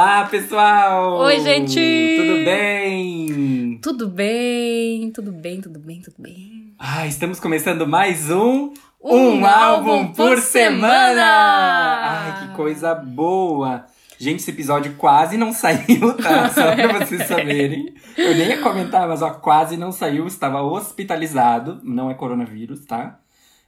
[0.00, 1.18] Olá, pessoal!
[1.18, 2.16] Oi, gente!
[2.16, 3.78] Tudo bem?
[3.82, 6.74] Tudo bem, tudo bem, tudo bem, tudo bem.
[6.78, 11.22] Ah, estamos começando mais um Um álbum por semana!
[11.22, 13.84] Ai, que coisa boa!
[14.18, 16.48] Gente, esse episódio quase não saiu, tá?
[16.48, 17.94] Só pra vocês saberem.
[18.16, 20.26] Eu nem ia comentar, mas ó, quase não saiu.
[20.26, 21.78] Estava hospitalizado.
[21.84, 23.20] Não é coronavírus, tá?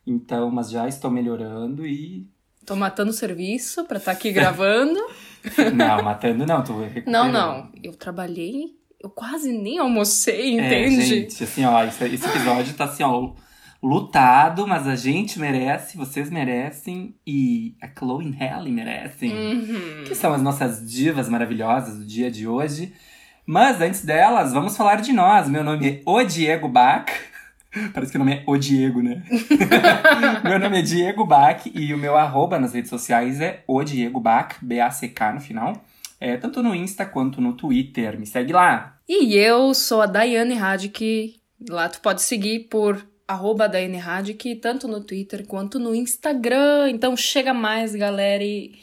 [0.07, 2.27] Então, mas já estou melhorando e.
[2.65, 4.99] Tô matando o serviço pra estar aqui gravando.
[5.75, 7.07] Não, matando não, recuperando.
[7.07, 7.69] não, não.
[7.83, 8.67] Eu trabalhei,
[9.03, 11.05] eu quase nem almocei, É, entende?
[11.05, 13.33] gente, assim, ó, esse, esse episódio tá assim, ó,
[13.83, 19.33] lutado, mas a gente merece, vocês merecem e a Chloe e Halle merecem.
[19.33, 20.05] Uhum.
[20.07, 22.93] Que são as nossas divas maravilhosas do dia de hoje.
[23.45, 25.49] Mas antes delas, vamos falar de nós.
[25.49, 27.07] Meu nome é O Diego Bach.
[27.95, 29.23] Parece que o nome é O Diego, né?
[30.45, 34.21] meu nome é Diego Bach e o meu arroba nas redes sociais é O Diego
[34.21, 35.85] Bach, B-A-C-K no final.
[36.21, 38.19] É, tanto no Insta quanto no Twitter.
[38.19, 38.99] Me segue lá.
[39.09, 41.41] E eu sou a Daiane Radic.
[41.69, 46.91] Lá tu pode seguir por arroba Daiane Radic, tanto no Twitter quanto no Instagram.
[46.91, 48.79] Então chega mais, galera, e...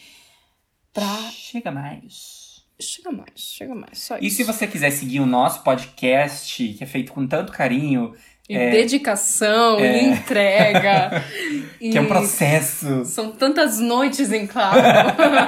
[0.94, 1.06] Pra...
[1.32, 2.64] Chega mais.
[2.82, 4.38] Chega mais, chega mais, só E isso.
[4.38, 8.14] se você quiser seguir o nosso podcast, que é feito com tanto carinho,
[8.50, 10.02] E é- dedicação, é.
[10.02, 11.24] e entrega.
[11.78, 13.06] que é um e- processo.
[13.06, 14.82] São tantas noites em claro.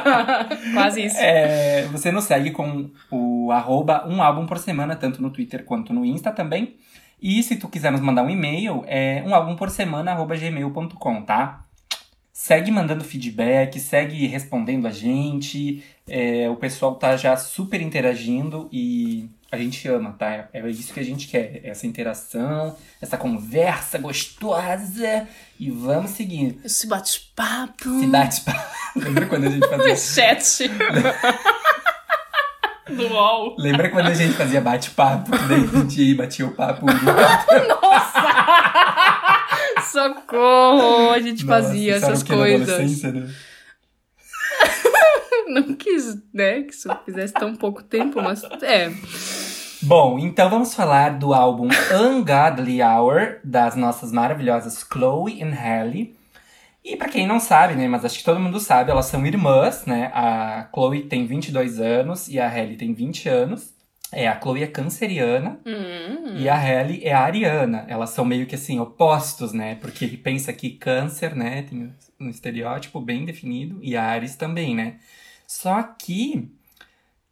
[0.73, 1.17] Quase isso.
[1.19, 5.91] É, você nos segue com o arroba um álbum por semana, tanto no Twitter quanto
[5.93, 6.75] no Insta também.
[7.19, 11.21] E se tu quiser nos mandar um e-mail, é um álbum por semana, arroba gmail.com,
[11.23, 11.65] tá?
[12.31, 15.83] Segue mandando feedback, segue respondendo a gente.
[16.07, 20.47] É, o pessoal tá já super interagindo e a gente ama, tá?
[20.53, 25.27] É isso que a gente quer, essa interação, essa conversa gostosa.
[25.59, 26.57] E vamos seguir.
[26.63, 27.99] Esse bate-papo.
[27.99, 28.41] Se bate
[28.95, 30.71] Lembra quando a gente fazia Manchete.
[32.89, 33.55] Do UOL.
[33.59, 35.31] Lembra quando a gente fazia bate-papo?
[35.31, 36.85] Daí a gente ia batia o papo.
[39.91, 41.11] Socorro!
[41.11, 43.03] A gente Nossa, fazia essas coisas.
[43.03, 43.29] né?
[45.49, 46.61] Não quis, né?
[46.63, 48.91] Que isso fizesse tão pouco tempo, mas é.
[49.83, 51.67] Bom, então vamos falar do álbum
[51.99, 56.15] Ungodly Hour, das nossas maravilhosas Chloe e Halle.
[56.83, 59.85] E pra quem não sabe, né, mas acho que todo mundo sabe, elas são irmãs,
[59.85, 60.11] né?
[60.13, 63.73] A Chloe tem 22 anos e a Halle tem 20 anos.
[64.11, 66.35] É, a Chloe é canceriana Hum.
[66.37, 67.85] e a Halle é a ariana.
[67.87, 69.75] Elas são meio que assim, opostos, né?
[69.75, 74.95] Porque pensa que câncer, né, tem um estereótipo bem definido, e a Ares também, né?
[75.51, 76.49] Só que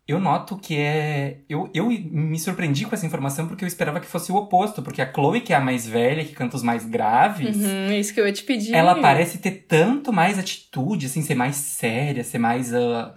[0.06, 1.38] eu noto que é.
[1.48, 5.02] Eu, eu me surpreendi com essa informação porque eu esperava que fosse o oposto, porque
[5.02, 7.56] a Chloe, que é a mais velha, que canta os mais graves.
[7.56, 8.74] Uhum, é isso que eu ia te pedir.
[8.76, 13.16] Ela parece ter tanto mais atitude, assim, ser mais séria, ser mais, ah,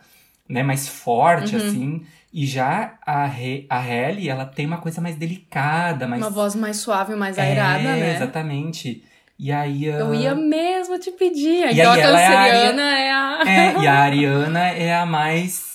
[0.48, 1.66] né, mais forte, Uhum.
[1.66, 2.06] assim.
[2.32, 6.22] E já a, He a Halle, ela tem uma coisa mais delicada, mais...
[6.22, 8.14] Uma voz mais suave, mais é, airada, né?
[8.14, 9.02] exatamente.
[9.44, 9.90] E aí...
[9.90, 11.66] ah, Eu ia mesmo te pedir.
[11.66, 13.42] E Então a ela é a canceriana é a.
[13.44, 15.72] É, e a Ariana é a mais...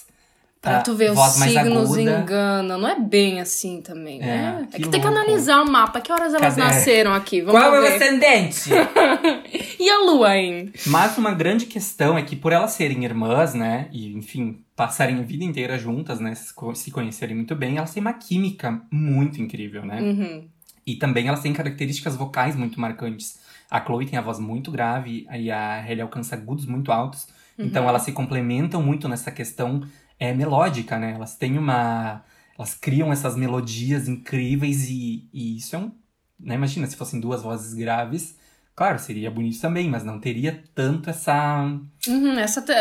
[0.61, 2.79] Pra a tu ver, os signos enganam.
[2.79, 4.59] Não é bem assim também, né?
[4.59, 5.21] É, É que que tem que louco.
[5.21, 5.99] analisar o mapa.
[6.01, 6.61] Que horas elas Cadê?
[6.61, 7.41] nasceram aqui?
[7.41, 7.93] Vamos Qual é o ver.
[7.95, 8.69] ascendente?
[9.79, 10.71] E a lua, hein?
[10.87, 15.21] Mas uma grande questão é que por elas serem irmãs, né, e enfim, passarem a
[15.21, 20.01] vida inteira juntas, né, se conhecerem muito bem, elas têm uma química muito incrível, né?
[20.01, 20.47] Uhum.
[20.85, 23.39] E também elas têm características vocais muito marcantes.
[23.69, 27.27] A Chloe tem a voz muito grave e a Hailey alcança agudos muito altos.
[27.59, 27.89] Então Uhum.
[27.89, 29.81] elas se complementam muito nessa questão
[30.19, 31.13] é, melódica, né?
[31.13, 32.23] Elas têm uma.
[32.57, 35.91] Elas criam essas melodias incríveis e, e isso é um.
[36.39, 36.55] Né?
[36.55, 38.37] Imagina se fossem duas vozes graves.
[38.77, 41.67] Claro, seria bonito também, mas não teria tanto essa.
[42.07, 42.73] Uhum, essa te-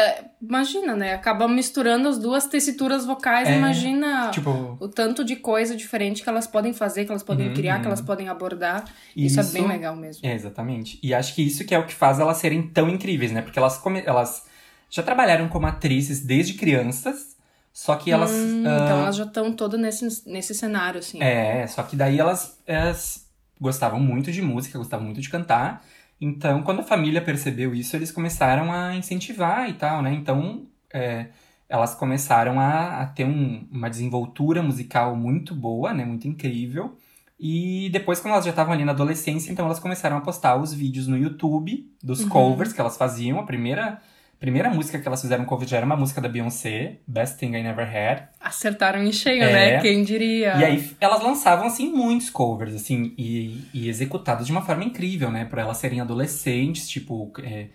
[0.43, 1.15] Imagina, né?
[1.15, 3.49] Acaba misturando as duas tessituras vocais.
[3.49, 7.49] É, Imagina Tipo, o tanto de coisa diferente que elas podem fazer, que elas podem
[7.49, 7.55] Uhum.
[7.55, 8.85] criar, que elas podem abordar.
[9.17, 10.21] Isso, é Isso- bem legal mesmo.
[10.29, 11.01] É, exatamente.
[11.03, 13.41] E acho que isso que é o que faz elas serem tão incríveis, né?
[13.41, 14.45] Porque elas, come- elas
[14.91, 17.39] já trabalharam como atrizes desde crianças,
[17.73, 18.31] só que elas.
[18.33, 21.23] Hum, ah, Então elas já estão todas nesse, nesse cenário, assim.
[21.23, 23.26] É, só que daí elas, elas
[23.61, 25.85] gostavam muito de música, gostavam muito de cantar.
[26.21, 30.13] Então, quando a família percebeu isso, eles começaram a incentivar e tal, né?
[30.15, 31.29] Então, é,
[31.69, 36.05] elas começaram a, a ter um- uma desenvoltura musical muito boa, né?
[36.05, 36.97] Muito incrível.
[37.39, 40.73] E depois, quando elas já estavam ali na adolescência, então elas começaram a postar os
[40.73, 42.29] vídeos no YouTube dos Uhum.
[42.31, 43.39] covers que elas faziam.
[43.39, 44.01] A primeira,
[44.39, 47.63] primeira música que elas fizeram cover já era uma música da Beyoncé, Best Thing I
[47.63, 48.29] Never Had.
[48.41, 49.53] Acertaram em cheio, É.
[49.53, 49.81] né?
[49.81, 50.57] Quem diria?
[50.57, 55.31] E aí elas lançavam, assim, muitos covers, assim, e, e executados de uma forma incrível,
[55.31, 55.45] né?
[55.45, 57.67] Por elas serem adolescentes, tipo, é,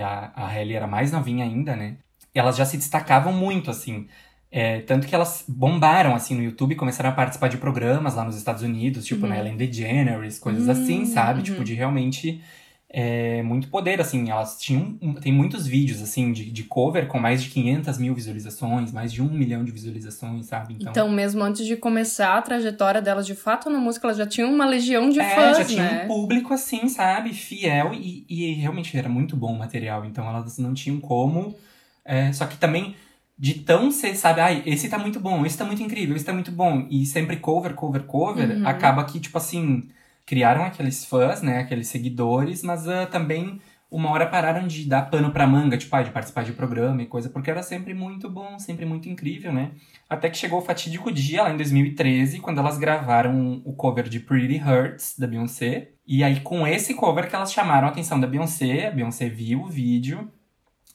[0.00, 1.96] a, a Hailey era mais novinha ainda, né?
[2.34, 4.06] Elas já se destacavam muito, assim.
[4.52, 8.36] É, tanto que elas bombaram, assim, no YouTube, começaram a participar de programas lá nos
[8.36, 9.28] Estados Unidos, tipo, Uhum.
[9.30, 11.38] na Ellen DeGeneres, coisas Hum, assim, sabe?
[11.40, 11.44] uhum.
[11.44, 12.40] Tipo, de realmente
[12.98, 14.30] é, muito poder, assim.
[14.30, 18.90] Elas tinham, tem muitos vídeos, assim, de, de cover com mais de 500 mil visualizações,
[18.90, 20.78] mais de um milhão de visualizações, sabe?
[20.80, 24.50] Então, mesmo antes de começar a trajetória delas de fato na música, elas já tinham
[24.50, 26.04] uma legião de é, fãs, já tinha né?
[26.04, 27.34] um público assim, sabe?
[27.34, 30.06] Fiel e, e realmente era muito bom o material.
[30.06, 31.54] Então elas não tinham como.
[32.02, 32.96] é, só que também,
[33.38, 34.40] de tão ser, sabe?
[34.40, 36.86] Ai, esse tá muito bom, esse tá muito incrível, esse tá muito bom.
[36.90, 38.56] E sempre cover, cover, cover.
[38.56, 38.66] Uhum.
[38.66, 39.86] Acaba que, tipo assim,
[40.26, 41.60] criaram aqueles fãs, né?
[41.60, 43.60] Aqueles seguidores, mas ah, também.
[43.88, 47.06] Uma hora pararam de dar pano pra manga, tipo, ah, de participar de programa e
[47.06, 49.70] coisa, porque era sempre muito bom, sempre muito incrível, né?
[50.10, 54.18] Até que chegou o fatídico dia, lá em 2013, quando elas gravaram o cover de
[54.18, 55.92] Pretty Hurts, da Beyoncé.
[56.04, 59.62] E aí, com esse cover que elas chamaram a atenção da Beyoncé, a Beyoncé viu
[59.62, 60.28] o vídeo.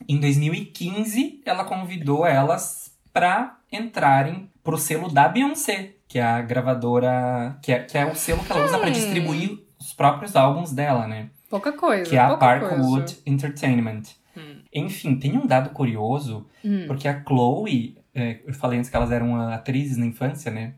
[0.08, 7.58] Em 2015, ela convidou elas pra entrarem pro selo da Beyoncé, que é a gravadora...
[7.62, 8.92] Que é, que é o selo que ela usa Hum.
[8.92, 11.30] distribuir os próprios álbuns dela, né?
[11.50, 12.10] Pouca coisa.
[12.10, 13.18] Que é a Parkwood.
[13.26, 14.04] Entertainment.
[14.38, 14.62] Hum.
[14.74, 16.86] Enfim, tem um dado curioso Hum.
[16.88, 20.74] porque a Chloe, é, eu falei antes que elas eram ah, atrizes na infância, né?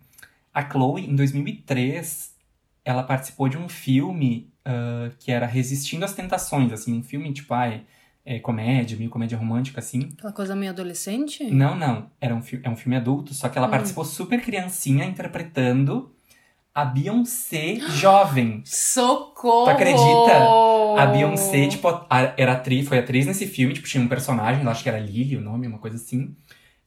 [0.53, 2.33] A Chloe, em 2003,
[2.85, 7.53] ela participou de um filme ah, que era Resistindo às Tentações, assim, um filme tipo,
[7.53, 7.83] ai,
[8.25, 10.09] é, comédia, meio comédia romântica, assim.
[10.17, 11.43] Aquela coisa meio adolescente?
[11.45, 13.71] Não, não, era um, é um filme adulto, só que ela Hum.
[13.71, 16.11] participou super criancinha interpretando
[16.73, 18.61] a Beyoncé jovem.
[18.65, 19.65] Socorro!
[19.65, 20.33] Tu acredita?
[20.97, 24.69] A Beyoncé, tipo, a- era atriz, foi atriz nesse filme, tipo, tinha um personagem, eu
[24.69, 26.35] acho que era Lily o nome, uma coisa assim.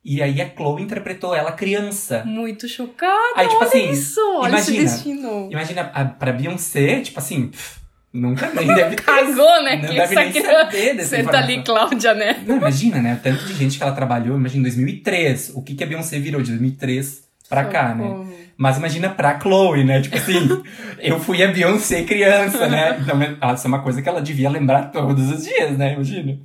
[0.05, 2.23] E aí a Chloe interpretou ela criança.
[2.25, 3.12] Muito chocada.
[3.35, 4.77] Aí, tipo olha assim, isso, olha imagina.
[4.85, 5.49] esse destino.
[5.50, 7.81] Imagina, a, pra Beyoncé, tipo assim, pff,
[8.17, 9.03] nunca nem deve ter.
[9.03, 9.77] Cagou, né?
[9.77, 11.63] Não que deve essa nem saber dessa Você tá ali.
[11.63, 12.43] Cláudia, né?
[12.47, 13.15] Não, imagina, né?
[13.15, 14.37] O tanto de gente que ela trabalhou.
[14.37, 15.53] Imagina, em 2003.
[15.55, 18.05] O que, que a Beyoncé virou de 2003 pra cá, né?
[18.05, 18.33] Socorro.
[18.57, 20.01] Mas imagina pra Chloe, né?
[20.01, 20.63] Tipo assim,
[20.99, 22.99] eu fui a Beyoncé criança, né?
[23.01, 25.94] Então, isso é uma coisa que ela devia lembrar todos os dias, né?
[25.94, 26.39] Imagina.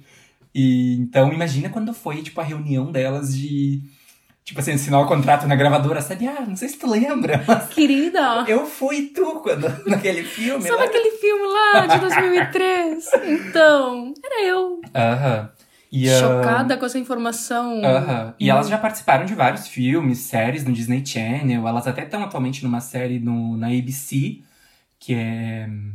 [0.54, 3.82] E então, imagina quando foi, tipo, a reunião delas de.
[4.44, 6.28] Tipo assim, assinar o contrato na gravadora, sabe?
[6.28, 10.64] Ah, não sei se tu lembra, mas Querida, eu fui tu quando, naquele filme.
[10.64, 10.86] sabe lá.
[10.86, 13.06] aquele filme lá de 2003?
[13.24, 14.82] então, era eu.
[14.96, 15.50] Aham.
[15.92, 17.84] E, ah, Chocada com essa informação.
[17.84, 18.34] Aham.
[18.40, 18.70] E elas Hum.
[18.72, 21.68] já participaram de vários filmes, séries no Disney Channel.
[21.68, 24.42] Elas até estão atualmente numa série no, na ABC,
[24.98, 25.94] que é hum,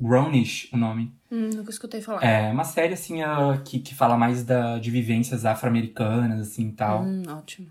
[0.00, 1.12] Grownish, o nome.
[1.30, 2.22] Hum, nunca escutei falar.
[2.24, 6.72] É uma série, assim, ah, que, que fala mais da, de vivências afro-americanas, assim, e
[6.72, 7.02] tal.
[7.04, 7.68] Hum, ótimo.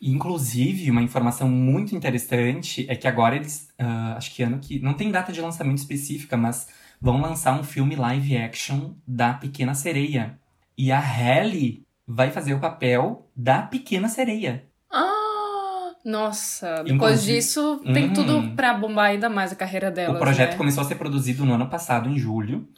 [0.00, 4.94] Inclusive, uma informação muito interessante é que agora eles, ah, acho que ano que, não
[4.94, 6.68] tem data de lançamento específica, mas
[7.00, 10.38] vão lançar um filme live action da Pequena Sereia.
[10.76, 14.64] E a Halle vai fazer o papel da Pequena Sereia.
[14.90, 16.82] Ah, nossa.
[16.84, 18.12] Depois Inclusive- disso, tem Uhum.
[18.12, 20.56] tudo pra bombar ainda mais a carreira delas, o projeto né?
[20.56, 22.68] começou a ser produzido no ano passado, em julho.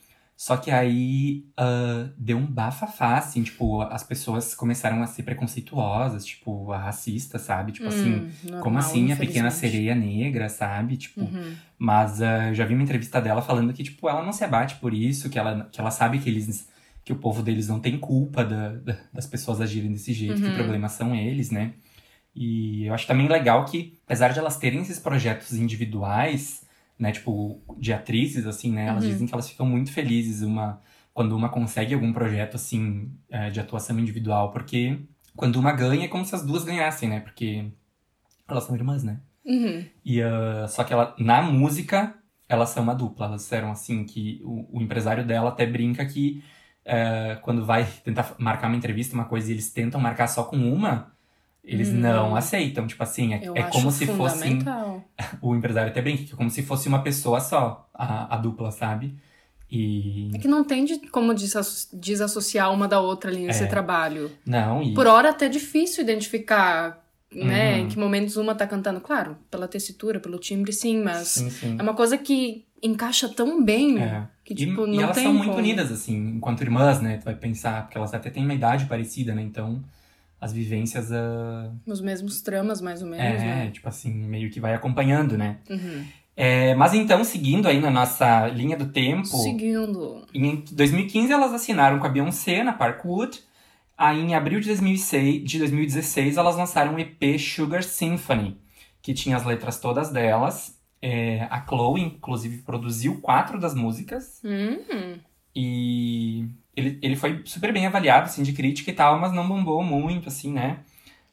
[0.43, 6.25] Só que aí ah, deu um bafafá, assim, tipo, as pessoas começaram a ser preconceituosas,
[6.25, 7.73] tipo, a racistas, sabe?
[7.73, 10.97] Tipo assim, Hum, normal, como assim a pequena sereia negra, sabe?
[10.97, 11.55] Tipo, Uhum.
[11.79, 14.93] Mas eu já vi uma entrevista dela falando que, tipo, ela não se abate por
[14.95, 16.69] isso, que ela, que ela sabe que eles.
[17.05, 20.49] que o povo deles não tem culpa da- da- das pessoas agirem desse jeito, que
[20.49, 20.51] Uhum.
[20.51, 21.73] o problema são eles, né?
[22.35, 26.63] E eu acho também legal que, apesar de elas terem esses projetos individuais,
[27.01, 28.87] né, tipo, de atrizes, assim, né?
[28.87, 30.81] Elas dizem que elas ficam muito felizes uma,
[31.15, 34.53] quando uma consegue algum projeto, assim, é, de atuação individual.
[34.53, 34.99] Porque
[35.35, 37.21] quando uma ganha, é como se as duas ganhassem, né?
[37.21, 37.65] Porque
[38.47, 39.19] elas são irmãs, né?
[39.45, 39.85] Uhum.
[40.05, 42.15] E, ah, só que ela, na música,
[42.47, 43.27] elas são uma dupla.
[43.27, 46.45] Elas disseram assim que o, o empresário dela até brinca que
[46.85, 50.57] eh, quando vai tentar marcar uma entrevista, uma coisa, e eles tentam marcar só com
[50.57, 51.13] uma,
[51.65, 52.87] eles não aceitam.
[52.87, 53.53] Tipo assim, é, Hum.
[53.57, 54.59] É como se fosse.
[55.43, 58.71] O empresário até brinca, que é como se fosse uma pessoa só, a, a dupla,
[58.71, 59.15] sabe?
[59.71, 60.31] E.
[60.35, 63.67] É que não tem de como desasso- desassociar uma da outra ali nesse É.
[63.67, 64.31] trabalho.
[64.45, 64.95] Não, e.
[64.95, 67.81] Por hora até é difícil identificar, né, Uhum.
[67.85, 69.01] em que momentos uma tá cantando.
[69.01, 71.77] Claro, pela tessitura, pelo timbre, sim, mas Sim, sim.
[71.79, 74.27] é uma coisa que encaixa tão bem É.
[74.45, 75.59] que, E- tipo, e, não elas tem são muito como.
[75.61, 77.19] unidas, assim, enquanto irmãs, né?
[77.19, 79.43] Tu vai pensar, porque elas até têm uma idade parecida, né?
[79.43, 79.81] Então,
[80.41, 81.13] as vivências.
[81.13, 83.71] ah, Os mesmos tramas, mais ou menos, é, né?
[83.71, 85.59] tipo assim, meio que vai acompanhando, né?
[85.69, 86.05] Uhum.
[86.37, 90.27] É, mas então, seguindo aí na nossa linha do tempo, Seguindo.
[90.33, 93.41] em 2015 elas assinaram com a Beyoncé na Parkwood.
[93.99, 98.57] Aí em abril de 2006, de 2016 elas lançaram o EP Sugar Symphony,
[99.03, 100.79] que tinha as letras todas delas.
[101.03, 104.41] É, a Chloe, inclusive, produziu quatro das músicas.
[104.45, 105.19] Hum,
[105.55, 109.83] E ele, ele foi super bem avaliado, assim, de crítica e tal, mas não bombou
[109.83, 110.79] muito, assim, né?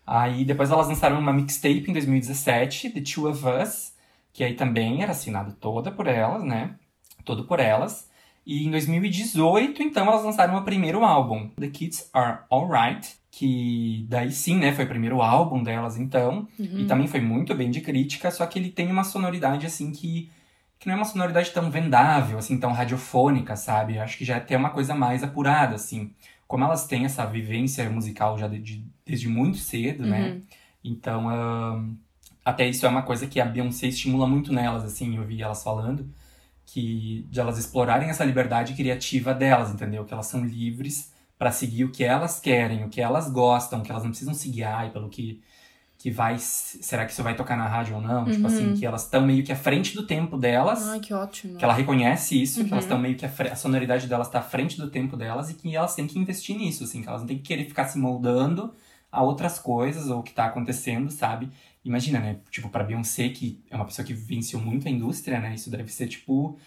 [0.05, 3.93] Aí depois elas lançaram uma mixtape em 2017, The Two of Us,
[4.31, 6.75] que aí também era assinado toda por elas, né?
[7.25, 8.09] Todo por elas.
[8.45, 14.31] E em 2018, então, elas lançaram o primeiro álbum, The Kids Are Alright, que daí
[14.31, 16.47] sim, né, foi o primeiro álbum delas, então.
[16.79, 20.31] E também foi muito bem de crítica, só que ele tem uma sonoridade, assim, que,
[20.87, 23.97] que não é uma sonoridade tão vendável, assim, tão radiofônica, sabe?
[23.97, 26.13] Eu acho que já é até uma coisa mais apurada, assim.
[26.47, 30.29] Como elas têm essa vivência musical já de- de- desde muito cedo, né?
[30.83, 31.95] Então, ahn,
[32.45, 35.61] até isso é uma coisa que a Beyoncé estimula muito nelas, assim, eu vi elas
[35.61, 36.09] falando,
[36.65, 40.05] que de elas explorarem essa liberdade criativa delas, entendeu?
[40.05, 43.91] Que elas são livres para seguir o que elas querem, o que elas gostam, que
[43.91, 45.41] elas não precisam se guiar pelo que
[45.97, 48.25] que vai, será que isso vai tocar na rádio ou não?
[48.25, 50.87] Tipo assim, que elas estão meio que à frente do tempo delas.
[50.87, 51.57] Ai, que ótimo.
[51.57, 52.87] Que ela reconhece isso, que elas Uhum.
[52.89, 55.75] estão meio que a, a sonoridade delas tá à frente do tempo delas e que
[55.75, 58.73] elas têm que investir nisso, assim, que elas não têm que querer ficar se moldando
[59.11, 61.49] a outras coisas ou o que tá acontecendo, sabe?
[61.83, 62.37] Imagina, né?
[62.51, 65.55] Tipo, pra Beyoncé, que é uma pessoa que vivenciou muito a indústria, né?
[65.55, 66.57] Isso deve ser, tipo.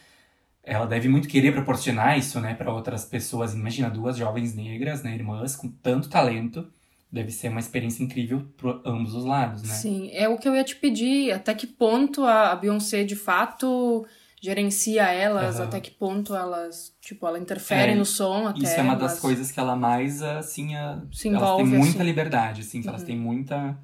[0.62, 3.54] Ela deve muito querer proporcionar isso, né, para outras pessoas.
[3.54, 6.70] Imagina duas jovens negras, né, irmãs, com tanto talento.
[7.12, 9.74] Deve ser uma experiência incrível por ambos os lados, né?
[9.74, 11.32] Sim, é o que eu ia te pedir.
[11.32, 14.06] Até que ponto a Beyoncé de fato
[14.40, 15.56] gerencia elas?
[15.56, 15.64] Aham.
[15.66, 18.60] Até que ponto elas, tipo, ela interfere É, no som até?
[18.60, 21.98] Isso é uma das coisas que ela mais, assim, a- Se elas envolve, têm muita
[21.98, 22.06] assim.
[22.06, 23.76] liberdade, assim, que elas têm muita...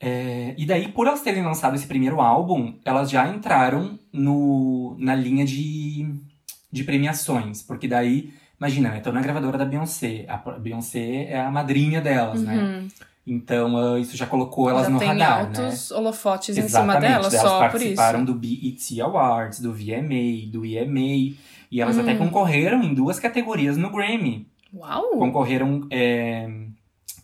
[0.00, 5.14] É, e daí, por elas terem lançado esse primeiro álbum, elas já entraram no, na
[5.14, 6.04] linha de,
[6.70, 11.50] de premiações, porque daí, imagina, né, estão na gravadora da Beyoncé, a Beyoncé é a
[11.50, 12.56] madrinha delas, né?
[12.56, 12.88] Uhum.
[13.26, 15.58] Então, ah, isso já colocou elas Já no tem radar, né?
[15.64, 17.94] altos holofotes em cima delas, elas só por isso.
[17.94, 21.34] participaram do BET Awards, do VMA, do EMA,
[21.70, 22.00] e elas Hum.
[22.02, 25.10] até concorreram em duas categorias no Grammy Uau!
[25.18, 26.48] concorreram, é,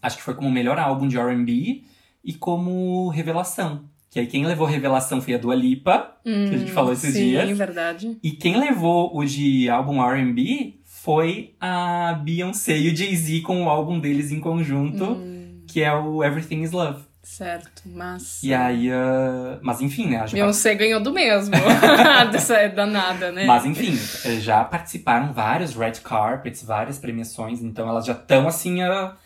[0.03, 1.83] acho que foi como melhor álbum de R&B
[2.25, 3.83] e como revelação.
[4.11, 7.13] Que aí quem levou revelação foi a Dua Lipa, que a gente falou esses Hum,
[7.19, 7.57] Sim, dias.
[7.59, 8.19] verdade.
[8.23, 13.69] E quem levou o de álbum R&B foi a Beyoncé e o Jay-Z com o
[13.71, 15.63] álbum deles em conjunto, Hum.
[15.67, 17.05] que é o Everything Is Love.
[17.23, 18.43] Certo, mas...
[18.43, 20.27] E aí, ah, mas enfim, né?
[20.27, 21.55] já Beyoncé ganhou do mesmo.
[22.33, 23.45] Dessa é danada, né?
[23.47, 23.93] Mas enfim,
[24.25, 29.17] eh, já participaram vários red carpets, várias premiações, então elas já estão assim, ah,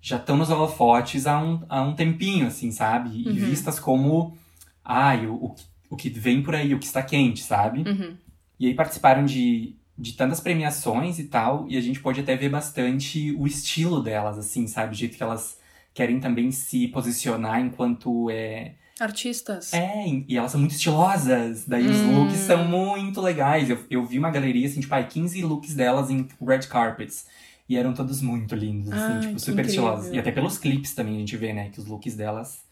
[0.00, 3.10] já estão nos holofotes há um, há um tempinho, assim, sabe?
[3.22, 3.34] E Uhum.
[3.34, 4.36] vistas como,
[4.84, 7.88] ai, o, o, que- o que vem por aí, o que está quente, sabe?
[7.88, 8.16] Uhum.
[8.58, 12.48] E aí participaram de, de tantas premiações e tal, e a gente pode até ver
[12.48, 14.92] bastante o estilo delas, assim, sabe?
[14.92, 15.58] O jeito que elas
[15.94, 19.72] querem também se posicionar enquanto é, Artistas.
[19.72, 21.64] é, e elas são muito estilosas.
[21.66, 22.18] Daí os Hum.
[22.24, 23.70] looks são muito legais.
[23.70, 27.26] Eu, eu vi uma galeria, assim, tipo, ai, 15 looks delas em red carpets.
[27.68, 29.84] E eram todos muito lindos, assim, Ai, tipo, super incrível.
[29.84, 30.12] estilosos.
[30.12, 32.64] E até pelos clipes também a gente vê, né, que os looks delas.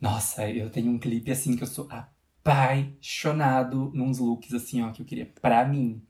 [0.00, 5.02] Nossa, eu tenho um clipe, assim, que eu sou apaixonado nos looks, assim, ó, que
[5.02, 6.02] eu queria pra mim.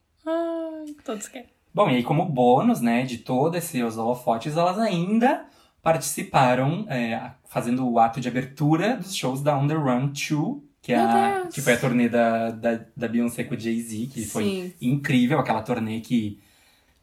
[1.09, 1.49] Todos querem.
[1.73, 5.47] Bom, e aí, como bônus, né, de todos esses holofotes, elas ainda
[5.83, 10.93] participaram, é, fazendo o ato de abertura dos shows da On The Run 2, que,
[10.93, 14.45] é a, que foi a turnê da, da, da Beyoncé com o Jay-Z, que foi
[14.45, 14.73] Sim.
[14.83, 16.39] incrível, aquela turnê que,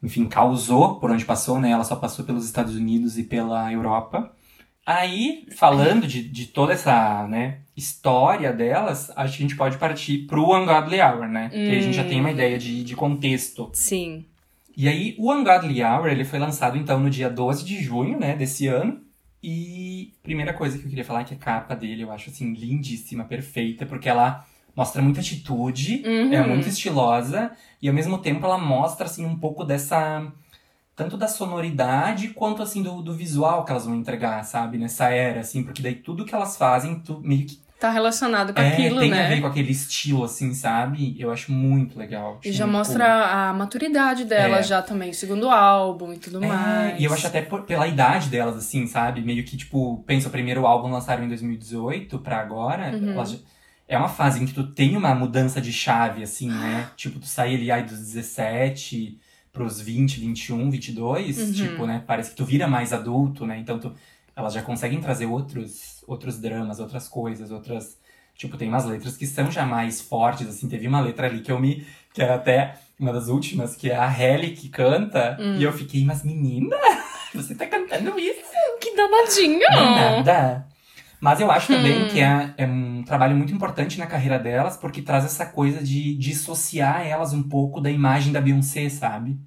[0.03, 1.71] enfim, causou por onde passou, né?
[1.71, 4.34] Ela só passou pelos Estados Unidos e pela Europa.
[4.85, 10.19] Aí, falando de, de toda essa, né, história delas, acho que a gente pode partir
[10.27, 11.49] pro Ungodly Hour, né?
[11.49, 13.69] Que aí a gente já tem uma ideia de, de contexto.
[13.73, 14.25] Sim.
[14.77, 18.35] E aí, o Ungodly Hour, ele foi lançado, então, no dia 12 de junho, né,
[18.35, 19.01] desse ano.
[19.41, 22.53] E primeira coisa que eu queria falar é que a capa dele eu acho, assim,
[22.53, 26.33] lindíssima, perfeita, porque ela mostra muita atitude, Uhum.
[26.33, 27.51] é muito estilosa,
[27.81, 30.31] e ao mesmo tempo ela mostra, assim, um pouco dessa...
[30.95, 34.77] Tanto da sonoridade, quanto, assim, do, do visual que elas vão entregar, sabe?
[34.77, 38.61] Nessa era, assim, porque daí tudo que elas fazem, tu, meio que Tá relacionado com
[38.61, 39.25] é, aquilo, tem né?
[39.25, 41.13] a ver com aquele estilo, assim, sabe?
[41.19, 42.39] Eu acho muito legal.
[42.43, 44.63] E já mostra a maturidade dela É.
[44.63, 46.99] já também, o segundo álbum e tudo É, mais.
[47.01, 49.19] e eu acho até por- pela idade delas, assim, sabe?
[49.21, 52.91] Meio que, tipo, pensa, o primeiro álbum lançaram em 2018 pra agora.
[52.95, 53.11] Uhum.
[53.11, 53.43] elas
[53.87, 56.87] é uma fase em que tu tem uma mudança de chave, assim, né?
[56.95, 59.19] tipo, tu sai ali aí dos 17
[59.55, 61.37] pros 20, 21, 22.
[61.37, 61.51] Uhum.
[61.53, 62.03] Tipo, né?
[62.05, 63.57] Parece que tu vira mais adulto, né?
[63.57, 63.95] Então tu,
[64.35, 67.97] elas já conseguem trazer outros, outros dramas, outras coisas, outras.
[68.35, 70.67] Tipo, tem umas letras que são já mais fortes, assim.
[70.67, 71.87] Teve uma letra ali que eu me.
[72.13, 75.37] que era até uma das últimas, que é a Helly que canta.
[75.39, 75.55] Hum.
[75.55, 76.75] E eu fiquei, mas menina,
[77.33, 78.41] você tá cantando isso?
[78.81, 79.65] Que danadinho!
[79.71, 80.67] Nada.
[81.19, 82.07] Mas eu acho também Hum.
[82.09, 86.15] que é, é um trabalho muito importante na carreira delas, porque traz essa coisa de
[86.15, 89.37] dissociar elas um pouco da imagem da Beyoncé, sabe?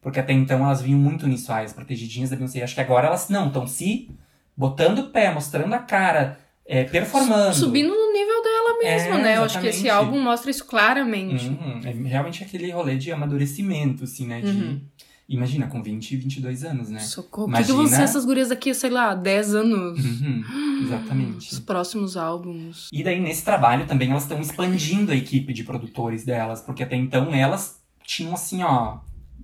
[0.00, 2.62] Porque até então elas vinham muito nisso, ah, as protegidinhas da Beyoncé.
[2.62, 4.08] Acho que agora elas não, estão se
[4.56, 7.54] botando o pé, mostrando a cara, é, performando.
[7.54, 9.36] Subindo no nível dela mesmo, É, né?
[9.36, 11.48] Eu acho que esse álbum mostra isso claramente.
[11.48, 14.40] Uhum, é realmente aquele rolê de amadurecimento, assim, né?
[14.40, 14.80] De, Uhum.
[15.28, 17.00] Imagina, com 20, 22 anos, né?
[17.00, 17.48] Socorro.
[17.48, 19.98] O que, que Imagina- vão ser essas gurias daqui, sei lá, 10 anos?
[20.04, 20.42] Uhum,
[20.84, 21.52] exatamente.
[21.52, 22.88] Os próximos álbuns.
[22.92, 26.94] E daí, nesse trabalho, também elas estão expandindo a equipe de produtores delas, porque até
[26.94, 28.98] então elas tinham assim, ó.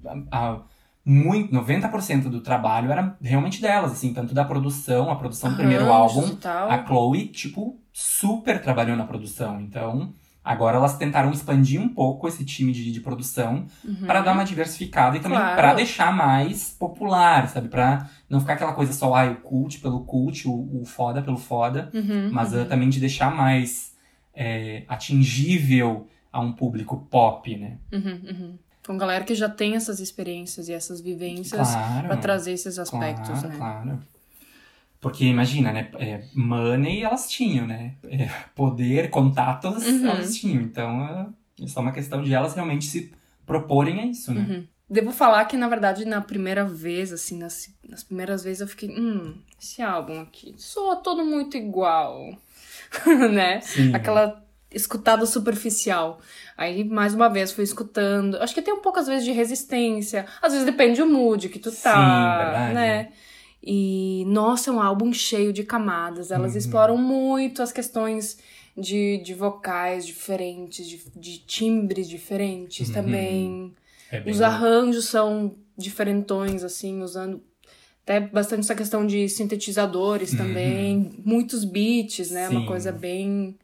[0.04, 0.60] A, a,
[1.04, 5.90] muito, 90% do trabalho era realmente delas, assim, tanto da produção, a produção do primeiro
[5.92, 6.36] álbum.
[6.36, 6.70] tal.
[6.70, 9.60] A Chloe, tipo, super trabalhou na produção.
[9.60, 14.06] Então, agora elas tentaram expandir um pouco esse time de, de produção Uhum.
[14.06, 15.56] para dar uma diversificada e também Claro.
[15.56, 17.68] para deixar mais popular, sabe?
[17.68, 21.36] Pra não ficar aquela coisa só, ai, o cult pelo cult, o, o foda pelo
[21.38, 22.60] foda Uhum, mas uhum.
[22.60, 23.92] eh, também de deixar mais
[24.34, 27.78] é, atingível a um público pop, né?
[27.92, 28.58] Uhum, uhum.
[28.86, 32.06] Com galera que já tem essas experiências e essas vivências Claro.
[32.08, 33.56] pra trazer esses aspectos, claro, né?
[33.56, 33.98] Claro.
[35.02, 35.90] Porque imagina, né?
[35.98, 37.96] É, money elas tinham, né?
[38.04, 40.06] É, poder, contatos Uhum.
[40.08, 40.62] elas tinham.
[40.62, 43.12] Então é só uma questão de elas realmente se
[43.44, 44.46] proporem a isso, né?
[44.48, 44.66] Uhum.
[44.88, 48.90] Devo falar que, na verdade, na primeira vez, assim, nas, nas primeiras vezes eu fiquei,
[48.90, 52.36] hum, esse álbum aqui soa todo muito igual,
[53.32, 53.60] né?
[53.60, 53.92] Sim.
[53.94, 56.20] Aquela escutada superficial.
[56.56, 58.36] Aí, mais uma vez, fui escutando.
[58.36, 60.26] Acho que tem um pouco, às vezes, de resistência.
[60.40, 62.74] Às vezes depende do mood que tu tá, Sim, verdade.
[62.74, 63.08] né?
[63.62, 66.30] E, nossa, é um álbum cheio de camadas.
[66.30, 66.58] Elas Uhum.
[66.58, 68.38] exploram muito as questões
[68.76, 72.94] de, de vocais diferentes, de, de timbres diferentes Uhum.
[72.94, 73.74] também.
[74.10, 77.40] É Os arranjos são diferentões, assim, usando
[78.02, 82.48] até bastante essa questão de sintetizadores também, muitos beats, né?
[82.48, 82.60] Uma Uhum.
[82.62, 82.66] Sim.
[82.66, 83.56] coisa bem,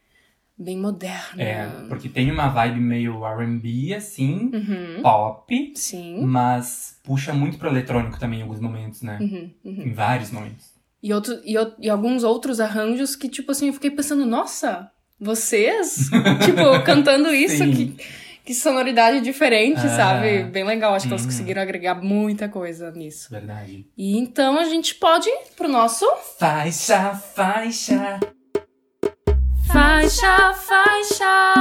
[0.59, 1.41] bem moderna.
[1.43, 5.03] É, porque tem uma vibe meio R&B, assim, Uhum.
[5.03, 6.23] pop, Sim.
[6.25, 9.19] mas puxa muito pro eletrônico também em alguns momentos, né?
[9.21, 9.83] Uhum, uhum.
[9.87, 10.67] Em vários momentos.
[11.03, 16.11] E, outro, e, e alguns outros arranjos que, tipo assim, eu fiquei pensando, nossa, vocês?
[16.45, 17.73] tipo, cantando isso, Sim.
[17.73, 18.05] que,
[18.45, 19.89] que sonoridade diferente, Ah.
[19.97, 20.43] sabe?
[20.45, 21.29] Bem legal, acho que elas Uhum.
[21.29, 23.29] conseguiram agregar muita coisa nisso.
[23.31, 23.87] Verdade.
[23.97, 26.05] E então a gente pode ir pro nosso
[26.39, 28.19] Faixa, faixa.
[29.73, 31.55] Faixa, faixa.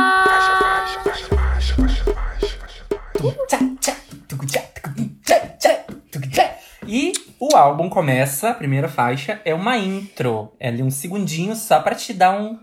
[6.88, 10.54] E o álbum começa, a primeira faixa é uma intro.
[10.58, 12.58] É ali um segundinho só pra te dar um.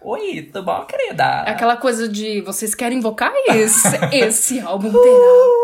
[0.00, 1.44] Oi, tudo bom, querida?
[1.46, 3.82] É aquela coisa de vocês querem vocais?
[4.12, 5.54] Esse álbum terá.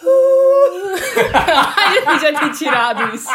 [1.76, 3.30] Ai, eu já tinha tirado isso.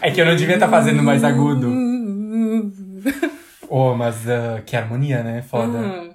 [0.00, 1.68] É que eu não devia estar fazendo mais agudo.
[3.72, 5.42] Oh, mas ah, que harmonia, né?
[5.42, 5.78] Foda.
[5.78, 6.12] Uhum.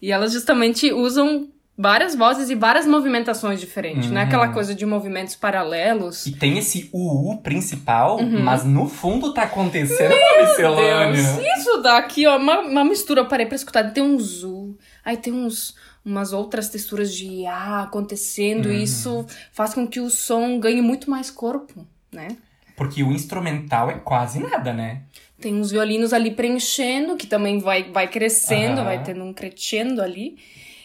[0.00, 4.86] E elas justamente usam várias vozes e várias movimentações diferentes, não é aquela coisa de
[4.86, 6.26] movimentos paralelos.
[6.26, 11.12] E tem esse UU principal, mas no fundo tá acontecendo uma miscelânea.
[11.12, 13.22] Deus, isso daqui, ó, uma, uma mistura.
[13.22, 13.90] Eu parei pra escutar.
[13.92, 18.66] Tem um zu, aí tem uns, umas outras texturas de ah acontecendo.
[18.66, 18.72] Uhum.
[18.72, 22.28] E isso faz com que o som ganhe muito mais corpo, né?
[22.76, 25.02] Porque o instrumental é quase nada, né?
[25.42, 30.36] Tem uns violinos ali preenchendo, que também vai, vai crescendo, vai tendo um crescendo ali.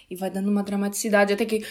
[0.10, 1.64] e vai dando uma dramaticidade até que.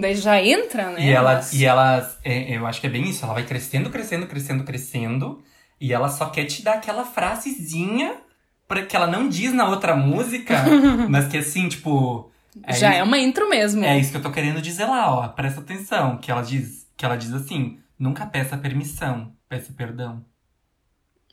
[0.00, 1.00] Daí já entra, né?
[1.06, 3.88] E ela, Mas- e ela é, eu acho que é bem isso, ela vai crescendo,
[3.90, 5.42] crescendo, crescendo, crescendo,
[5.80, 8.16] e ela só quer te dar aquela frasezinha
[8.66, 10.54] pra, que ela não diz na outra música,
[11.08, 12.30] mas que assim, tipo.
[12.66, 13.84] já isso- é uma intro mesmo.
[13.84, 15.28] É isso que eu tô querendo dizer lá, ó.
[15.28, 20.24] Presta atenção, que ela diz, que ela diz assim: nunca peça permissão, peça perdão.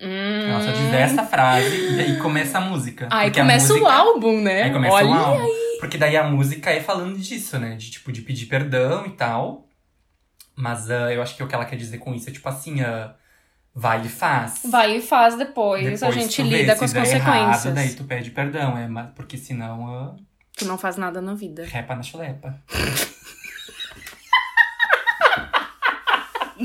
[0.02, 0.50] Hum.
[0.50, 3.08] Ela só diz essa frase e aí começa a música.
[3.12, 4.64] Aí começa o música- álbum, né?
[4.64, 5.48] Aí começa Olha o álbum.
[5.80, 7.76] Porque daí a música é falando disso, né?
[7.76, 9.68] De tipo, de pedir perdão e tal.
[10.56, 12.82] Mas ah, eu acho que o que ela quer dizer com isso é tipo assim,
[12.82, 13.14] ah,
[13.74, 14.62] vai e faz.
[14.70, 17.66] Vai e faz depois, Depois a gente vê, lida se com as consequências.
[17.66, 20.16] Errado, daí tu pede perdão, é, mas porque senão ah,
[20.58, 21.66] Tu não faz nada na vida.
[21.66, 22.56] repa na chulepa.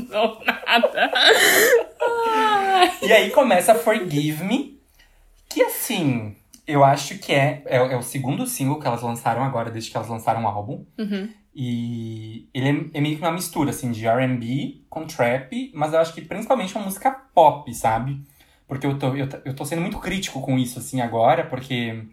[0.09, 1.11] Não, nada.
[3.01, 4.79] E aí começa Forgive Me,
[5.49, 6.35] que assim,
[6.67, 9.97] eu acho que é, é, é o segundo single que elas lançaram agora, desde que
[9.97, 10.85] elas lançaram o álbum.
[10.97, 11.29] Uhum.
[11.53, 15.99] E ele é, é meio que uma mistura, assim, de R&B com trap, mas eu
[15.99, 18.21] acho que principalmente uma música pop, sabe?
[18.67, 22.03] Porque eu tô, eu, eu tô sendo muito crítico com isso, assim, agora, porque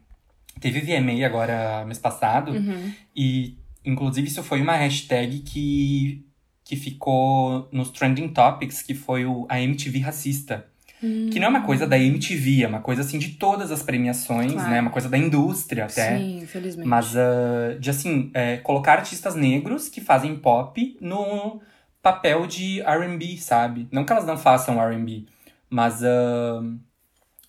[0.61, 2.93] teve VMA agora, mês passado, Uhum.
[3.15, 6.27] e inclusive isso foi uma hashtag que,
[6.65, 10.67] que ficou nos Trending Topics, que foi o, a MTV racista.
[11.01, 14.53] Que não é uma coisa da MTV, é uma coisa, assim, de todas as premiações,
[14.53, 14.71] Claro.
[14.71, 14.81] né?
[14.81, 16.19] Uma coisa da indústria, até.
[16.19, 16.87] Sim, infelizmente.
[16.89, 21.61] Mas ah, de assim, é, colocar artistas negros que fazem pop no
[22.03, 23.87] papel de RB, sabe?
[23.93, 25.27] Não que elas não façam RB,
[25.71, 26.63] mas ah,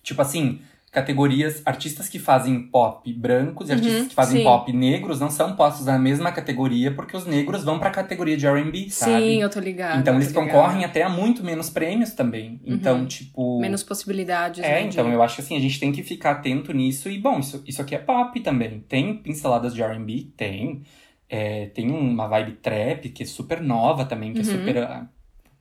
[0.02, 4.44] tipo assim, categorias, artistas que fazem pop brancos e artistas Uhum, que fazem sim.
[4.44, 8.46] pop negros não são postos na mesma categoria porque os negros vão pra categoria de
[8.46, 9.22] RB, sabe?
[9.22, 10.00] Sim, eu tô ligada.
[10.00, 10.46] Então eles ligada.
[10.48, 12.60] concorrem até a muito menos prêmios também.
[12.64, 13.06] Então, Uhum.
[13.06, 13.60] tipo.
[13.60, 14.64] Menos possibilidades.
[14.64, 17.08] É, né, então de- eu acho que assim, a gente tem que ficar atento nisso.
[17.08, 18.80] E, bom, isso, isso aqui é pop também.
[18.88, 20.32] Tem pinceladas de RB?
[20.36, 20.82] Tem.
[21.28, 24.50] É, tem uma vibe trap que é super nova também, que é Uhum.
[24.50, 24.78] super.
[24.78, 25.06] ah,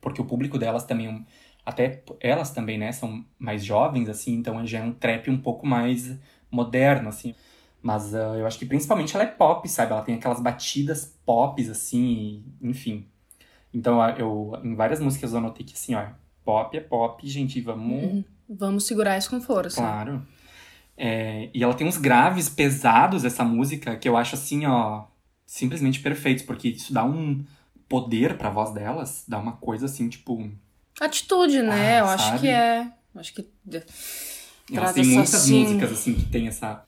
[0.01, 1.23] Porque o público delas também.
[1.69, 5.67] Até elas também, né, são mais jovens, assim, então já é um trap um pouco
[5.67, 6.17] mais
[6.49, 7.35] moderno, assim.
[7.79, 9.91] Mas ah, eu acho que principalmente ela é pop, sabe?
[9.91, 13.05] Ela tem aquelas batidas pop, assim, e, enfim.
[13.71, 16.07] Então ah, eu, em várias músicas eu anotei que assim, ó,
[16.43, 18.03] pop é pop, gente, vamos.
[18.03, 18.23] Uhum.
[18.49, 19.79] Vamos segurar isso com força.
[19.79, 20.25] Claro.
[20.97, 25.05] É, e ela tem uns graves pesados, essa música, que eu acho assim, ó,
[25.45, 27.45] simplesmente perfeitos, porque isso dá um
[27.87, 30.51] poder pra voz delas, dá uma coisa assim, tipo.
[30.99, 31.95] Atitude, né?
[31.95, 32.39] Ah, eu acho sabe?
[32.39, 32.87] que é.
[33.15, 33.43] Acho que.
[33.43, 36.83] Têm essa, muitas assim- músicas assim que tem essa.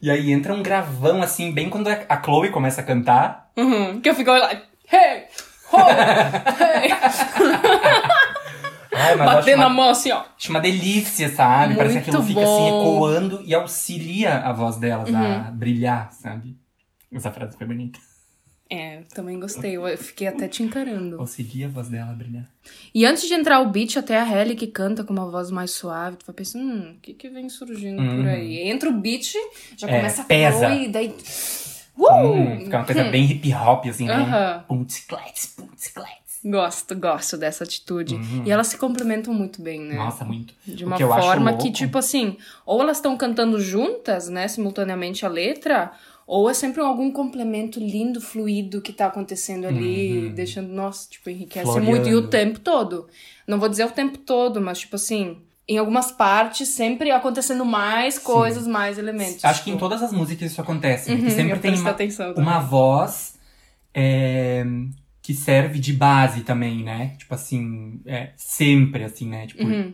[0.00, 3.50] E aí entra um gravão, assim, bem quando a Chloe começa a cantar.
[3.56, 4.50] Uhum, que eu fico lá.
[4.92, 5.24] Hey!
[5.72, 5.78] Ho!
[5.78, 6.90] hey!
[8.96, 10.22] Ai, eu acho Batendo uma, a mão assim, ó.
[10.38, 11.74] acho uma delícia, sabe?
[11.74, 12.98] Parece que Muito aquilo fica assim bom.
[12.98, 15.56] ecoando e auxilia a voz delas a Uhum.
[15.56, 16.56] brilhar, sabe?
[17.12, 17.98] Essa frase foi bonita.
[18.70, 19.76] É, também gostei.
[19.76, 21.20] Eu fiquei até te encarando.
[21.20, 22.48] Auxilia a voz dela brilhar.
[22.94, 25.70] E antes de entrar o beat, até a Halle que canta com uma voz mais
[25.70, 28.26] suave, tu vai pensando, hum, o que que vem surgindo por Uhum.
[28.28, 28.62] aí?
[28.68, 29.34] Entra o beat,
[29.76, 30.66] já É, começa a pesa.
[30.66, 31.14] Chloe, daí...
[31.96, 32.06] Uh!
[32.32, 34.14] Hum, fica uma coisa bem hip hop, assim, né?
[34.14, 34.64] Aham.
[34.66, 36.24] Punticletes, punticletes.
[36.44, 38.16] Gosto, gosto dessa atitude.
[38.16, 38.42] Uhum.
[38.44, 39.94] E elas se complementam muito bem, né?
[39.94, 40.52] Nossa, muito.
[40.66, 45.92] De uma forma que, tipo assim, ou elas estão cantando juntas, né, simultaneamente a letra,
[46.26, 50.34] ou é sempre algum complemento lindo, fluido que tá acontecendo ali, Uhum.
[50.34, 51.90] deixando, nossa, tipo, enriquece Floreando.
[51.90, 52.08] muito.
[52.08, 53.06] E o tempo todo.
[53.46, 58.18] Não vou dizer o tempo todo, mas, tipo assim, em algumas partes, sempre acontecendo mais
[58.18, 59.44] coisas, mais elementos.
[59.44, 59.80] Acho que em tipo.
[59.84, 61.10] todas as músicas isso acontece.
[61.14, 61.20] né?
[61.22, 61.96] Uhum, sempre tem uma,
[62.36, 63.38] uma voz
[63.92, 64.64] é,
[65.22, 67.14] que serve de base também, né?
[67.18, 69.46] Tipo assim, é, sempre, assim, né?
[69.46, 69.92] Tipo, Uhum.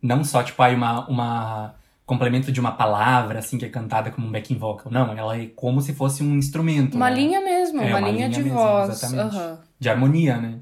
[0.00, 4.26] não só, tipo, aí uma, uma complemento de uma palavra, assim, que é cantada como
[4.26, 4.92] um backing vocal.
[4.92, 6.94] Não, ela é como se fosse um instrumento.
[6.96, 7.16] Uma né?
[7.16, 8.90] linha mesmo, É, uma, uma linha, linha de mesmo, voz.
[8.90, 9.36] exatamente.
[9.36, 9.58] Aham.
[9.78, 10.60] De harmonia, né?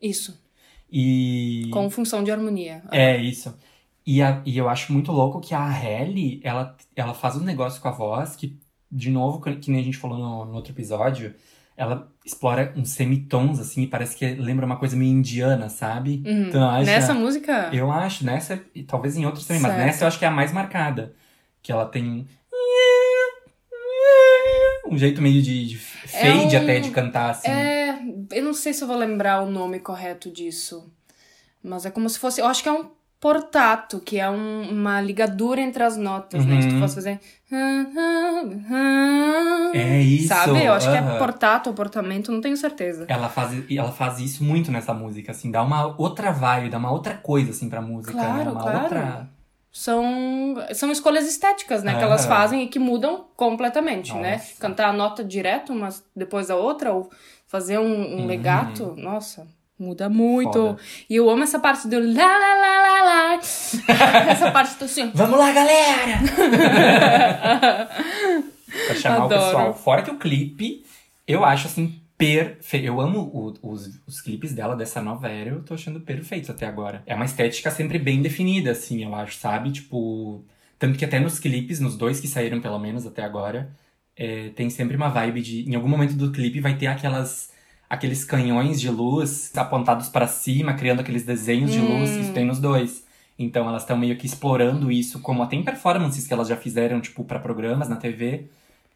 [0.00, 0.40] Isso.
[0.90, 1.68] E...
[1.72, 2.82] Com função de harmonia.
[2.90, 3.56] É, isso.
[4.06, 7.80] E, a- e eu acho muito louco que a Halle, ela, ela faz um negócio
[7.80, 8.58] com a voz que,
[8.90, 11.34] de novo, que que nem a gente falou no, no outro episódio,
[11.82, 16.22] ela explora uns semitons, assim, e parece que lembra uma coisa meio indiana, sabe?
[16.24, 16.48] Uhum.
[16.48, 17.68] Então, acho, Nessa música.
[17.72, 19.84] eu acho, nessa, e talvez em outros também, mas Certo.
[19.86, 21.14] nessa eu acho que é a mais marcada.
[21.62, 22.26] Que ela tem um.
[24.88, 27.48] Um jeito meio de, de fade É um- até de cantar, assim.
[27.48, 27.98] É,
[28.32, 30.92] eu não sei se eu vou lembrar o nome correto disso.
[31.62, 32.40] Mas é como se fosse.
[32.40, 32.90] Eu acho que é um
[33.22, 36.60] portato, que é um- uma ligadura entre as notas, né?
[36.60, 36.80] Se tu Uhum.
[36.80, 37.20] fosse fazer.
[39.74, 40.64] É isso, Sabe?
[40.64, 43.04] Eu acho que é portato ou portamento, não tenho certeza.
[43.08, 46.90] Ela faz, ela faz isso muito nessa música, assim, dá uma outra vibe, dá uma
[46.90, 48.22] outra coisa, assim, pra música, né?
[48.28, 48.82] Claro, Uma claro.
[48.82, 49.28] outra.
[49.70, 51.96] são, são escolhas estéticas, né?
[51.96, 54.32] Que elas fazem e que mudam completamente, né?
[54.32, 54.60] Nossa.
[54.60, 57.08] Cantar a nota direto, mas depois a outra, ou
[57.46, 59.46] fazer um, um legato, nossa,
[59.82, 60.52] muda muito.
[60.52, 60.76] Foda.
[61.10, 63.02] E eu amo essa parte do lá, lá, lá, lá,
[63.34, 63.40] lá.
[64.30, 65.10] essa parte do assim.
[65.14, 66.18] Vamos lá, galera!
[68.86, 69.40] pra chamar Adoro.
[69.40, 69.74] o pessoal.
[69.74, 70.84] Fora que o clipe,
[71.26, 72.86] eu acho assim, perfeito.
[72.86, 76.66] Eu amo o- os, os clipes dela, dessa nova era, eu tô achando perfeitos até
[76.66, 77.02] agora.
[77.06, 79.70] É uma estética sempre bem definida, assim, eu acho, sabe?
[79.70, 80.44] Tipo.
[80.78, 83.70] Tanto que até nos clipes, nos dois que saíram pelo menos até agora,
[84.16, 85.70] é, tem sempre uma vibe de.
[85.70, 87.50] Em algum momento do clipe vai ter aquelas.
[87.92, 92.58] Aqueles canhões de luz apontados pra cima, criando aqueles desenhos de luz, isso tem nos
[92.58, 93.04] dois.
[93.38, 97.02] Então elas estão meio que explorando isso, como até em performances que elas já fizeram,
[97.02, 98.48] tipo, pra programas na TV.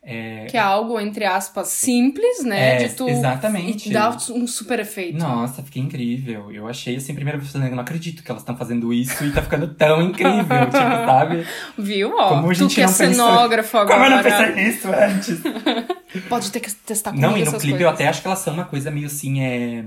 [0.08, 2.76] É, Que é algo, entre aspas, simples, né?
[2.84, 3.88] É, de tu exatamente.
[3.88, 5.18] E dá um super efeito.
[5.18, 6.52] Nossa, fiquei incrível.
[6.52, 9.32] Eu achei assim, primeira vez falando, eu não acredito que elas estão fazendo isso e
[9.32, 11.44] tá ficando tão incrível, tipo, sabe?
[11.76, 12.14] Viu?
[12.16, 13.94] Ó, Como a tu gente que é não pensou- cenógrafo agora.
[13.98, 15.40] Como eu não pensei nisso antes?
[16.28, 17.94] Pode ter que testar comigo Não, e no clipe eu coisas.
[17.94, 19.84] até acho que elas são uma coisa meio assim, é.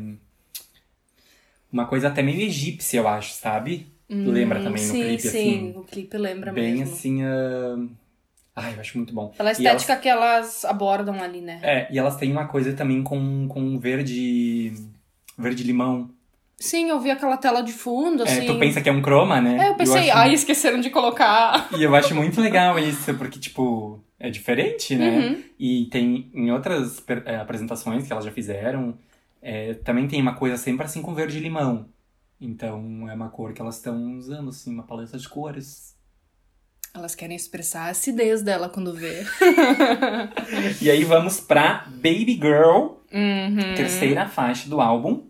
[1.71, 3.88] Uma coisa até meio egípcia, eu acho, sabe?
[4.10, 5.29] tu lembra também no sim, clipe, sim,
[5.69, 5.73] assim?
[5.77, 6.93] o clipe lembra Bem mesmo.
[6.93, 7.23] assim.
[7.23, 7.77] ah,
[8.63, 9.30] Ai, eu acho muito bom.
[9.30, 11.60] Pela estética que elas abordam ali, né?
[11.63, 14.74] É, e elas têm uma coisa também com, com verde.
[15.38, 16.10] verde limão.
[16.58, 18.45] Sim, eu vi aquela tela de fundo, É, assim.
[18.45, 19.58] tu pensa que é um croma, né?
[19.65, 21.69] É, eu pensei, acho- ai, esqueceram de colocar.
[21.78, 25.19] E eu acho muito legal isso, porque, tipo, é diferente, né?
[25.19, 25.43] Uhum.
[25.58, 28.98] E tem em outras é, apresentações que elas já fizeram,
[29.41, 31.88] é, também tem uma coisa sempre assim com verde limão.
[32.41, 35.95] Então é uma cor que elas estão usando, assim, uma paleta de cores.
[36.93, 39.23] Elas querem expressar a acidez dela quando vê.
[40.82, 43.73] E aí vamos pra Baby Girl, Uhum.
[43.75, 45.23] terceira faixa do álbum.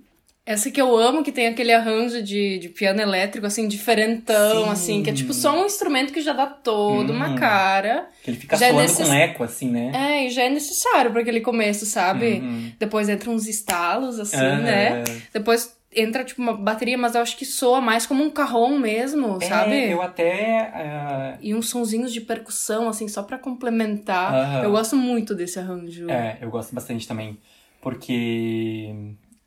[0.46, 4.70] Essa que eu amo, que tem aquele arranjo de, de piano elétrico, assim, diferentão, Sim.
[4.72, 7.36] assim, que é tipo só um instrumento que já dá toda uma Hum.
[7.36, 8.08] cara.
[8.24, 9.92] Que ele fica Já é soando necess- com eco, assim, né?
[9.94, 12.40] É, e já é necessário pra aquele começo, sabe?
[12.42, 12.72] Uhum.
[12.80, 14.62] Depois entra uns estalos, assim, Aham.
[14.62, 15.04] né?
[15.32, 19.38] Depois entra, tipo, uma bateria, mas eu acho que soa mais como um carrom mesmo,
[19.42, 19.90] É, sabe?
[19.92, 20.60] eu até.
[20.74, 24.34] ah, E uns sonzinhos de percussão, assim, só pra complementar.
[24.34, 24.64] Aham.
[24.64, 26.10] Eu gosto muito desse arranjo.
[26.10, 27.38] É, eu gosto bastante também.
[27.82, 28.94] Porque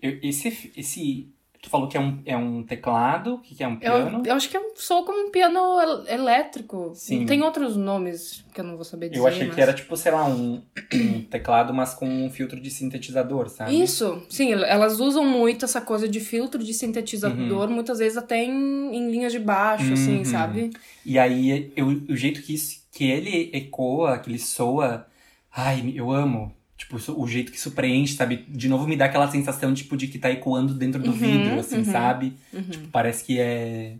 [0.00, 1.28] eu- esse, esse.
[1.62, 4.18] Tu falou que é um, é um teclado, o que, que é um piano?
[4.18, 6.90] Eu, eu acho que eu sou como um piano el- elétrico.
[6.92, 7.24] Sim.
[7.24, 9.20] Tem outros nomes que eu não vou saber dizer.
[9.20, 10.60] Eu achei mas- que era tipo, sei lá, um,
[10.92, 13.80] um teclado, mas com um filtro de sintetizador, sabe?
[13.80, 18.96] Isso, sim, elas usam muito essa coisa de filtro de sintetizador, muitas vezes até em,
[18.96, 20.24] em linhas de baixo, assim, Uhum.
[20.24, 20.70] sabe?
[21.06, 25.06] E aí, eu, o jeito que, isso, que ele ecoa, que ele soa,
[25.54, 26.52] ai, eu amo.
[26.82, 28.44] Tipo, o jeito que isso preenche, sabe?
[28.48, 31.60] De novo me dá aquela sensação, tipo, de que tá ecoando dentro do Uhum, vidro,
[31.60, 32.36] assim, uhum, sabe?
[32.52, 32.62] uhum.
[32.70, 33.96] Tipo, parece que é...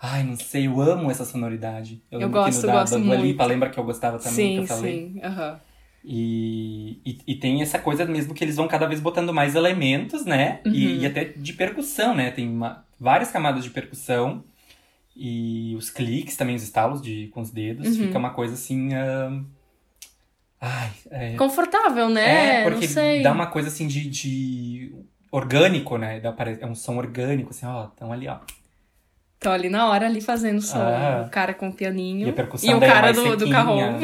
[0.00, 2.02] Ai, não sei, eu amo essa sonoridade.
[2.10, 3.16] Eu que gosto, no da, gosto Dua.
[3.16, 4.92] Lipa, lembra que eu gostava também, que sim, eu falei?
[5.14, 5.60] sim, aham.
[6.04, 10.24] E, e, e tem essa coisa mesmo que eles vão cada vez botando mais elementos,
[10.26, 10.60] né?
[10.66, 10.74] Uhum.
[10.74, 12.30] E, e até de percussão, né?
[12.30, 14.44] Tem uma- várias camadas de percussão.
[15.16, 17.86] E os cliques também, os estalos de, com os dedos.
[17.86, 18.06] Uhum.
[18.06, 18.92] Fica uma coisa assim.
[18.94, 19.44] ahn,
[20.66, 21.36] Ai, é.
[21.36, 22.62] Confortável, né?
[22.62, 22.86] é, porque
[23.22, 24.08] dá uma coisa assim de.
[24.08, 24.94] de
[25.30, 26.20] orgânico, né?
[26.20, 27.84] Dá, é um som orgânico, assim, ó.
[27.88, 28.38] Estão ali, ó.
[29.38, 30.78] Tô ali na hora, ali fazendo som.
[30.78, 31.24] Ah.
[31.26, 32.26] O cara com o pianinho.
[32.26, 34.00] E a percussão e o é cara mais do, do carrom.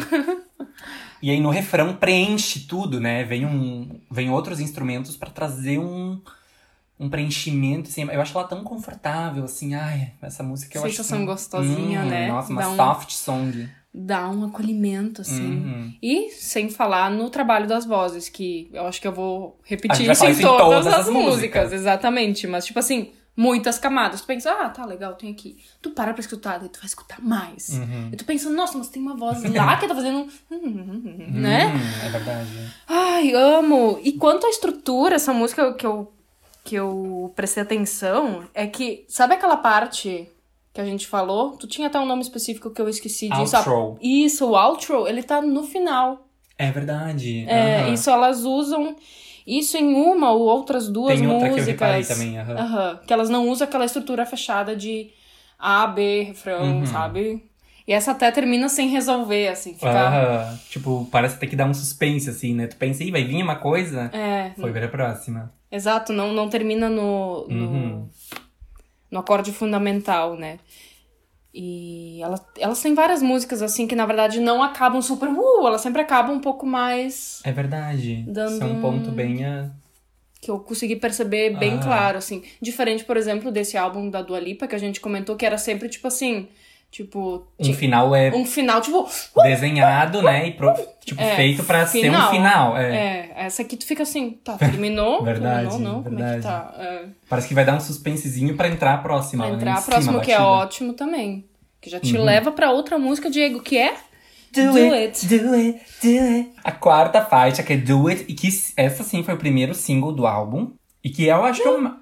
[1.22, 3.24] E aí no refrão preenche tudo, né?
[3.24, 6.20] Vem, um, vem outros instrumentos pra trazer um,
[6.98, 8.02] um preenchimento, assim.
[8.02, 9.74] Eu acho ela tão confortável, assim.
[9.74, 10.96] Ai, essa música eu acho...
[10.96, 12.28] Sensação gostosinha, Hum, né?
[12.28, 13.68] Nossa, uma Dá um- soft song.
[13.92, 15.50] Dá um acolhimento, assim.
[15.50, 15.94] Uhum.
[16.00, 20.24] E sem falar no trabalho das vozes, que eu acho que eu vou repetir isso
[20.24, 21.34] em isso em todas, todas as as músicas.
[21.34, 21.72] músicas.
[21.72, 22.46] exatamente.
[22.46, 24.20] Mas, tipo assim, muitas camadas.
[24.20, 25.56] Tu pensa, ah, tá legal, tem aqui.
[25.80, 27.70] Tu para pra escutar, daí tu vai escutar mais.
[27.70, 28.10] Uhum.
[28.12, 30.18] E tu pensa, nossa, mas tem uma voz lá que tá fazendo
[30.50, 31.30] um.
[31.32, 31.72] né?
[32.04, 32.72] É verdade.
[32.86, 33.98] Ai, amo!
[34.04, 36.12] E quanto à estrutura, essa música que eu,
[36.62, 40.28] que eu prestei atenção é que, sabe aquela parte
[40.72, 41.56] que a gente falou?
[41.56, 43.56] Tu tinha até um nome específico que eu esqueci disso.
[43.56, 43.98] Outro.
[44.00, 46.26] Isso, o outro, ele tá no final.
[46.56, 47.44] É verdade.
[47.48, 47.94] É, aham.
[47.94, 48.94] isso elas usam
[49.46, 51.66] isso em uma ou outras duas Tem outra que eu músicas.
[51.68, 52.56] reparei também, aham.
[52.56, 55.10] Aham, que elas não usam aquela estrutura fechada de
[55.58, 56.86] A, B, refrão, Uhum.
[56.86, 57.50] sabe?
[57.88, 59.88] E essa até termina sem resolver, assim, fica.
[59.90, 60.58] Aham.
[60.68, 62.66] Tipo, parece ter que dar um suspense, assim, né?
[62.68, 64.10] Tu pensa, ih, vai vir uma coisa?
[64.12, 65.52] É, Foi ver a próxima.
[65.72, 68.08] exato, não, não termina no, no, Uhum.
[69.10, 70.58] No acorde fundamental, né?
[71.52, 75.28] E elas, elas têm várias músicas, assim, que na verdade não acabam super.
[75.28, 77.40] Uh, elas sempre acabam um pouco mais.
[77.44, 78.24] É verdade.
[78.28, 79.44] Dando Isso é um ponto bem...
[79.44, 79.68] ah,
[80.40, 81.82] que eu consegui perceber bem Ah.
[81.82, 82.42] claro, assim.
[82.62, 85.88] Diferente, por exemplo, desse álbum da Dua Lipa, que a gente comentou, que era sempre,
[85.88, 86.48] tipo assim,
[86.90, 89.08] Tipo, Um ti- final é um final, tipo.
[89.44, 90.48] desenhado, né?
[90.48, 90.74] E pro-
[91.04, 92.30] tipo, É, feito pra ser um final.
[92.30, 92.76] final.
[92.76, 92.96] É.
[92.96, 95.22] É, essa aqui tu fica assim, tá, terminou?
[95.24, 96.02] Verdade, terminou, não?
[96.02, 96.42] Como é que verdade.
[96.42, 96.74] tá?
[96.82, 99.44] É, Parece que vai dar um suspensezinho pra entrar a próxima.
[99.44, 101.44] pra lá entrar a próxima, que é ótimo também.
[101.80, 102.24] Que já te Uhum.
[102.24, 103.94] leva pra outra música, Diego, que é.
[104.52, 105.38] Do, Do it, it.
[105.38, 106.50] do it, do it.
[106.64, 110.10] A quarta faixa, que é Do It, e que essa sim foi o primeiro single
[110.12, 110.72] do álbum.
[111.04, 111.94] E que eu acho que é um.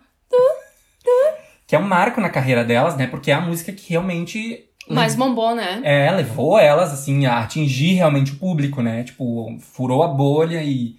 [1.67, 3.07] Que é um marco na carreira delas, né?
[3.07, 4.65] Porque é a música que realmente.
[4.91, 5.81] Mais bombou, né?
[5.83, 9.05] É, levou elas, assim, a atingir realmente o público, né?
[9.05, 10.97] Tipo, furou a bolha e.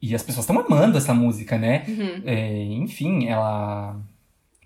[0.00, 1.82] E as pessoas estão amando essa música, né?
[1.88, 2.22] Uhum.
[2.26, 3.96] É, enfim, ela.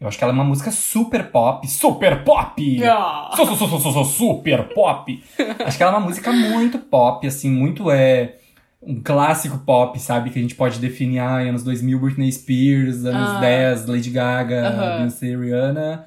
[0.01, 1.67] Eu acho que ela é uma música super pop.
[1.69, 2.85] Super pop!
[2.85, 3.31] Ah.
[3.37, 5.23] Sou, sou, sou, sou super pop.
[5.65, 8.35] Acho que ela é uma música muito pop, assim, muito é
[8.81, 10.31] um clássico pop, sabe?
[10.31, 13.41] Que a gente pode definir ah, anos 2000, Britney Spears, anos Ah.
[13.41, 14.97] 10, Lady Gaga, Aham.
[14.99, 16.05] Beyoncé, Rihanna.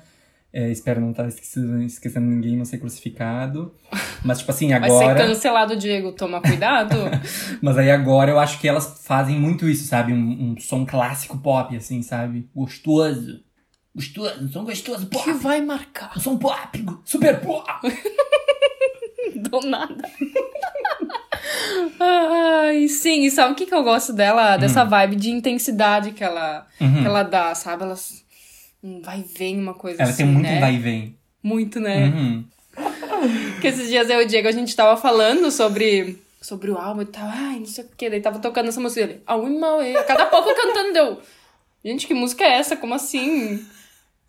[0.53, 3.73] É, espero não estar esquecendo, esquecendo ninguém, não ser crucificado.
[4.23, 5.27] Mas, tipo assim, Vai ser agora.
[5.27, 6.95] cancelado, Diego, toma cuidado.
[7.61, 10.11] Mas aí agora eu acho que elas fazem muito isso, sabe?
[10.11, 12.49] Um, um som clássico pop, assim, sabe?
[12.53, 13.39] Gostoso.
[13.95, 15.23] Gostoso, um som gostoso, pop.
[15.23, 17.67] que vai marcar Um som pop, super pop.
[19.35, 20.09] do nada.
[21.99, 24.57] Ai, sim, e sabe o que, que eu gosto dela?
[24.57, 27.01] Dessa vibe de intensidade que ela, Uhum.
[27.01, 27.83] que ela dá, sabe?
[27.83, 27.95] Ela
[28.83, 30.59] um vai e vem uma coisa Ela assim, tem muito né?
[30.59, 31.15] vai e vem.
[31.43, 32.07] Muito, né?
[32.07, 32.45] Uhum.
[33.59, 37.03] Que esses dias eu e o Diego, a gente tava falando sobre, sobre o álbum
[37.03, 37.27] e tal.
[37.27, 38.09] Ai, não sei o que.
[38.09, 39.21] Daí tava tocando essa música dele.
[39.27, 39.95] A Wimaway.
[39.95, 41.21] A cada pouco cantando deu.
[41.83, 42.75] Gente, que música é essa?
[42.75, 43.63] Como assim?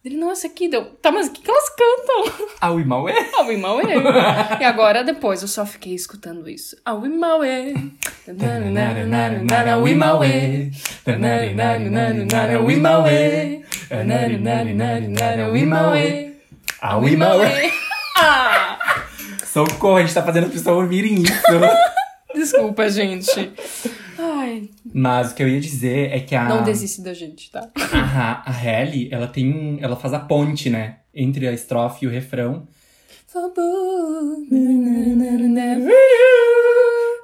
[0.04, 0.84] Ele, não, essa aqui deu.
[1.00, 2.48] Tá, mas o que, que elas cantam?
[2.60, 3.12] A Wimauê?
[3.38, 3.86] A Wimaway.
[4.60, 6.76] e agora, depois, eu só fiquei escutando isso.
[6.84, 7.74] A Wimaway.
[8.26, 10.72] A Wimaway.
[12.52, 13.62] A Wimaway.
[15.40, 16.34] A Wimaway.
[16.80, 17.72] A Wimauê.
[18.18, 18.78] Ah!
[19.44, 21.32] Socorro, a gente tá fazendo as pessoas ouvirem isso.
[22.34, 23.52] Desculpa, gente.
[24.52, 26.44] Ai, Mas o que eu ia dizer é que a.
[26.44, 27.68] não desiste da gente, tá?
[27.76, 29.78] A, a Halle, ela tem um.
[29.80, 30.96] Ela faz a ponte, né?
[31.14, 32.66] Entre a estrofe e o refrão.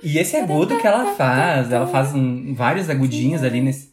[0.02, 3.92] E esse agudo que ela faz, ela faz um- vários agudinhos ali nesse.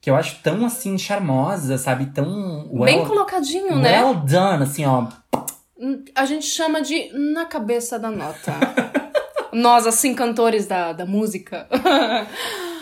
[0.00, 2.06] Que eu acho tão assim, charmosa, sabe?
[2.06, 2.68] Tão.
[2.84, 4.02] Bem well- colocadinho, né?
[4.04, 5.08] Well done, assim, ó.
[6.14, 8.52] A gente chama de na cabeça da nota.
[9.52, 11.66] Nós, assim, cantores da, da música.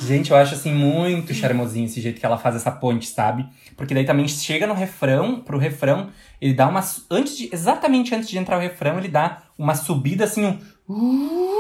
[0.06, 3.46] Gente, eu acho assim muito charmosinho esse jeito que ela faz essa ponte, sabe?
[3.76, 6.80] Porque daí também chega no refrão, pro refrão, ele dá uma.
[7.10, 11.58] Antes de, exatamente antes de entrar o refrão, ele dá uma subida assim, um.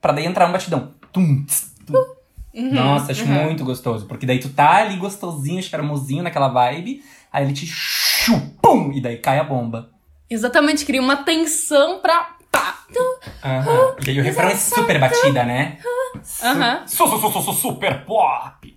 [0.00, 0.94] Pra daí entrar um batidão.
[1.12, 2.22] Tum, tss, tum.
[2.54, 3.44] Nossa, acho uhum.
[3.44, 4.06] muito gostoso.
[4.06, 9.16] Porque daí tu tá ali gostosinho, charmosinho naquela vibe, aí ele te chupum, e daí
[9.16, 9.90] cai a bomba.
[10.28, 12.36] Exatamente, cria uma tensão pra.
[12.50, 12.78] Pá.
[13.44, 13.94] Aham.
[14.06, 15.78] E aí o refrão é super batida, né?
[16.22, 16.82] Su- Aham.
[16.86, 18.72] su- su- su- su- super pop.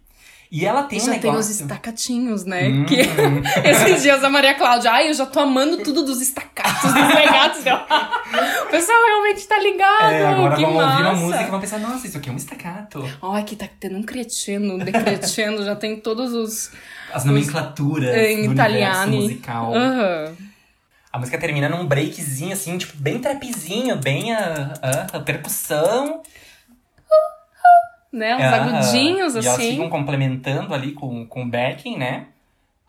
[0.52, 1.32] E ela tem E um já negócio...
[1.32, 2.68] tem os estacatinhos, né?
[2.70, 2.86] Hum.
[2.86, 3.02] Que
[3.68, 7.58] esses dias a Maria Cláudia, ai, eu já tô amando tudo dos estacatos, dos legados.
[7.60, 10.14] o pessoal realmente tá ligado.
[10.14, 10.92] É, agora que vamos massa.
[10.98, 13.04] ouvir uma música e vão pensar, nossa, isso aqui é um estacato.
[13.22, 16.72] Ai, que tá tendo um crescendo, um decrescendo, já tem todos os.
[17.12, 19.08] As nomenclaturas Em do italiano.
[19.08, 19.74] universo musical.
[19.76, 20.36] Aham.
[21.16, 26.22] A música termina num breakzinho, assim, tipo, bem trapzinho, bem a, a, a percussão.
[28.12, 28.36] Né?
[28.36, 28.76] Uns Aham.
[28.76, 29.72] agudinhos, E elas assim.
[29.72, 32.26] ficam complementando ali com, com o backing, né?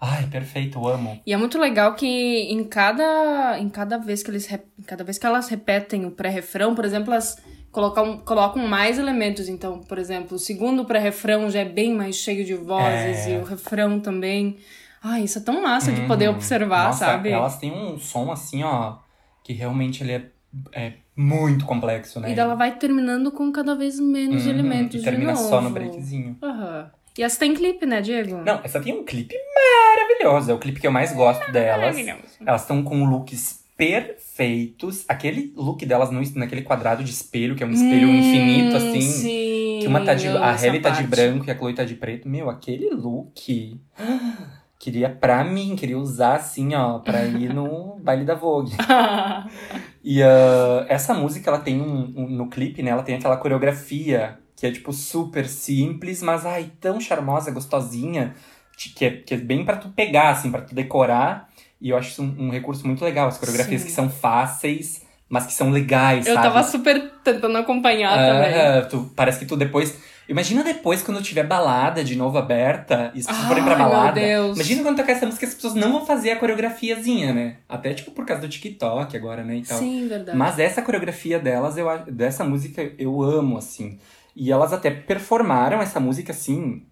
[0.01, 1.21] Ai, perfeito, amo.
[1.25, 2.05] E é muito legal que
[2.51, 4.49] em cada, em cada vez que eles
[4.85, 9.49] cada vez que elas repetem o pré-refrão, por exemplo, elas colocam, colocam mais elementos.
[9.49, 13.35] Então, por exemplo, o segundo pré-refrão já é bem mais cheio de vozes É.
[13.35, 14.57] e o refrão também.
[15.09, 16.35] Ai, isso é tão massa de poder Uhum.
[16.35, 17.31] observar, Nossa, sabe?
[17.31, 18.97] Elas têm um som assim, ó,
[19.45, 20.31] que realmente ele é,
[20.73, 22.33] é muito complexo, né?
[22.33, 25.49] E ela vai terminando com cada vez menos Uhum, elementos E termina de novo.
[25.49, 26.37] só no breakzinho.
[26.42, 26.90] Aham.
[27.16, 28.37] E essa tem clipe, né, Diego?
[28.45, 30.51] Não, essa tem um clipe maravilhoso.
[30.51, 31.97] É o clipe que eu mais gosto delas.
[32.45, 35.05] Elas estão com looks perfeitos.
[35.09, 39.01] Aquele look delas no, naquele quadrado de espelho, que é um espelho Hum, infinito, assim.
[39.01, 40.29] Sim, Que uma tá de.
[40.29, 42.29] A Halle tá de branco e a Chloe tá de preto.
[42.29, 43.81] Meu, aquele look.
[44.79, 48.73] Queria pra mim, queria usar assim, ó, pra ir no baile da Vogue.
[50.09, 52.91] E ah, essa música, ela tem um, um- No clipe, né?
[52.93, 58.35] Ela tem aquela coreografia que é, tipo, super simples, mas, ai, tão charmosa, gostosinha.
[58.95, 61.49] Que é, que é bem pra tu pegar, assim, pra tu decorar.
[61.81, 63.27] E eu acho isso um, um recurso muito legal.
[63.29, 63.87] As coreografias Sim.
[63.89, 66.47] que são fáceis, mas que são legais, Eu sabe?
[66.47, 68.55] tava super tentando acompanhar também.
[68.55, 69.99] Ah, tu, parece que tu depois.
[70.29, 74.20] Imagina depois, quando tiver balada de novo aberta, e as pessoas forem pra balada.
[74.20, 74.57] Deus.
[74.57, 77.57] Imagina quando tocar essa música, as pessoas não vão fazer a coreografiazinha, né?
[77.68, 79.79] Até, tipo, por causa do TikTok agora, né, e tal.
[79.79, 80.37] Sim, verdade.
[80.37, 83.99] Mas essa coreografia delas, eu, dessa música, eu amo, assim.
[84.35, 86.83] E elas até performaram essa música, assim,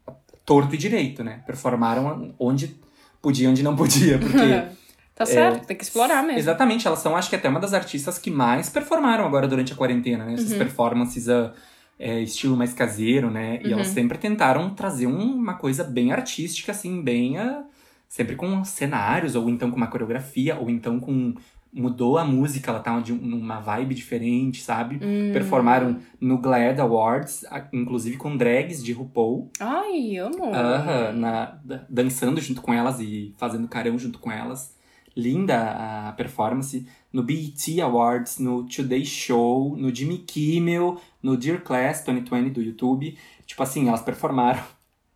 [0.47, 1.41] torto e direito, né?
[1.45, 2.77] Performaram onde
[3.21, 4.39] podia, onde não podia, porque...
[5.15, 6.39] tá certo, tem que explorar mesmo.
[6.39, 9.77] Exatamente, elas são, acho que até uma das artistas que mais performaram agora durante a
[9.77, 10.35] quarentena, né?
[10.35, 10.59] Essas Uhum.
[10.59, 11.53] performances ah,
[11.99, 13.61] é, estilo mais caseiro, né?
[13.63, 13.73] E Uhum.
[13.75, 17.39] elas sempre tentaram trazer um- uma coisa bem artística, assim, bem.
[17.39, 17.63] ah,
[18.09, 21.35] sempre com cenários, ou então com uma coreografia, ou então com.
[21.77, 25.01] Mudou a música, ela tá de um- numa vibe diferente, sabe?
[25.03, 25.33] Hum.
[25.33, 29.51] Performaram no Glad Awards, a- inclusive com drags de RuPaul.
[29.59, 30.55] Ai, amo.
[30.55, 34.74] Aham, na- da- dançando junto com elas e fazendo carão junto com elas.
[35.17, 36.87] Linda a performance.
[37.13, 43.17] No BET Awards, no Today Show, no Jimmy Kimmel, no Dear Class 2020 do YouTube.
[43.47, 44.63] Tipo assim, elas performaram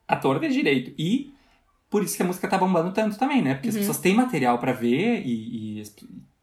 [0.07, 0.93] a torta e direito.
[0.99, 1.33] E
[1.91, 3.55] por isso que a música tá bombando tanto também, né?
[3.55, 5.83] Porque as pessoas têm material pra ver e, e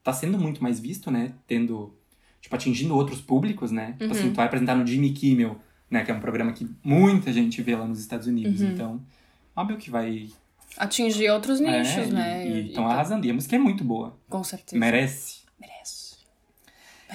[0.04, 1.34] tá sendo muito mais visto, né?
[1.48, 1.94] Tendo,
[2.42, 3.92] tipo, atingindo outros públicos, né?
[3.94, 5.58] Tipo assim, tu vai apresentar no Jimmy Kimmel,
[5.90, 6.04] né?
[6.04, 8.60] Que é um programa que muita gente vê lá nos Estados Unidos.
[8.74, 9.02] Então,
[9.56, 10.30] óbvio que vai...
[10.78, 12.48] Atingir outros nichos, é, né?
[12.48, 13.26] E estão e- arrasando.
[13.26, 14.18] E a música é muito boa.
[14.30, 14.78] Com certeza.
[14.80, 15.40] Merece.
[15.60, 16.16] Merece.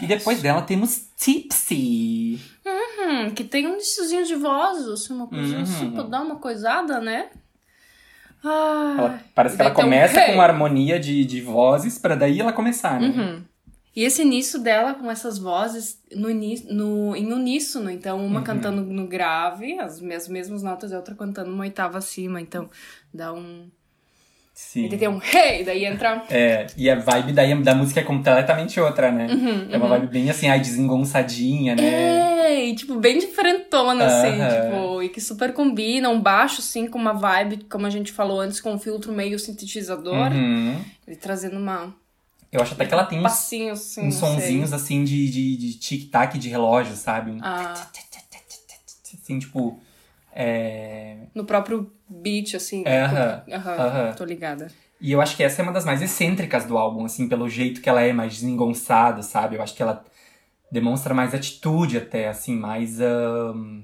[0.02, 2.40] E depois dela temos Tipsy.
[2.66, 5.62] Hum, que tem um nichozinho de voz, assim, uma coisa Uhum.
[5.62, 7.28] assim, pra dar uma coisada, né?
[8.42, 10.34] Ah, Ela- parece que ela um começa hey.
[10.34, 13.08] com harmonia de, de vozes pra daí ela começar, né?
[13.08, 13.44] Uhum.
[13.94, 16.28] E esse início dela com essas vozes no,
[16.70, 18.44] no, em uníssono, então uma Uhum.
[18.44, 22.70] cantando no grave, as mes- mesmas notas, e a outra cantando uma oitava acima, então
[23.12, 23.68] dá um.
[24.54, 24.84] Sim.
[24.84, 26.22] Ele tem um hey, daí entra.
[26.28, 29.26] É, e a vibe daí da música é completamente outra, né?
[29.26, 31.82] Uhum, é uma vibe bem assim, ai, desengonçadinha, né?
[31.82, 36.98] É, e, tipo, bem diferentona, assim, tipo, e que super combina, um baixo, assim, com
[36.98, 40.84] uma vibe, como a gente falou antes, com um filtro meio sintetizador, Uhum.
[41.06, 41.94] ele trazendo uma
[42.52, 44.30] Eu acho até que ela tem uns, passinho, assim, uns não sei.
[44.30, 47.30] sonzinhos assim de, de, de tic-tac de relógio, sabe?
[47.30, 47.72] Um Ah,
[49.12, 49.80] Assim, tipo.
[50.32, 51.16] É...
[51.34, 52.82] no próprio beat, assim.
[52.84, 53.06] É, né?
[53.06, 54.12] aham, Aham, aham.
[54.14, 54.72] tô ligada.
[55.00, 57.80] E eu acho que essa é uma das mais excêntricas do álbum, assim, pelo jeito
[57.80, 59.56] que ela é mais desengonçada, sabe?
[59.56, 60.04] Eu acho que ela
[60.70, 63.00] demonstra mais atitude até, assim, mais.
[63.00, 63.82] ahn,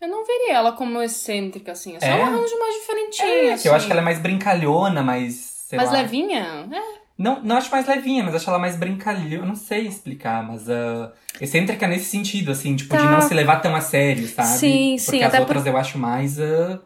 [0.00, 1.96] Eu não veria ela como excêntrica, assim.
[1.96, 2.14] É só É?
[2.14, 3.68] um arranjo mais diferentinho, É, assim.
[3.68, 5.66] eu acho que ela é mais brincalhona, mais.
[5.72, 6.00] Mais lá.
[6.02, 6.68] levinha?
[6.72, 7.03] É.
[7.16, 9.34] Não, não acho mais levinha, mas acho ela mais brincalhona.
[9.36, 10.68] Eu não sei explicar, mas.
[10.68, 13.10] ah, excêntrica nesse sentido, assim, tipo, de Tá.
[13.10, 14.48] não se levar tão a sério, sabe?
[14.58, 16.40] Sim, Porque sim, as até outras eu acho mais.
[16.40, 16.80] ah,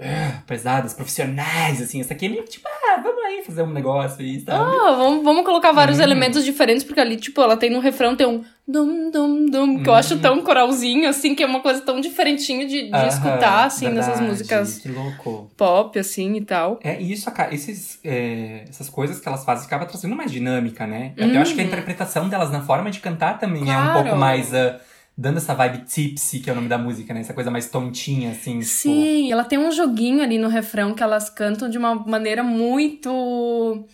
[0.00, 2.00] ah, pesadas, profissionais, assim.
[2.00, 4.58] Essa aqui é meio tipo, ah, vamos aí fazer um negócio aí, sabe?
[4.60, 6.02] Ah, vamos, vamos colocar vários Hum.
[6.02, 9.88] elementos diferentes, porque ali, tipo, ela tem no refrão, tem um dum, dum, dum, que
[9.88, 12.94] eu acho tão coralzinho, assim, que é uma coisa tão diferentinho de, de Hum.
[12.94, 15.50] Aham, escutar, assim, nessas verdade, músicas Que louco.
[15.56, 16.78] pop, assim, e tal.
[16.82, 21.12] É, e isso, esses, é, essas coisas que elas fazem acaba trazendo mais dinâmica, né?
[21.16, 23.92] Até eu acho que a interpretação delas na forma de cantar também é um Uhum.
[23.92, 23.92] Claro.
[23.92, 24.54] pouco mais.
[24.54, 24.78] ah,
[25.20, 27.20] dando essa vibe tipsy, que é o nome da música, né?
[27.20, 28.60] Essa coisa mais tontinha, assim.
[28.60, 32.44] tipo- Sim, ela tem um joguinho ali no refrão que elas cantam de uma maneira
[32.44, 33.84] muito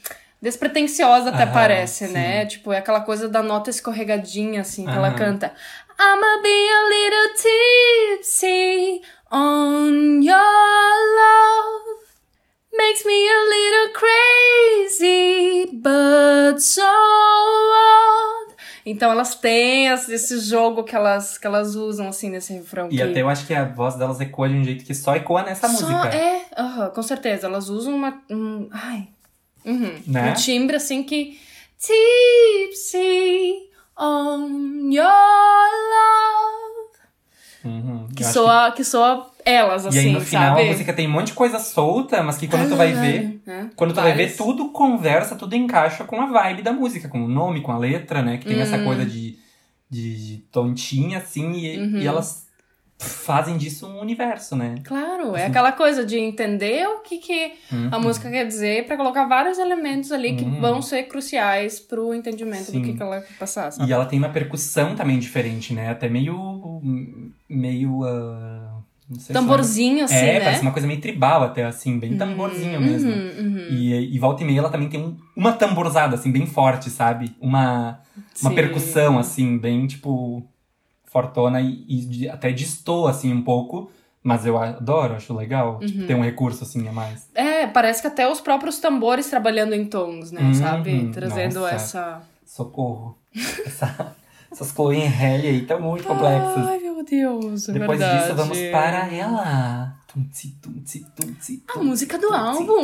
[0.43, 2.13] despretensiosa, até Aham, parece, sim.
[2.13, 2.45] né?
[2.45, 5.17] Tipo, é aquela coisa da nota escorregadinha, assim, que ela Aham.
[5.17, 5.55] canta.
[5.99, 9.01] I'ma be a little tipsy
[9.33, 10.37] on your
[11.17, 11.95] love.
[12.77, 16.83] Makes me a little crazy, but so?
[18.87, 22.89] Então elas têm esse jogo que elas, que elas usam, assim, nesse refrão.
[22.91, 23.03] E que...
[23.03, 25.69] até eu acho que a voz delas ecoa de um jeito que só ecoa nessa
[25.69, 26.15] Só- música.
[26.15, 26.45] É,
[26.95, 27.47] com certeza.
[27.47, 28.23] Elas usam uma.
[28.31, 29.09] Um, ai.
[29.65, 30.31] Uhum, Né?
[30.31, 31.39] Um timbre assim que.
[31.79, 35.05] Tipsy on your
[35.93, 36.99] love.
[37.65, 38.09] Uhum.
[38.15, 40.63] Que soa, que soa elas, assim, E aí no final sabe?
[40.69, 43.41] a música tem um monte de coisa solta, mas que quando tu vai ver.
[43.47, 43.71] Né?
[43.77, 44.37] Quando tu vai ver, Várias.
[44.37, 48.23] tudo conversa, tudo encaixa com a vibe da música, com o nome, com a letra,
[48.23, 48.39] né?
[48.39, 48.85] Que tem essa Hum.
[48.85, 49.37] coisa de,
[49.91, 51.99] de tontinha, assim, e, Uhum.
[52.01, 52.45] e elas
[52.97, 54.77] fazem disso um universo, né?
[54.85, 57.53] Claro, é aquela coisa de entender o que, que
[57.91, 58.03] a Uhum.
[58.03, 60.61] música quer dizer pra colocar vários elementos ali que Uhum.
[60.61, 62.81] vão ser cruciais pro entendimento Sim.
[62.81, 63.91] do que, que ela quer passar, sabe?
[63.91, 65.91] E ela tem uma percussão também diferente, né?
[65.91, 66.81] Até meio.
[67.49, 68.05] meio.
[68.05, 68.74] ah, se
[69.33, 70.41] Tamborzinho, assim, é, né?
[70.41, 73.11] parece uma coisa meio tribal até, assim, bem tamborzinho mesmo.
[73.11, 73.67] Uhum, uhum.
[73.71, 77.37] E, e volta e meia ela também tem um- uma tamborzada, assim, bem forte, sabe?
[77.41, 78.01] Uma,
[78.41, 80.43] uma percussão, assim, bem, tipo,
[81.05, 83.91] fortona e, e de- até destoa, assim, um pouco.
[84.23, 85.81] Mas eu adoro, acho legal.
[85.83, 85.87] Uhum.
[85.87, 87.29] Tipo, ter um recurso, assim, a mais.
[87.35, 90.41] É, parece que até os próprios tambores trabalhando em tons, né?
[90.41, 91.11] Uhum, sabe?
[91.13, 91.75] Trazendo nossa.
[91.75, 92.23] essa.
[92.47, 93.19] Socorro.
[93.67, 94.17] Essa-
[94.55, 96.67] essas Chloe Halle aí estão muito complexas.
[96.67, 98.23] Ai, meu Deus, é Depois verdade.
[98.23, 100.05] disso, vamos para ela.
[101.75, 102.83] A música do álbum.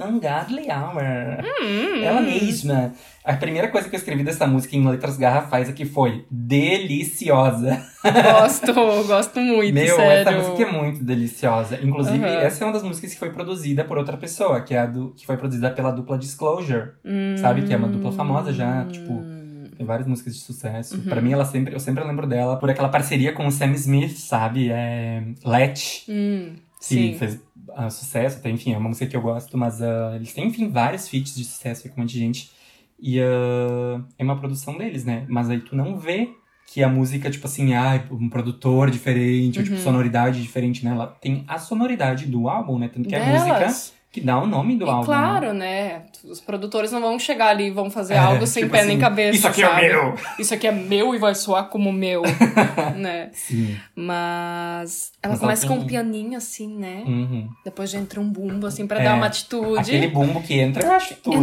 [0.00, 1.44] Ungodly Hour.
[1.44, 2.02] Hum.
[2.02, 2.94] Ela mesma.
[3.22, 7.84] A primeira coisa que eu escrevi dessa música em letras garrafais aqui foi deliciosa.
[8.02, 10.30] Gosto, gosto muito, Meu, sério.
[10.30, 11.78] essa música é muito deliciosa.
[11.82, 12.38] Inclusive, Aham.
[12.38, 15.12] essa é uma das músicas que foi produzida por outra pessoa, que é a do,
[15.14, 16.92] que foi produzida pela dupla Disclosure.
[17.38, 17.62] Sabe?
[17.66, 19.35] Que é uma dupla famosa já, tipo.
[19.76, 20.96] Tem várias músicas de sucesso.
[20.96, 21.02] Uhum.
[21.04, 24.16] Pra mim, ela sempre, eu sempre lembro dela por aquela parceria com o Sam Smith,
[24.16, 24.70] sabe?
[24.70, 27.14] É Let, Hum, sim.
[27.18, 27.40] fez
[27.74, 28.40] ah, sucesso.
[28.40, 31.34] Tem, enfim, é uma música que eu gosto, mas ah, eles têm, enfim, vários feats
[31.34, 32.50] de sucesso com um monte de gente.
[32.98, 35.24] E ah, é uma produção deles, né?
[35.28, 36.30] Mas aí tu não vê
[36.68, 39.70] que a música, tipo assim, ah, um produtor diferente, ou Uhum.
[39.70, 40.90] tipo, sonoridade diferente, né?
[40.90, 42.88] Ela tem a sonoridade do álbum, né?
[42.92, 43.42] Tanto que é a Delas.
[43.72, 45.00] música que dá o nome do E álbum.
[45.00, 45.04] né?
[45.06, 46.02] claro, né?
[46.24, 48.92] Os produtores não vão chegar ali e vão fazer É, algo sem tipo pé nem
[48.96, 49.36] assim, cabeça.
[49.36, 49.80] "Isso aqui é sabe?
[49.88, 52.22] meu." Isso aqui é meu e vai soar como meu,
[52.96, 53.28] né?
[53.34, 53.76] Sim.
[53.94, 57.02] Mas ela Mas ela começa com tem- um pianinho assim, né?
[57.06, 57.48] Uhum.
[57.64, 59.78] Depois já entra um bumbo assim pra É, dar uma atitude.
[59.80, 61.36] Aquele bumbo que entra, eu acho tudo.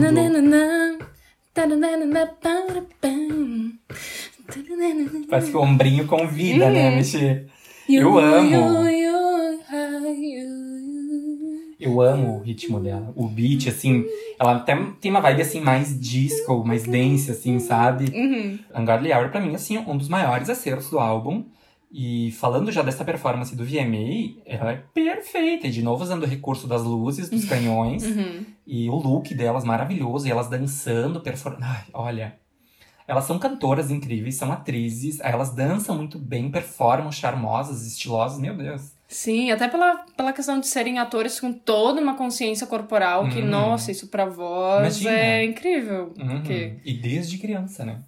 [5.29, 6.87] Parece que o ombrinho convida, né?
[6.87, 6.95] a Uhum.
[6.97, 7.47] Mexer.
[7.89, 8.87] Eu amo.
[11.83, 13.11] Eu amo o ritmo dela.
[13.15, 14.05] O beat, assim,
[14.39, 18.05] ela até tem uma vibe, assim, mais disco, mais dance, assim, sabe?
[18.15, 18.59] Uhum.
[18.81, 21.45] Ungodly Hour, pra mim, assim, um dos maiores acertos do álbum.
[21.95, 25.67] E falando já dessa performance do VMA, ela é perfeita.
[25.67, 28.03] E de novo usando o recurso das luzes, dos canhões.
[28.03, 28.43] Uhum.
[28.65, 30.27] E o look delas maravilhoso.
[30.27, 31.65] E elas dançando, performando.
[31.65, 32.35] Ai, olha.
[33.07, 35.19] Elas são cantoras incríveis, são atrizes.
[35.19, 38.39] Elas dançam muito bem, performam charmosas, estilosas.
[38.39, 38.92] Meu Deus.
[39.13, 43.47] Sim, até pela, pela questão de serem atores com toda uma consciência corporal, que, Uhum.
[43.47, 45.11] nossa, isso pra voz Imagina.
[45.11, 46.13] é incrível.
[46.17, 46.27] Uhum.
[46.29, 47.99] Porque E desde criança, né?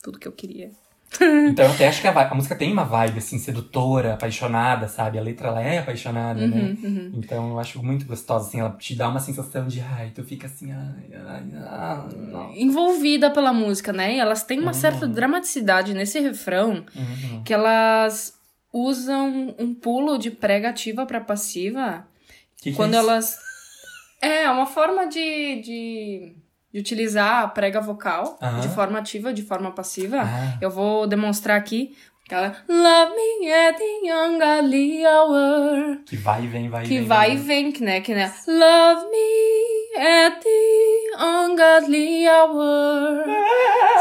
[0.00, 0.70] tudo que eu queria.
[1.50, 5.18] Então eu até acho que a, a música tem uma vibe, assim, sedutora, apaixonada, sabe?
[5.18, 6.56] A letra, ela é apaixonada, né?
[6.56, 7.10] Uhum, uhum.
[7.14, 10.46] Então eu acho muito gostosa, assim, ela te dá uma sensação de, ai, tu fica
[10.46, 12.52] assim, ai, ai, ai.
[12.62, 14.14] Envolvida pela música, né?
[14.14, 14.74] E elas têm uma Uhum.
[14.74, 17.42] certa dramaticidade nesse refrão Uhum.
[17.44, 18.40] que elas
[18.72, 22.06] usam um pulo de prega-ativa pra passiva
[22.60, 23.08] Que que quando é isso?
[23.10, 23.38] elas.
[24.20, 26.32] É, uma forma de, de,
[26.72, 28.60] de utilizar a prega vocal Aham.
[28.60, 30.22] de forma ativa, de forma passiva.
[30.22, 30.58] Ah.
[30.60, 31.96] Eu vou demonstrar aqui.
[32.30, 35.98] Ela, Love me at the young early hour.
[36.06, 37.06] Que vai e vem, vai e Que vem.
[37.06, 38.00] vai e vem, que né?
[38.00, 38.32] Que né?
[38.46, 43.24] Love me at the ungodly hour.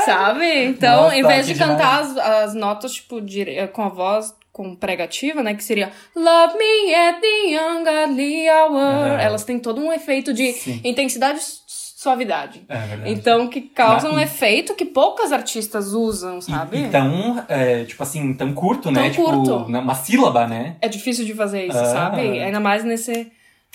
[0.05, 0.65] Sabe?
[0.65, 4.33] Então, Nossa, em vez de que cantar as, as notas, tipo, dire- com a voz
[4.51, 5.53] com pregativa, né?
[5.53, 9.19] Que seria Love me at the ungodly hour.
[9.19, 10.81] Elas têm todo um efeito de Sim.
[10.83, 11.61] intensidade e su-
[12.01, 12.63] suavidade.
[12.67, 13.11] É verdade.
[13.11, 16.77] Então, que causa um e- efeito que poucas artistas usam, E- sabe?
[16.79, 19.03] E, tão, é, tipo assim, tão curto, né?
[19.03, 19.69] Tão tipo, curto.
[19.69, 20.77] na- uma sílaba, né?
[20.81, 21.85] É difícil de fazer isso, Ah.
[21.85, 22.21] sabe?
[22.21, 23.31] Ainda mais nesse.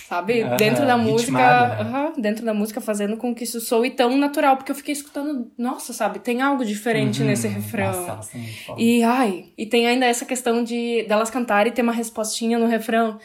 [0.08, 0.42] Sabe?
[0.42, 1.32] Ah, dentro da música.
[1.32, 1.80] né?
[1.80, 4.56] aham, dentro da música, fazendo com que isso soe tão natural.
[4.56, 5.50] Porque eu fiquei escutando.
[5.58, 6.20] Nossa, sabe?
[6.20, 7.26] Tem algo diferente Uhum.
[7.26, 8.06] nesse refrão.
[8.06, 8.80] Nossa, foda.
[8.80, 12.66] E ai, e tem ainda essa questão de delas cantarem e ter uma respostinha no
[12.66, 13.18] refrão.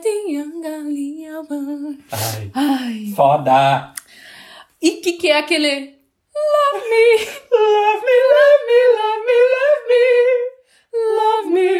[0.00, 1.94] The young early hour.
[2.54, 3.92] Ai, foda!
[4.82, 5.97] E que que é aquele
[6.54, 7.08] Love me,
[7.52, 10.06] love me, love me, love me, love me.
[10.94, 11.70] Love me,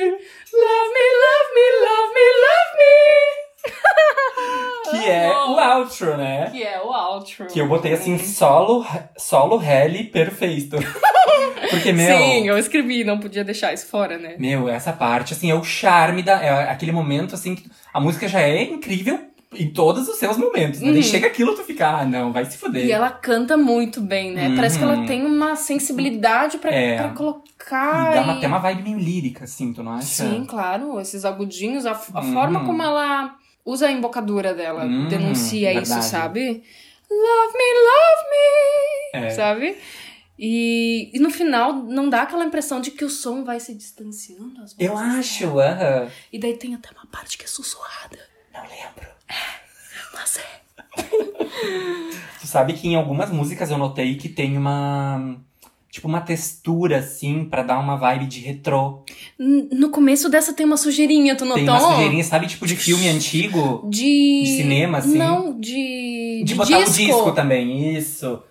[0.52, 2.92] love me, love me, love me, love me.
[4.90, 6.50] Que é o outro, né?
[6.50, 7.46] Que é o outro.
[7.46, 8.86] Que eu botei assim, solo,
[9.16, 10.76] solo rally perfeito.
[11.70, 12.16] Porque, meu.
[12.16, 14.34] Sim, eu escrevi, não podia deixar isso fora, né?
[14.38, 16.42] Meu, essa parte, assim, é o charme da.
[16.42, 19.20] É aquele momento, assim, que a música já é incrível,
[19.54, 20.80] em todos os seus momentos.
[20.80, 20.92] Né?
[20.92, 22.82] Daí chega aquilo, tu fica, ah, não, vai se fuder.
[22.82, 22.88] Uhum.
[22.88, 24.54] E ela canta muito bem, né?
[24.54, 25.06] Parece que ela Uhum.
[25.06, 26.96] tem uma sensibilidade pra, É.
[26.96, 28.10] pra colocar.
[28.12, 30.06] E dá uma, e- até uma vibe meio lírica, assim, tu não acha?
[30.24, 32.32] Sim, claro, esses agudinhos, a, a Hum.
[32.32, 33.34] forma como ela
[33.64, 36.04] usa a embocadura dela, Hum, denuncia isso, verdade.
[36.04, 36.62] sabe?
[37.10, 39.30] Love me, love me, É.
[39.30, 39.76] sabe?
[40.38, 44.60] E, e no final não dá aquela impressão de que o som vai se distanciando.
[44.62, 45.18] às Eu vezes.
[45.18, 46.08] acho, aham.
[46.32, 48.18] E daí tem até uma parte que é sussurrada.
[48.54, 49.17] Não lembro.
[50.14, 50.42] Mas é.
[52.40, 55.36] Tu sabe que em algumas músicas eu notei que tem uma.
[55.90, 59.04] Tipo, uma textura, assim, pra dar uma vibe de retrô.
[59.38, 61.64] No começo dessa tem uma sujeirinha, tu notou?
[61.64, 62.46] Tem uma sujeirinha, sabe?
[62.46, 63.82] Tipo de filme antigo.
[63.88, 64.42] De...
[64.42, 65.16] De cinema, assim?
[65.16, 65.72] Não, de...
[66.40, 66.90] De, De, botar disco.
[66.90, 68.42] o disco também, isso.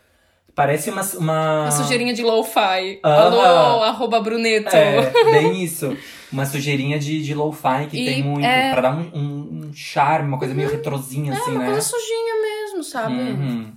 [0.55, 1.03] Parece uma.
[1.19, 2.99] Uma, Uma sujeirinha de lo-fi.
[3.03, 4.75] Alô, arroba bruneto.
[4.75, 5.95] É, bem isso.
[6.31, 8.45] Uma sujeirinha de, de lo-fi que E tem muito.
[8.45, 11.65] é- Pra dar um, um, um charme, uma coisa meio retrozinha, assim, uma né?
[11.65, 12.83] coisa sujinha mesmo.
[12.83, 13.13] sabe?
[13.15, 13.73] Uhum.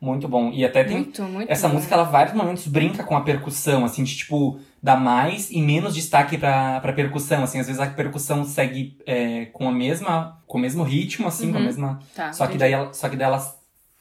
[0.00, 0.50] Muito bom.
[0.50, 0.96] E até tem.
[0.96, 1.74] Muito, muito Essa bom.
[1.74, 5.94] música, ela, vários momentos, brinca com a percussão, assim, de tipo, dá mais e menos
[5.94, 7.42] destaque pra, pra percussão.
[7.42, 10.40] Assim, às vezes a percussão segue é, com a mesma.
[10.46, 11.66] com o mesmo ritmo, assim, com a Uhum.
[11.66, 11.98] mesma.
[12.14, 13.54] Tá, Só que, daí ela, só que daí ela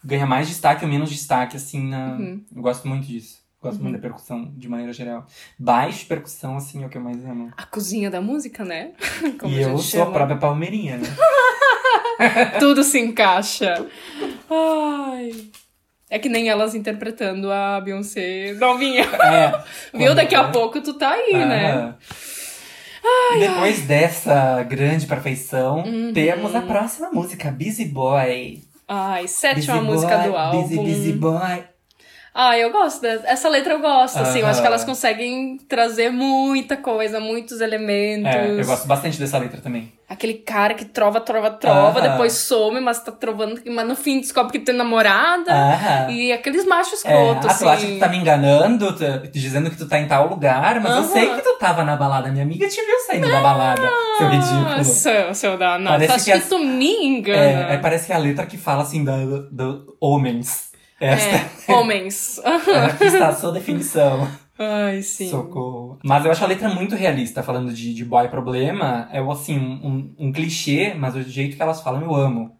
[0.05, 2.11] ganha mais destaque ou menos destaque, assim, na.
[2.13, 2.43] Uhum.
[2.55, 3.39] Eu gosto muito disso.
[3.61, 5.25] Gosto muito da percussão, de maneira geral.
[5.57, 7.51] Baixo percussão, assim, é o que eu mais amo.
[7.57, 8.91] A cozinha da música, né?
[9.37, 11.07] Como e eu sou a própria palmeirinha, né?
[12.59, 13.85] Tudo se encaixa.
[14.49, 15.31] Ai.
[16.09, 19.03] É que nem elas interpretando a Beyoncé novinha.
[19.03, 19.63] É.
[19.97, 20.15] Viu?
[20.15, 21.71] Daqui a pouco tu tá aí, né?
[21.73, 21.97] Aham.
[23.35, 26.13] E depois dessa grande perfeição, Uhum.
[26.13, 28.63] temos a próxima música, Busy Boy.
[28.87, 30.61] Ai, sétima Busy música Boy, do álbum.
[30.63, 31.63] Busy, busy Boy.
[32.41, 33.27] Ah, eu gosto dessa.
[33.27, 34.39] Essa letra eu gosto, assim.
[34.39, 38.33] Eu acho que elas conseguem trazer muita coisa, muitos elementos.
[38.33, 39.91] É, eu gosto bastante dessa letra também.
[40.07, 42.11] Aquele cara que trova, trova, trova, Aham.
[42.11, 45.51] depois some, mas tá trovando, mas no fim descobre que tem namorada.
[45.53, 46.11] Aham.
[46.11, 47.65] E aqueles machos É, escrotos, ah, assim.
[47.65, 50.79] tu acha que tu tá me enganando, tu- dizendo que tu tá em tal lugar,
[50.79, 52.29] mas eu sei que tu tava na balada.
[52.31, 53.81] Minha amiga te viu saindo da balada,
[54.17, 54.77] seu ridículo.
[54.77, 55.89] Nossa, seu danado.
[55.97, 57.69] Parece Acho que que, tu me engana.
[57.69, 59.17] É, é, parece que é a letra que fala assim da,
[59.51, 60.68] do homens.
[60.99, 62.39] Esta É, homens.
[62.43, 64.27] aqui está a sua definição.
[64.57, 65.29] Ai, sim.
[65.29, 65.97] Socorro.
[66.03, 69.07] Mas eu acho a letra muito realista, falando de, de boy problema.
[69.11, 72.57] É assim, um, um clichê, mas o jeito que elas falam eu amo.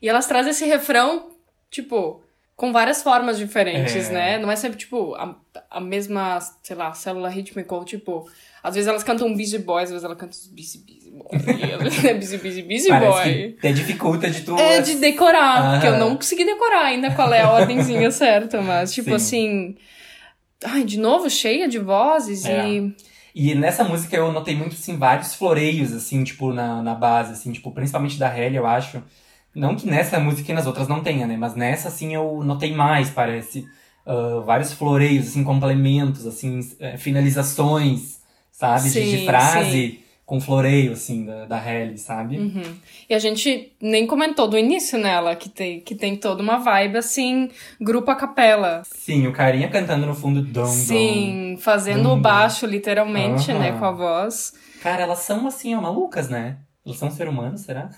[0.00, 1.28] E elas trazem esse refrão,
[1.70, 2.22] tipo,
[2.56, 4.12] com várias formas diferentes, É.
[4.12, 4.38] né?
[4.38, 5.36] Não é sempre, tipo, a,
[5.70, 8.26] a mesma, sei lá, célula rítmica, ou tipo,
[8.62, 12.08] às vezes elas cantam Busy Boy, às vezes elas cantam Busy Busy Boy.
[12.08, 13.32] É Busy Busy Busy Parece Boy.
[13.52, 14.56] que até dificulta de tu.
[14.58, 18.92] É de decorar, porque eu não consegui decorar ainda qual é a ordenzinha certa, mas,
[18.92, 19.14] tipo Sim.
[19.16, 19.76] assim.
[20.64, 22.66] Ai, de novo, cheia de vozes É.
[22.68, 22.96] e.
[23.34, 27.50] E nessa música eu notei muito, assim, vários floreios, assim, tipo, na, na base, assim,
[27.50, 29.02] tipo, principalmente da Halle, eu acho.
[29.54, 31.36] Não que nessa música e nas outras não tenha, né?
[31.38, 33.66] Mas nessa, assim, eu notei mais, parece.
[34.06, 38.90] Ah, vários floreios, assim, complementos, assim, eh, finalizações, sabe?
[38.90, 42.38] De- de, Sim, frase com floreio, assim, da, da Halle, sabe?
[42.38, 42.76] Uhum.
[43.08, 46.98] E a gente nem comentou do início nela, que tem, que tem toda uma vibe
[46.98, 47.50] assim,
[47.80, 48.82] grupo a capela.
[48.84, 50.66] Sim, o carinha cantando no fundo, dom.
[50.66, 53.60] Sim, fazendo o baixo, literalmente, Aham.
[53.60, 54.52] né, com a voz.
[54.82, 56.56] Cara, elas são, assim, ó, malucas, né?
[56.84, 57.90] Elas são ser humanos, será?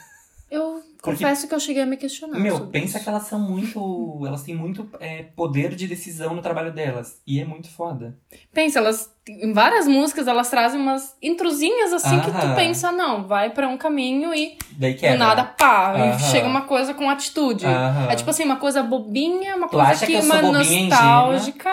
[0.50, 2.38] Eu Porque- confesso que eu cheguei a me questionar.
[2.38, 3.05] Meu, pensa isso.
[3.05, 4.22] que elas são muito.
[4.26, 7.20] Elas têm muito é, poder de decisão no trabalho delas.
[7.26, 8.16] E é muito foda.
[8.52, 13.50] Pensa, elas, em várias músicas, elas trazem umas intrusinhas assim que tu pensa, não, vai
[13.50, 15.16] pra um caminho e Daí quebra.
[15.16, 16.18] do nada, pá, e Aham.
[16.18, 17.66] chega uma coisa com atitude.
[17.66, 18.09] Aham.
[18.11, 21.70] É tipo assim, uma coisa bobinha, uma coisa que sou uma nostálgica.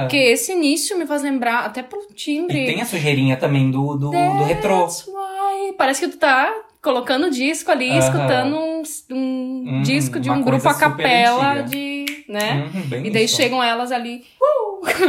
[0.00, 2.62] Porque esse início me faz lembrar, até pelo timbre.
[2.62, 4.80] E tem a sujeirinha também do, do, do retrô.
[4.82, 5.72] That's why.
[5.76, 6.52] Parece que tu tá
[6.82, 12.24] colocando disco ali, escutando um, um Hum, disco de um grupo a capela de.
[12.28, 12.70] né?
[12.74, 13.36] Uhum, E daí isso.
[13.36, 14.24] chegam elas ali.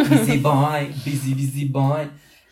[0.07, 2.09] Busy boy, busy, busy boy.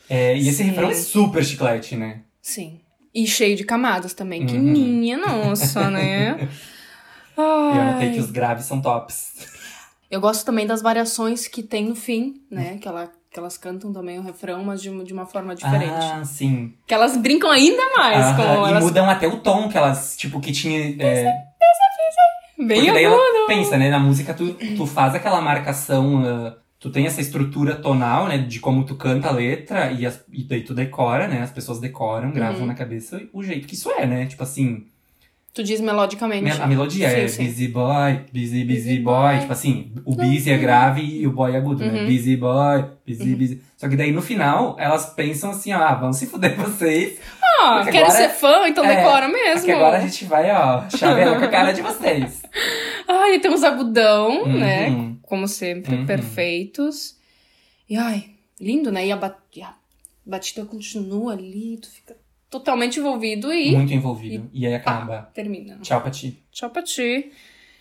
[0.09, 0.63] É, e esse Sim.
[0.72, 2.22] refrão é super chiclete, né?
[2.41, 2.82] Sim.
[3.13, 4.45] E cheio de camadas também.
[4.45, 4.61] Que Uhum.
[4.63, 6.38] minha nossa, né?
[6.39, 6.47] E
[7.78, 8.13] eu notei Ai.
[8.13, 9.32] que os graves são tops.
[10.09, 12.78] Eu gosto também das variações que tem no fim, né?
[12.78, 15.89] Que, ela, que elas cantam também o refrão, mas de, uma- de uma forma diferente.
[15.93, 16.73] Ah, sim.
[16.86, 18.84] Que elas brincam ainda mais Aham, com E elas.
[18.84, 20.95] mudam até o tom que elas, tipo, que tinha.
[20.99, 21.23] É,
[22.57, 23.19] Bem Porque daí agudo.
[23.19, 23.89] ela pensa, né?
[23.89, 28.38] Na música tu, tu faz aquela marcação, ah, tu tem essa estrutura tonal, né?
[28.38, 31.41] De como tu canta a letra e, as- e daí tu decora, né?
[31.41, 32.67] As pessoas decoram, gravam Uhum.
[32.67, 34.27] na cabeça o jeito que isso é, né?
[34.27, 34.86] Tipo assim,
[35.54, 36.43] Tu diz melodicamente.
[36.43, 37.45] me- a melodia Sim, é sim.
[37.45, 39.14] busy boy, busy, busy Busy boy.
[39.32, 39.39] boy.
[39.41, 42.02] Tipo assim, o busy é grave e o boy é agudo, né?
[42.04, 42.06] Uhum.
[42.08, 43.62] Busy boy, busy, busy.
[43.76, 47.20] Só que daí no final elas pensam assim, ó, ah, vamos se fuder vocês.
[47.60, 49.56] Ah, Porque quero agora- ser fã, então É, decora mesmo.
[49.60, 52.41] Porque agora a gente vai, ó, chavear com a cara de vocês.
[53.08, 54.58] Ai, tem uns agudão, Uhum.
[54.60, 55.16] né?
[55.24, 56.06] Como sempre, Uhum.
[56.06, 57.16] perfeitos.
[57.89, 58.24] E ai,
[58.60, 59.06] lindo, né?
[59.06, 59.74] E a, ba- e a
[60.26, 62.16] batida continua ali, tu fica
[62.52, 64.49] totalmente envolvido e Muito envolvido.
[64.54, 65.32] E aí acaba.
[65.34, 65.80] termina.
[65.82, 66.43] Tchau pra ti.
[66.52, 67.32] Tchau pra ti.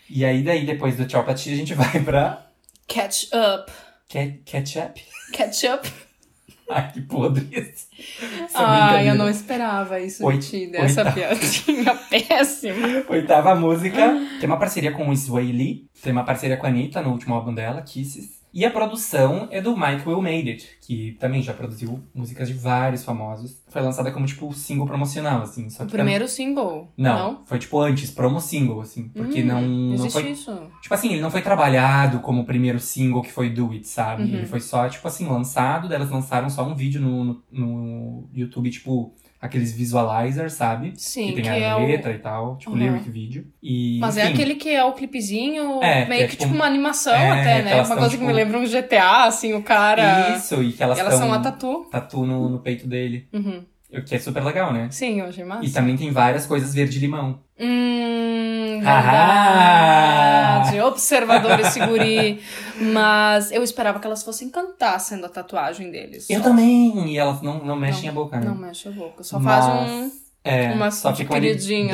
[0.08, 2.46] E aí, daí, depois do tchau pra ti, a gente vai pra
[2.88, 3.70] Catch up.
[4.08, 5.00] Ke- ketchup.
[5.32, 5.88] Catch up.
[6.68, 7.48] Ai, que podre.
[7.52, 13.04] Essa Ai, eu não esperava isso Oi- de oita- piadinha péssima.
[13.08, 14.16] Oitava música.
[14.38, 15.86] Tem uma parceria com o Sway Lee.
[16.02, 18.39] Tem uma parceria com a Anitta no último álbum dela, Kisses.
[18.52, 23.04] E a produção é do Will Made It, que também já produziu músicas de vários
[23.04, 23.62] famosos.
[23.68, 25.68] Foi lançada como, tipo, single promocional, assim.
[25.80, 26.88] O primeiro single.
[26.96, 29.08] Não, foi tipo antes, promo single, assim.
[29.08, 30.52] Porque Hum, não, não Existe foi isso.
[30.82, 34.24] Tipo assim, ele não foi trabalhado como o primeiro single que foi Do It, sabe?
[34.24, 34.28] Uhum.
[34.38, 38.28] Ele foi só, tipo assim, lançado, daí elas lançaram só um vídeo no, no, no
[38.34, 40.92] YouTube, tipo, aqueles visualizers, sabe?
[40.96, 42.76] Sim, que tem que a é o- letra e tal, tipo Uhum.
[42.78, 43.46] lyric video.
[43.62, 46.52] E, Mas é enfim, aquele que é o clipezinho, É, meio que é tipo tipo
[46.52, 47.74] um- uma animação É, até, né?
[47.76, 50.36] Uma tão, coisa que me tipo- lembra um GTA, assim, o cara.
[50.36, 51.86] Isso, e que elas, Elas tão são a tatu.
[51.90, 53.28] tatu no, no peito dele.
[53.32, 53.64] Uhum.
[53.92, 54.88] O que é super legal, né?
[54.90, 55.64] Sim, eu achei massa.
[55.64, 57.40] E também tem várias coisas verde-limão.
[57.58, 60.60] Hum, Ah!
[60.64, 60.80] verdade.
[60.80, 62.40] Observador esse guri.
[62.80, 66.28] Mas eu esperava que elas fossem cantar sendo a tatuagem deles.
[66.30, 66.44] Eu só.
[66.44, 67.12] também!
[67.12, 68.46] E elas não, não mexem a boca, né?
[68.46, 69.22] Não mexe a boca.
[69.22, 70.10] Só Mas, faz um.
[70.42, 71.88] É, uma só ficam ali assim.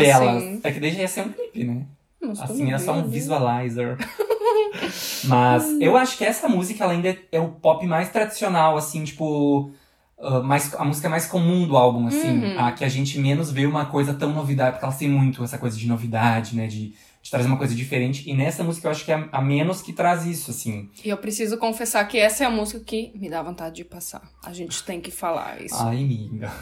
[0.63, 1.83] É que já ia ser um clipe, né?
[2.21, 3.97] Mas Assim, era só um visualizer.
[5.25, 9.71] Mas eu acho que essa música ela ainda é o pop mais tradicional, assim, tipo.
[10.19, 12.43] Ah, mais, a música mais comum do álbum, assim.
[12.43, 12.59] Uhum.
[12.59, 15.59] A que a gente menos vê uma coisa tão novidade, porque elas têm muito essa
[15.59, 16.67] coisa de novidade, né?
[16.67, 18.29] De, de trazer uma coisa diferente.
[18.29, 20.91] E nessa música eu acho que é a menos que traz isso, assim.
[21.05, 24.23] E eu preciso confessar que essa é a música que me dá vontade de passar.
[24.45, 25.77] A gente tem que falar isso.
[25.77, 26.53] Ai, amiga.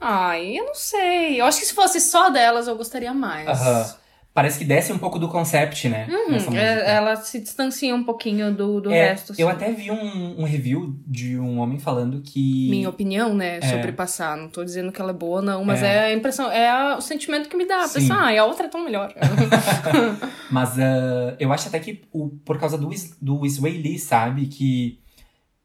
[0.00, 1.40] Ai, eu não sei.
[1.40, 3.48] Eu acho que se fosse só delas, eu gostaria mais.
[3.48, 4.03] Aham.
[4.34, 6.08] Parece que desce um pouco do concept, né?
[6.10, 6.56] Hum, música.
[6.58, 9.32] é- ela se distancia um pouquinho do, do É, resto.
[9.38, 9.56] Eu assim.
[9.56, 12.68] até vi um, um review de um homem falando que.
[12.68, 13.68] Minha opinião, né, É.
[13.70, 14.36] sobre passar.
[14.36, 15.86] Não tô dizendo que ela é boa, não, mas É.
[15.86, 17.86] é, a impressão, é a- o sentimento que me dá.
[17.86, 18.00] Sim.
[18.00, 19.14] Pensar, ah, e a outra é tão melhor.
[20.50, 22.90] Mas ah, eu acho até que o, por causa do,
[23.22, 24.46] do Sway Lee, sabe?
[24.46, 24.98] Que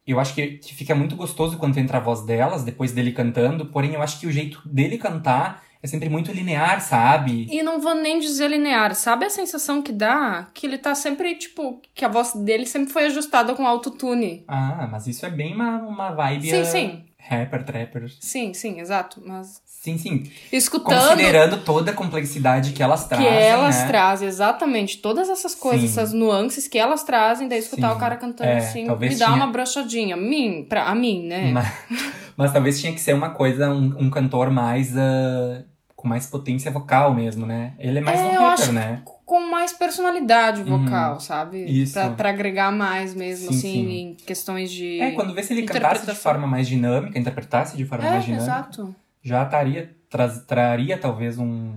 [0.06, 3.66] eu acho que, que fica muito gostoso quando entra a voz delas, depois dele cantando.
[3.66, 7.48] Porém, eu acho que o jeito dele cantar é sempre muito linear, sabe?
[7.50, 8.94] e não vou nem dizer linear.
[8.96, 10.48] Sabe a sensação que dá?
[10.54, 14.44] Que ele tá sempre, tipo, que a voz dele sempre foi ajustada com autotune.
[14.48, 16.50] Ah, mas isso é bem uma, uma vibe.
[16.50, 17.04] Sim, ah, sim.
[17.18, 18.10] Rapper, trapper.
[18.20, 19.22] Sim, sim, exato.
[19.26, 20.30] Mas Sim, sim.
[20.52, 23.28] escutando Considerando toda a complexidade que elas que trazem.
[23.28, 23.88] elas né?
[23.88, 26.00] trazem, exatamente, todas essas coisas, Sim.
[26.00, 27.96] essas nuances que elas trazem, daí escutar Sim.
[27.96, 30.18] o cara cantando É, assim, me dá tinha- uma brochadinha.
[30.18, 31.52] Mim, pra, a mim, né?
[31.54, 31.74] Mas,
[32.36, 34.98] mas talvez tinha que ser uma coisa, um, um cantor mais.
[34.98, 35.64] ah,
[36.00, 37.74] com mais potência vocal mesmo, né?
[37.78, 39.02] Ele é mais É, um eu rapper, né?
[39.26, 41.20] com mais personalidade vocal, Uhum.
[41.20, 41.66] sabe?
[41.66, 41.92] Isso.
[41.94, 43.90] Pra, pra agregar mais mesmo, Sim, assim, sim.
[44.00, 44.98] em questões de.
[45.02, 48.24] É, quando vê se ele cantasse de forma mais dinâmica, interpretasse de forma É, mais
[48.24, 48.96] dinâmica, exato.
[49.22, 51.74] já taria, traz- traria talvez um.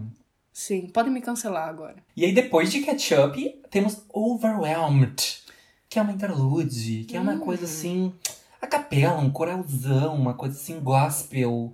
[0.52, 1.96] Sim, podem me cancelar agora.
[2.16, 5.38] E aí depois de Ketchup, temos Overwhelmed,
[5.88, 7.40] que é uma interlude, que é uma Hum.
[7.40, 8.12] coisa assim.
[8.60, 11.72] A capela, um coralzão, uma coisa assim, gospel.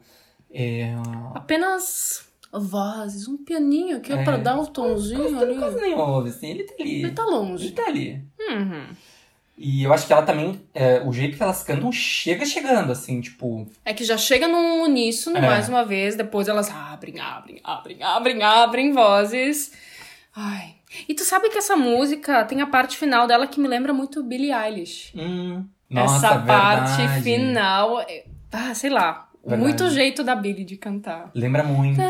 [0.51, 0.95] É,
[1.35, 4.23] Apenas vozes, um pianinho aqui É.
[4.25, 5.59] pra dar um tonzinho quase, ali.
[5.59, 7.03] quase nem ouve, assim, ele tá ali.
[7.03, 7.71] Ele tá Ele longe.
[7.73, 8.23] tá ali.
[8.41, 8.87] Uhum.
[9.61, 13.21] E eu acho que ela também, é, o jeito que elas cantam chega chegando, assim,
[13.21, 13.67] tipo.
[13.85, 15.41] É que já chega num uníssono, É.
[15.41, 19.73] mais uma vez, depois elas abrem, abrem, abrem, abrem, abrem vozes.
[20.35, 20.77] Ai.
[21.09, 24.23] E tu sabe que essa música tem a parte final dela que me lembra muito
[24.23, 25.13] Billie Eilish.
[25.19, 27.23] Hum, nossa, essa parte verdade.
[27.23, 28.01] final.
[28.03, 29.28] é- Ah, sei lá.
[29.49, 29.63] Verdade.
[29.63, 31.31] Muito jeito da Billie de cantar.
[31.35, 32.01] Lembra muito.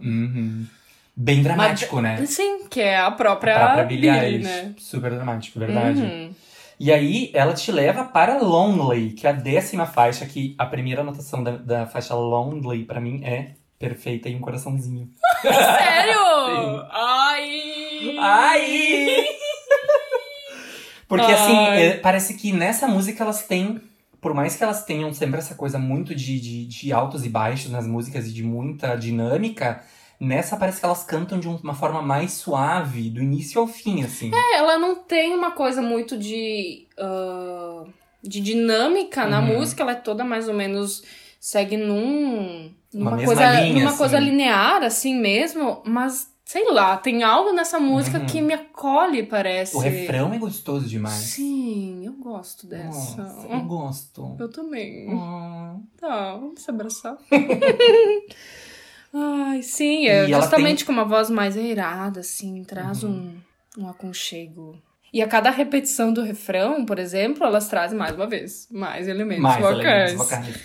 [0.00, 0.66] Uhum.
[1.14, 2.24] Bem dramático, né?
[2.26, 4.74] Sim, que é a própria, A própria Billie Billie, né?
[4.78, 6.00] Super dramático, verdade.
[6.02, 6.30] Uhum.
[6.78, 11.00] E aí, ela te leva para Lonely, que é a décima faixa, que a primeira
[11.00, 15.08] anotação da, da faixa Lonely, pra mim, é perfeita e um coraçãozinho.
[15.40, 16.86] Sério?
[16.90, 18.16] Ai!
[18.18, 19.26] Ai!
[21.08, 21.82] Porque, assim, Ai.
[21.82, 23.80] é, parece que nessa música elas têm...
[24.26, 27.70] Por mais que elas tenham sempre essa coisa muito de, de, de altos e baixos
[27.70, 29.84] nas músicas e de muita dinâmica,
[30.18, 34.32] nessa parece que elas cantam de uma forma mais suave, do início ao fim, assim.
[34.34, 36.88] É, ela não tem uma coisa muito de.
[36.98, 37.84] ah,
[38.20, 39.58] de dinâmica na Uhum.
[39.58, 41.04] música, ela é toda mais ou menos.
[41.38, 42.72] segue num.
[42.92, 43.98] Uma numa mesma coisa, linha, numa assim.
[43.98, 48.26] coisa linear, assim mesmo, mas sei lá, tem algo nessa música Uhum.
[48.26, 49.76] que me acolhe, parece.
[49.76, 51.14] O refrão é gostoso demais.
[51.16, 53.20] Sim, eu gosto dessa.
[53.22, 54.36] Nossa, eu gosto.
[54.38, 55.10] Eu também.
[55.12, 55.82] Hum.
[56.00, 57.16] Tá, vamos se abraçar.
[59.12, 63.40] Ai, sim, é E justamente com uma voz mais airada, assim, traz Uhum.
[63.78, 64.76] um, um aconchego.
[65.12, 69.42] E a cada repetição do refrão, por exemplo, elas trazem mais uma vez mais elementos
[69.42, 69.80] Mais vocais.
[69.80, 70.60] elementos vocais.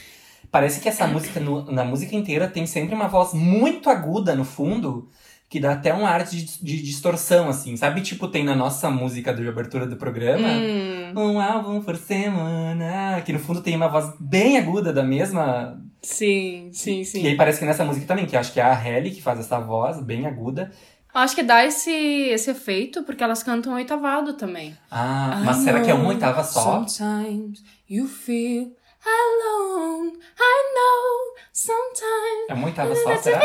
[0.51, 4.43] Parece que essa música, no- na música inteira, tem sempre uma voz muito aguda no
[4.43, 5.07] fundo,
[5.51, 7.75] que dá até um ar de, de distorção, assim.
[7.75, 13.21] Sabe, tipo, tem na nossa música de abertura do programa, Hum, um álbum por semana,
[13.25, 15.77] que no fundo tem uma voz bem aguda da mesma.
[16.01, 17.27] sim, sim, E sim.
[17.27, 19.59] aí parece que nessa música também, que acho que é a Halle que faz essa
[19.59, 20.71] voz bem aguda.
[21.13, 24.77] Acho que dá esse, esse efeito porque elas cantam oitavado também.
[24.89, 26.87] Ah, mas I será que é uma oitava só?
[26.87, 28.71] Sometimes you feel
[29.05, 30.13] alone.
[30.39, 33.41] I know sometimes É uma oitava só, será?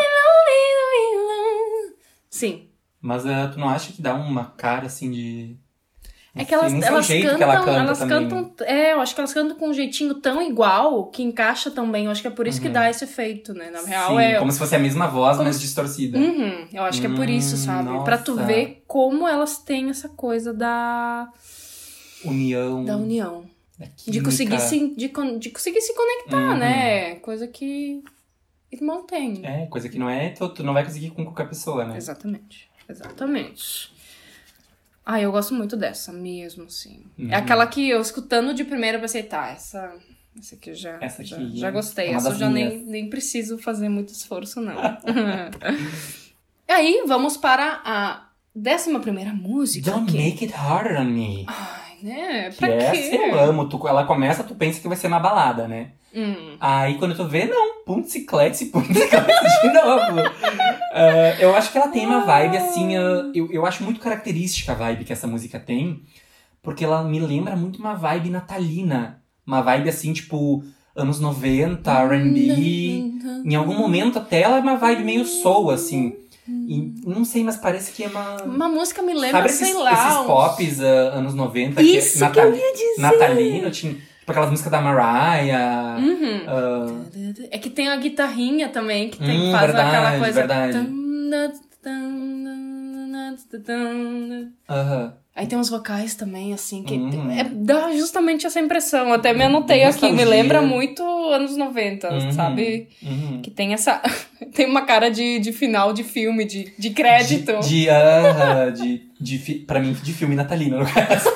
[2.30, 2.68] Sim.
[3.00, 5.56] Mas ah, tu não acha que dá uma cara assim de.
[6.38, 8.28] É que elas, o elas cantam, ela canta elas também.
[8.28, 8.66] cantam.
[8.66, 12.04] É, eu acho que elas cantam com um jeitinho tão igual que encaixa tão bem.
[12.04, 13.70] Eu acho que é por isso que dá esse efeito, né?
[13.70, 14.18] Na real, Uhum.
[14.18, 14.38] Sim, é.
[14.38, 16.18] como se fosse a mesma voz, como mas distorcida.
[16.18, 18.04] Uhum, eu acho que é por isso, Hum, sabe?
[18.04, 18.46] Pra tu nossa.
[18.46, 21.26] ver como elas têm essa coisa da,
[22.24, 22.84] União.
[22.84, 23.44] da união.
[24.06, 25.08] De conseguir, se, de,
[25.38, 26.58] de conseguir se conectar, Uhum.
[26.58, 27.14] né?
[27.16, 28.02] Coisa que
[28.70, 29.44] irmão tem.
[29.46, 31.96] É, coisa que não é, tu, tu não vai conseguir com qualquer pessoa, né?
[31.96, 32.68] Exatamente.
[32.88, 33.92] Exatamente.
[35.04, 37.04] Ah, eu gosto muito dessa mesmo, assim.
[37.18, 37.30] Uhum.
[37.30, 39.94] É aquela que eu escutando de primeira pensei, tá, essa,
[40.36, 42.06] essa aqui eu já, Essa já, aqui já gostei.
[42.06, 42.86] é uma essa eu já nem, minhas.
[42.86, 44.74] nem preciso fazer muito esforço, não.
[46.68, 49.90] e aí, vamos para a décima primeira música.
[49.90, 51.44] Don't que- make it harder on me.
[51.48, 52.50] Ai, né?
[52.50, 53.16] Que Pra essa quê?
[53.16, 53.68] eu amo.
[53.68, 55.92] Tu, ela começa, tu pensa que vai ser uma balada, né?
[56.16, 56.56] Hum.
[56.58, 60.20] Aí quando tu vê, não, punticlete, punticlete de novo.
[60.92, 64.74] Ah, eu acho que ela tem uma vibe assim, eu, eu acho muito característica a
[64.74, 66.02] vibe que essa música tem,
[66.62, 69.20] porque ela me lembra muito uma vibe natalina.
[69.46, 70.64] Uma vibe assim, tipo,
[70.96, 73.12] anos 90, R&B.
[73.44, 76.16] Em algum momento até ela é uma vibe meio soul, assim.
[76.48, 78.42] E não sei, mas parece que é uma.
[78.42, 79.92] Uma música me lembra, Sabe esses, sei lá.
[79.92, 83.02] esses pops ah, anos 90 Isso que é que eu ia dizer.
[83.02, 83.96] natalino, tinha,
[84.26, 85.96] tipo aquelas músicas da Mariah.
[85.98, 86.40] Uhum.
[86.48, 87.04] ah,
[87.52, 90.40] É que tem a guitarrinha também, que tem, Hum, faz verdade, aquela coisa.
[90.40, 90.78] verdade.
[94.68, 95.12] aham.
[95.34, 97.30] Aí tem uns vocais também, assim, que Uhum.
[97.30, 99.12] é, dá justamente essa impressão.
[99.12, 102.88] Até me anotei aqui, me lembra muito anos 90, Uhum, sabe?
[103.02, 103.42] uhum.
[103.42, 104.00] Que tem essa.
[104.54, 107.52] tem uma cara de, de final de filme, de, de crédito.
[107.60, 111.28] De, de, aham, de, de, pra mim, de filme natalino, no caso.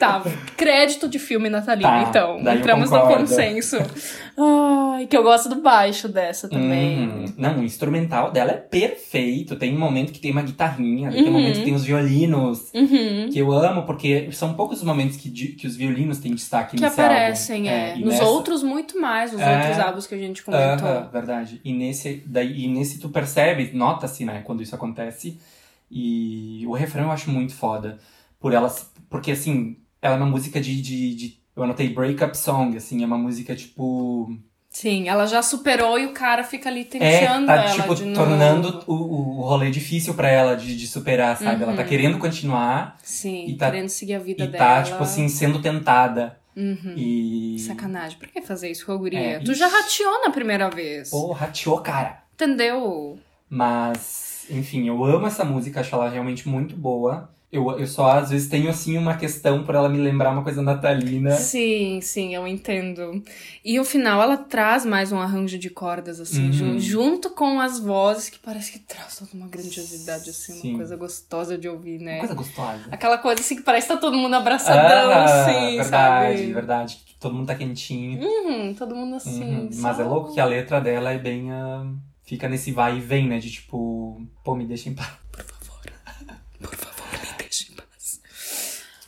[0.00, 0.22] Tá,
[0.56, 2.40] crédito de filme natalino, Tá, então.
[2.54, 3.76] Entramos no consenso.
[4.36, 7.08] Ai, que eu gosto do baixo dessa também.
[7.08, 7.24] Uhum.
[7.36, 9.56] Não, o instrumental dela é perfeito.
[9.56, 13.28] Tem um momento que tem uma guitarrinha, tem um momento que tem os violinos, Uhum.
[13.30, 16.82] que eu amo, porque são poucos os momentos que, que os violinos têm destaque Que
[16.82, 17.80] nesse aparecem, álbum.
[17.80, 17.96] é.
[17.98, 19.56] e Nos nessa- outros, muito mais, os É.
[19.58, 20.88] outros álbuns que a gente comentou.
[20.88, 21.60] Aham, verdade.
[21.64, 25.38] E nesse, daí, e nesse tu percebe, nota-se, né, quando isso acontece.
[25.90, 27.98] E o refrão eu acho muito foda.
[28.38, 28.72] Por ela,
[29.10, 33.06] porque assim, ela é uma música de, de, de- eu anotei breakup song, assim, é
[33.06, 34.36] uma música tipo.
[34.72, 38.04] Sim, ela já superou e o cara fica ali É, tenteando tá ela tipo de
[38.04, 38.14] novo.
[38.14, 41.62] tornando o, o rolê difícil pra ela de, de superar, sabe?
[41.64, 41.88] Ela tá Uhum.
[41.88, 44.64] querendo continuar Sim, e tá- querendo seguir a vida e dela.
[44.64, 46.38] tá, tipo assim, sendo tentada.
[46.56, 46.94] Uhum.
[46.96, 47.56] E.
[47.58, 49.18] Sacanagem, por que fazer isso com a guria?
[49.18, 51.10] É, tu já rateou na primeira vez.
[51.10, 52.22] Pô, rateou, cara.
[52.34, 53.18] Entendeu?
[53.48, 57.28] Mas, enfim, eu amo essa música, acho ela realmente muito boa.
[57.52, 60.62] Eu, eu só, às vezes, tenho, assim, uma questão por ela me lembrar uma coisa
[60.62, 61.32] natalina.
[61.32, 63.20] Sim, sim, eu entendo.
[63.64, 66.52] E o final, ela traz mais um arranjo de cordas, assim, Uhum.
[66.52, 70.68] ju- junto com as vozes, que parece que traz toda uma grandiosidade, assim, Sim.
[70.70, 72.12] uma coisa gostosa de ouvir, né?
[72.12, 72.84] Uma coisa gostosa.
[72.88, 76.52] Aquela coisa assim que parece que tá todo mundo abraçadão, Ah, assim, verdade, sabe?
[76.52, 76.98] verdade.
[77.18, 78.20] Todo mundo tá quentinho.
[78.22, 79.42] Uhum, todo mundo assim.
[79.42, 79.70] Uhum.
[79.74, 81.50] Mas é louco que a letra dela é bem.
[81.50, 81.84] ah,
[82.22, 83.40] fica nesse vai e vem, né?
[83.40, 85.08] De tipo, pô, me deixa em paz.
[86.60, 88.20] Por favor, me deixe em paz.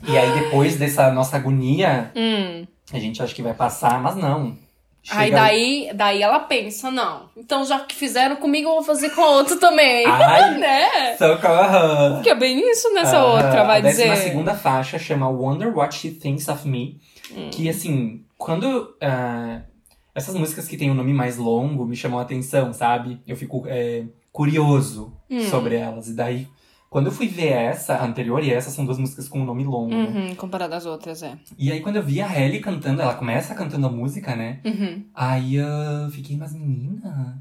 [0.06, 2.66] E aí, depois dessa nossa agonia, Hum.
[2.92, 4.56] a gente acha que vai passar, mas não.
[5.10, 7.28] Aí Chega- daí, daí ela pensa, não.
[7.36, 10.06] Então já que fizeram comigo, eu vou fazer com a outra também.
[10.06, 10.58] Ai.
[10.60, 11.16] né?
[11.16, 12.22] Socorro!
[12.22, 14.14] Que é bem isso nessa Ah, outra, vai a dizer.
[14.16, 17.00] segunda faixa chama Wonder What She Thinks of Me.
[17.36, 17.50] Hum.
[17.50, 18.94] Que, assim, quando...
[19.00, 19.62] ah,
[20.14, 23.20] essas músicas que tem um nome mais longo me chamam a atenção, sabe?
[23.26, 25.40] Eu fico é, curioso Hum.
[25.48, 26.06] sobre elas.
[26.08, 26.46] E daí,
[26.92, 29.64] quando eu fui ver essa, a anterior e essa, são duas músicas com um nome
[29.64, 29.94] longo.
[29.94, 31.32] Uhum, comparado às outras, é.
[31.58, 34.60] E aí, quando eu vi a Hailey cantando, ela começa cantando a música, né?
[34.62, 35.02] Uhum.
[35.14, 37.40] Aí eu fiquei, mas menina...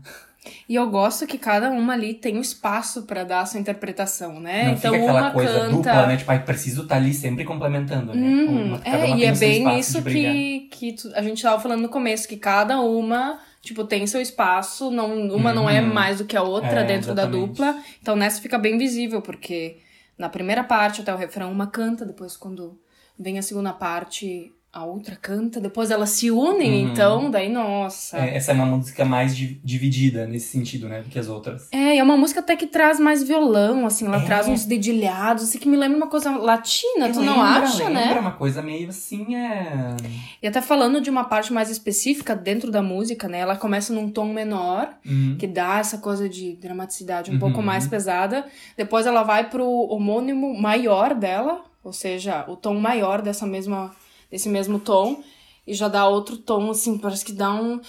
[0.67, 4.39] E eu gosto que cada uma ali tem um espaço pra dar a sua interpretação,
[4.39, 4.63] né?
[4.67, 5.69] Não então fica aquela uma coisa canta.
[5.69, 6.17] dupla, né?
[6.17, 8.27] Tipo, ai, preciso estar ali sempre complementando, né?
[8.27, 11.89] Uhum, Uma- é, e é bem isso que, que tu- a gente tava falando no
[11.89, 15.93] começo, que cada uma, tipo, tem seu espaço, não, uma não é Uhum.
[15.93, 17.15] mais do que a outra É, dentro exatamente.
[17.39, 17.83] da dupla.
[18.01, 19.77] Então nessa fica bem visível, porque
[20.17, 22.79] na primeira parte até o refrão uma canta, depois quando
[23.17, 26.91] vem a segunda parte a outra canta, depois elas se unem, Uhum.
[26.91, 28.17] então, daí, nossa.
[28.17, 31.01] É, essa é uma música mais di- dividida nesse sentido, né?
[31.01, 31.67] Do que as outras.
[31.73, 34.25] É, e é uma música até que traz mais violão, assim, ela É.
[34.25, 38.13] traz uns dedilhados, assim, que me lembra uma coisa latina, tu não Lembra, acha, lembra
[38.15, 38.19] né?
[38.21, 39.97] uma coisa meio assim, é...
[40.41, 43.39] E até falando de uma parte mais específica dentro da música, né?
[43.39, 47.39] Ela começa num tom menor, Hum, que dá essa coisa de dramaticidade um Uhum.
[47.41, 48.45] pouco mais pesada.
[48.77, 53.91] Depois ela vai pro homônimo maior dela, ou seja, o tom maior dessa mesma,
[54.31, 55.21] desse mesmo tom.
[55.67, 57.79] E já dá outro tom, assim, parece que dá um.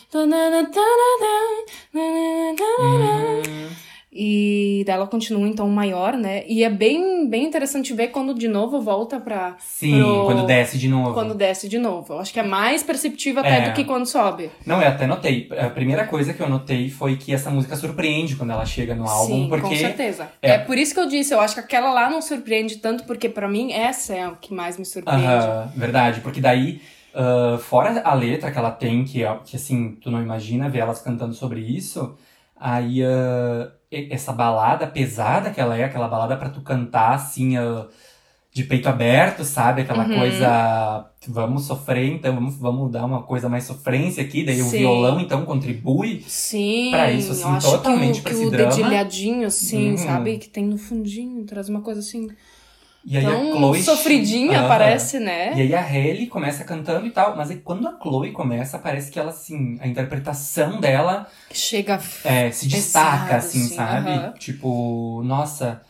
[3.40, 3.68] hum,
[4.14, 6.44] E dela continua, então, maior, né?
[6.46, 9.56] E é bem, bem interessante ver quando de novo volta pra.
[9.58, 11.14] Sim, pro- quando desce de novo.
[11.14, 12.12] Quando desce de novo.
[12.12, 13.68] Eu acho que é mais perceptível até É.
[13.70, 14.50] do que quando sobe.
[14.66, 15.48] Não, eu até notei.
[15.58, 19.08] A primeira coisa que eu notei foi que essa música surpreende quando ela chega no
[19.08, 20.28] álbum, Sim, porque com certeza.
[20.42, 20.58] é- É.
[20.58, 23.48] por isso que eu disse, eu acho que aquela lá não surpreende tanto, porque pra
[23.48, 25.24] mim essa é o que mais me surpreende.
[25.24, 26.82] Aham, verdade, porque daí,
[27.14, 30.80] ah, fora a letra que ela tem, que, ó, que assim, tu não imagina ver
[30.80, 32.14] elas cantando sobre isso,
[32.54, 37.86] aí e- essa balada pesada que ela é, aquela balada pra tu cantar assim, ah,
[38.52, 39.80] de peito aberto, sabe?
[39.82, 40.14] Aquela Uhum.
[40.18, 44.78] coisa, vamos sofrer, então vamos, vamos dar uma coisa mais sofrência aqui, daí o Sim.
[44.78, 46.22] violão então contribui.
[46.28, 48.68] Sim, Pra isso, assim, totalmente o, que esse o drama.
[48.70, 49.96] dedilhadinho, assim, Uhum.
[49.96, 50.36] sabe?
[50.38, 52.28] Que tem no fundinho, traz uma coisa assim.
[53.04, 54.68] E aí a tão Chloe sofridinha, Aham.
[54.68, 55.56] parece, né?
[55.56, 59.10] E aí a Hailey começa cantando e tal, mas aí quando a Chloe começa, parece
[59.10, 62.00] que ela, assim, a interpretação dela Chega.
[62.24, 64.10] é, se destaca, assim, assim, sabe?
[64.10, 64.32] aham.
[64.38, 65.82] Tipo, nossa.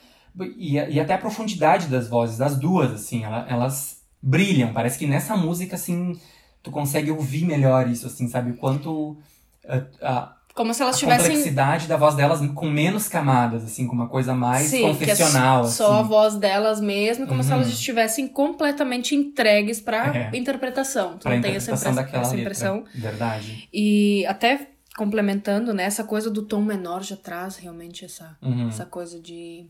[0.57, 4.73] E, e até a profundidade das vozes, das duas, assim, ela- elas brilham.
[4.73, 6.19] Parece que nessa música, assim,
[6.63, 8.53] tu consegue ouvir melhor isso, assim, sabe?
[8.53, 9.19] O quanto.
[9.69, 11.27] A, a- Como se elas a tivessem.
[11.29, 14.89] complexidade da voz delas com menos camadas, assim, com uma coisa mais Sim, que é
[14.89, 15.65] confessional.
[15.67, 16.09] só a assim.
[16.09, 17.57] voz delas mesmo, como se Uhum.
[17.57, 20.31] elas estivessem completamente entregues pra É.
[20.37, 21.17] interpretação.
[21.17, 22.85] Tu Pra não tem essa, impress- daquela essa impressão.
[22.95, 23.69] Verdade.
[23.73, 28.69] E até complementando, né, essa coisa do tom menor já traz realmente essa, Uhum.
[28.69, 29.67] essa coisa de,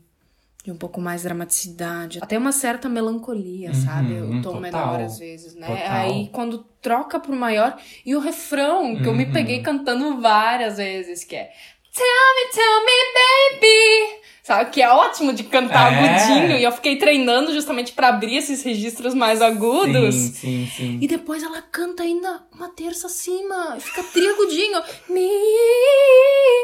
[0.63, 4.21] de um pouco mais dramaticidade, até uma certa melancolia, Uhum, sabe?
[4.21, 5.67] O tom total, menor às vezes, né?
[5.67, 5.97] total.
[5.97, 9.31] Aí quando troca pro maior e o refrão, que eu me Uhum.
[9.31, 11.51] peguei cantando várias vezes, que é
[11.93, 12.05] Tell
[12.35, 14.22] me, tell me, baby.
[14.43, 14.71] Sabe?
[14.71, 15.95] Que é ótimo de cantar É.
[16.17, 16.57] agudinho.
[16.57, 20.13] E eu fiquei treinando justamente pra abrir esses registros mais agudos.
[20.13, 20.99] Sim, sim, sim.
[21.01, 23.77] E depois ela canta ainda uma terça acima.
[23.79, 24.81] Fica triagudinho.
[25.09, 25.29] Mi.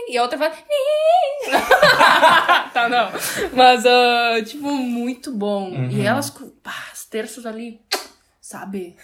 [0.10, 0.56] E a outra faz.
[0.58, 1.52] Mi.
[2.74, 3.10] tá, não.
[3.54, 5.70] Mas, ah, tipo, muito bom.
[5.70, 5.90] Uhum.
[5.90, 7.80] E elas, com- pá, as terças ali,
[8.42, 8.96] sabe?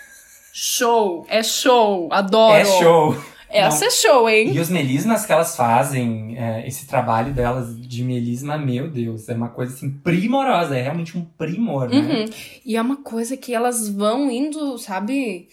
[0.54, 1.26] Show.
[1.30, 2.10] É show.
[2.12, 2.56] Adoro.
[2.58, 3.16] É show.
[3.60, 4.52] Essa é show, hein?
[4.54, 9.34] E os melismas que elas fazem, é, esse trabalho delas de melisma, meu Deus, é
[9.34, 11.98] uma coisa assim primorosa, é realmente um primor, né?
[11.98, 12.26] Uhum.
[12.66, 15.48] E é uma coisa que elas vão indo, sabe?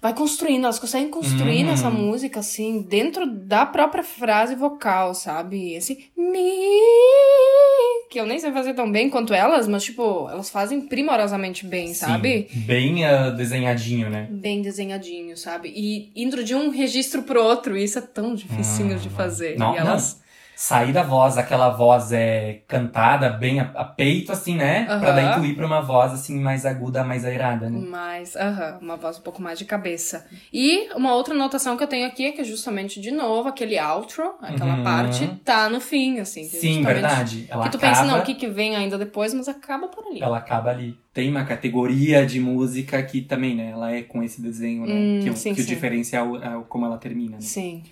[0.00, 1.66] Vai construindo, elas conseguem construir Uhum.
[1.66, 5.72] nessa música, assim, dentro da própria frase vocal, sabe?
[5.74, 6.40] Esse mi,
[8.10, 11.88] que eu nem sei fazer tão bem quanto elas, mas, tipo, elas fazem primorosamente bem,
[11.88, 12.48] Sim, sabe?
[12.54, 14.28] Bem ah, desenhadinho, né?
[14.30, 15.72] Bem desenhadinho, sabe?
[15.74, 19.56] E indo de um registro pro outro, e isso é tão dificinho de fazer.
[19.56, 19.58] Hum.
[19.58, 20.14] Não, e elas.
[20.14, 20.27] não.
[20.60, 24.86] Sair da voz, aquela voz é cantada bem a, a peito, assim, né?
[24.86, 25.14] Pra Aham.
[25.14, 27.78] daí tu ir pra uma voz, assim, mais aguda, mais airada, né?
[27.78, 30.26] Mais, aham, uma voz um pouco mais de cabeça.
[30.52, 34.34] E uma outra anotação que eu tenho aqui é que justamente, de novo, aquele outro,
[34.42, 34.82] aquela Uhum.
[34.82, 36.42] parte, tá no fim, assim.
[36.42, 37.46] Sim, verdade.
[37.48, 40.04] Ela Que tu acaba, pensa, não, o que, que vem ainda depois, mas acaba por
[40.08, 40.20] ali.
[40.20, 40.98] ela acaba ali.
[41.14, 43.70] Tem uma categoria de música que também, né?
[43.70, 44.92] Ela é com esse desenho, né?
[44.92, 45.68] Hum, que o, sim, que o sim.
[45.72, 47.42] diferencial é o- como ela termina, né?
[47.42, 47.84] Sim.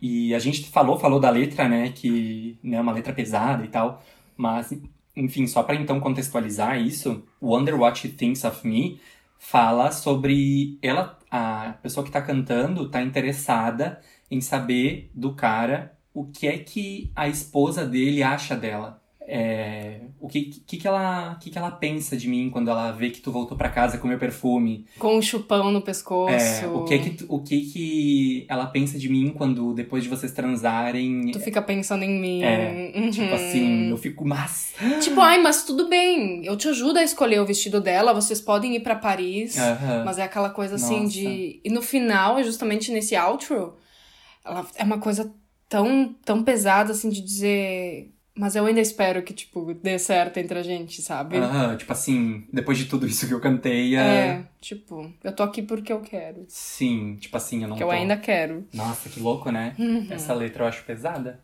[0.00, 3.68] E a gente falou, falou da letra, né, que né, é uma letra pesada e
[3.68, 4.02] tal,
[4.36, 4.72] mas,
[5.14, 9.00] enfim, só pra então contextualizar isso, Wonder What She Thinks of Me
[9.38, 16.26] fala sobre ela, a pessoa que tá cantando, tá interessada em saber do cara o
[16.26, 18.99] que é que a esposa dele acha dela.
[19.32, 23.10] É, o que, que, que, ela, que, que ela pensa de mim quando ela vê
[23.10, 24.86] que tu voltou pra casa com meu perfume?
[24.98, 26.34] Com um chupão no pescoço.
[26.34, 30.08] É, o que que, tu- o que que ela pensa de mim quando depois de
[30.08, 31.30] vocês transarem?
[31.30, 32.42] Tu fica pensando em mim.
[32.42, 33.10] É, Uhum.
[33.10, 34.74] Tipo assim, eu fico, mas.
[35.00, 36.44] Tipo, ai, mas tudo bem.
[36.44, 38.12] Eu te ajudo a escolher o vestido dela.
[38.12, 39.56] Vocês podem ir pra Paris.
[39.56, 40.02] Aham.
[40.04, 41.12] Mas é aquela coisa assim Nossa.
[41.12, 41.60] de.
[41.64, 43.76] E no final, é justamente nesse outro,
[44.44, 45.32] ela é uma coisa
[45.68, 48.10] tão, tão pesada assim de dizer.
[48.34, 51.36] Mas eu ainda espero que, tipo, dê certo entre a gente, sabe?
[51.76, 54.00] Tipo assim, depois de tudo isso que eu cantei, é...
[54.00, 56.44] É, tipo, eu tô aqui porque eu quero.
[56.48, 57.92] sim, tipo assim, eu não Que eu tô...
[57.92, 58.66] ainda quero.
[58.72, 59.74] Nossa, que louco, né?
[59.78, 60.06] Uhum.
[60.10, 61.40] Essa letra eu acho pesada.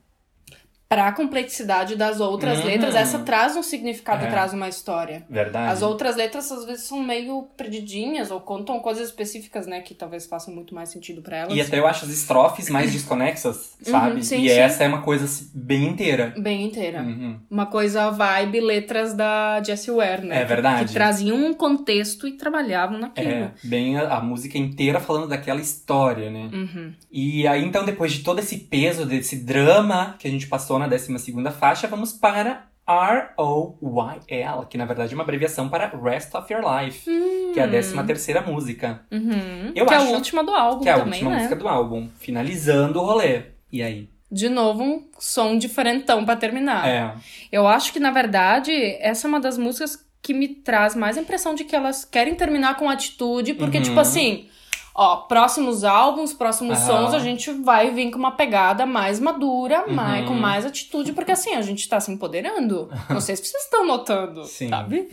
[0.88, 2.66] Pra complexidade das outras Uhum.
[2.66, 4.28] letras, essa traz um significado, É.
[4.30, 5.24] traz uma história.
[5.28, 5.72] Verdade.
[5.72, 10.26] As outras letras às vezes são meio perdidinhas ou contam coisas específicas, né, que talvez
[10.26, 11.54] façam muito mais sentido pra elas.
[11.56, 14.16] E até eu acho as estrofes mais desconexas, sabe?
[14.16, 14.54] Uhum, sim, e sim.
[14.58, 16.32] essa é uma coisa bem inteira.
[16.38, 17.02] Bem inteira.
[17.02, 17.40] Uhum.
[17.50, 20.36] Uma coisa vibe letras da Jessie Ware, né?
[20.36, 20.84] É Que- verdade.
[20.88, 23.28] Que, traziam um contexto e trabalhavam naquilo.
[23.28, 26.48] É, bem a, a música inteira falando daquela história, né?
[26.52, 26.92] Uhum.
[27.10, 30.88] E aí, então, depois de todo esse peso, desse drama que a gente passou na
[30.88, 36.62] 12ª faixa, vamos para R-O-Y-L, que na verdade é uma abreviação para Rest of Your
[36.62, 37.04] Life,
[37.52, 39.72] que é a 13ª música, Uhum.
[39.74, 41.36] Eu que é acho a última do álbum que é a também, última né?
[41.38, 43.42] música do álbum, finalizando o rolê.
[43.72, 44.08] E aí?
[44.30, 46.86] de novo, um som diferentão pra terminar.
[46.88, 47.14] É.
[47.52, 51.20] Eu acho que, na verdade, essa é uma das músicas que me traz mais a
[51.20, 53.84] impressão de que elas querem terminar com atitude, porque, Uhum.
[53.84, 54.48] tipo assim,
[54.96, 56.86] ó, próximos álbuns, próximos Aham.
[57.04, 59.94] sons, a gente vai vir com uma pegada mais madura, Uhum.
[59.94, 62.88] mais, com mais atitude, porque assim, a gente tá se empoderando.
[63.10, 64.68] Não sei se vocês estão notando, Sim.
[64.70, 65.08] sabe?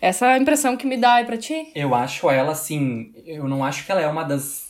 [0.00, 1.70] Essa é a impressão que me dá aí pra ti.
[1.74, 4.66] Eu acho ela, assim, eu não acho que ela é uma das.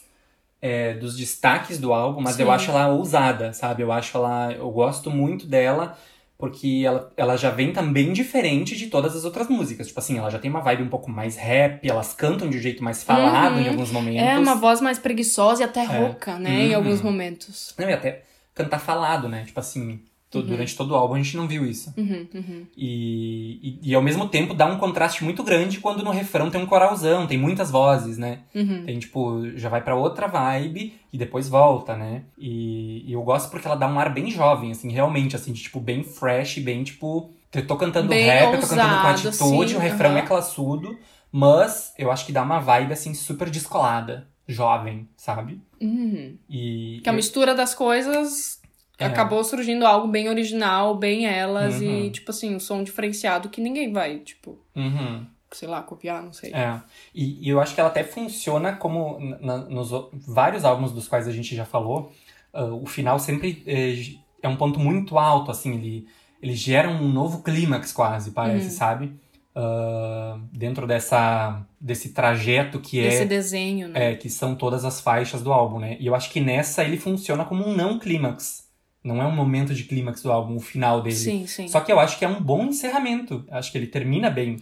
[0.60, 2.52] é, dos destaques do álbum, mas eu Sim.
[2.52, 3.82] acho ela ousada, sabe?
[3.82, 4.52] Eu acho ela.
[4.52, 5.96] Eu gosto muito dela,
[6.38, 9.88] porque ela, ela já vem também diferente de todas as outras músicas.
[9.88, 12.60] Tipo assim, ela já tem uma vibe um pouco mais rap, elas cantam de um
[12.60, 13.60] jeito mais falado Uhum.
[13.62, 14.22] em alguns momentos.
[14.22, 16.50] É uma voz mais preguiçosa e até rouca, né?
[16.66, 16.76] Em Uhum.
[16.76, 17.74] alguns momentos.
[17.76, 18.22] Não, e até
[18.54, 19.42] cantar falado, né?
[19.44, 20.00] Tipo assim,
[20.30, 21.92] to- durante todo o álbum a gente não viu isso.
[21.96, 22.66] Uhum, uhum.
[22.76, 26.60] E, e, e ao mesmo tempo dá um contraste muito grande quando no refrão tem
[26.62, 28.40] um coralzão, tem muitas vozes, né?
[28.54, 28.84] Uhum.
[28.84, 32.22] Tem, tipo, já vai pra outra vibe e depois volta, né?
[32.36, 35.62] E, e eu gosto porque ela dá um ar bem jovem, assim, realmente, assim, de,
[35.62, 37.32] tipo, bem fresh, bem, tipo...
[37.54, 40.22] Eu tô cantando Bem rap, eu tô cantando com ousado, atitude, assim, o refrão é
[40.22, 40.98] classudo,
[41.32, 45.58] mas eu acho que dá uma vibe, assim, super descolada, jovem, sabe?
[45.80, 46.36] Uhum.
[46.48, 47.00] E...
[47.02, 48.57] Que a mistura das coisas
[48.98, 49.06] É.
[49.06, 52.06] acabou surgindo algo bem original, bem elas, Uhum.
[52.06, 55.24] e, tipo assim, um som diferenciado que ninguém vai, tipo, Uhum.
[55.52, 56.52] sei lá, copiar, não sei.
[56.52, 56.80] É,
[57.14, 59.90] e, e eu acho que ela até funciona como na- nos
[60.26, 62.12] vários álbuns dos quais a gente já falou,
[62.52, 63.94] ah, o final sempre é,
[64.42, 66.08] é um ponto muito alto, assim, ele,
[66.42, 68.70] ele gera um novo clímax quase, parece, Uhum.
[68.72, 69.12] sabe?
[69.54, 74.12] Ah, dentro dessa, desse trajeto que Esse é, desenho, né?
[74.12, 75.96] é, que são todas as faixas do álbum, né?
[75.98, 78.67] E eu acho que nessa ele funciona como um não clímax.
[79.04, 81.14] Não é um momento de clímax do álbum, o final dele.
[81.16, 81.68] sim, sim.
[81.68, 83.44] Só que eu acho que é um bom encerramento.
[83.50, 84.58] Acho que ele termina bem.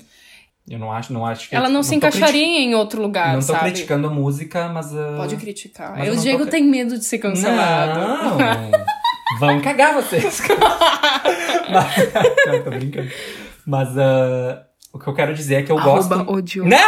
[0.69, 3.47] Eu não acho, não acho que Ela não, se encaixaria em outro lugar, Não tô
[3.53, 3.71] sabe?
[3.71, 4.93] criticando a música, mas.
[4.93, 5.93] uh, Pode criticar.
[5.97, 8.01] Mas eu o não Diego tô- tem medo de ser cancelado.
[8.01, 8.39] Não!
[9.39, 10.41] Vão cagar vocês.
[11.71, 11.97] mas,
[12.47, 13.11] não, tô brincando.
[13.65, 14.61] Mas uh,
[14.93, 16.13] o que eu quero dizer é que eu gosto.
[16.31, 16.69] o Diogo.
[16.69, 16.79] Não!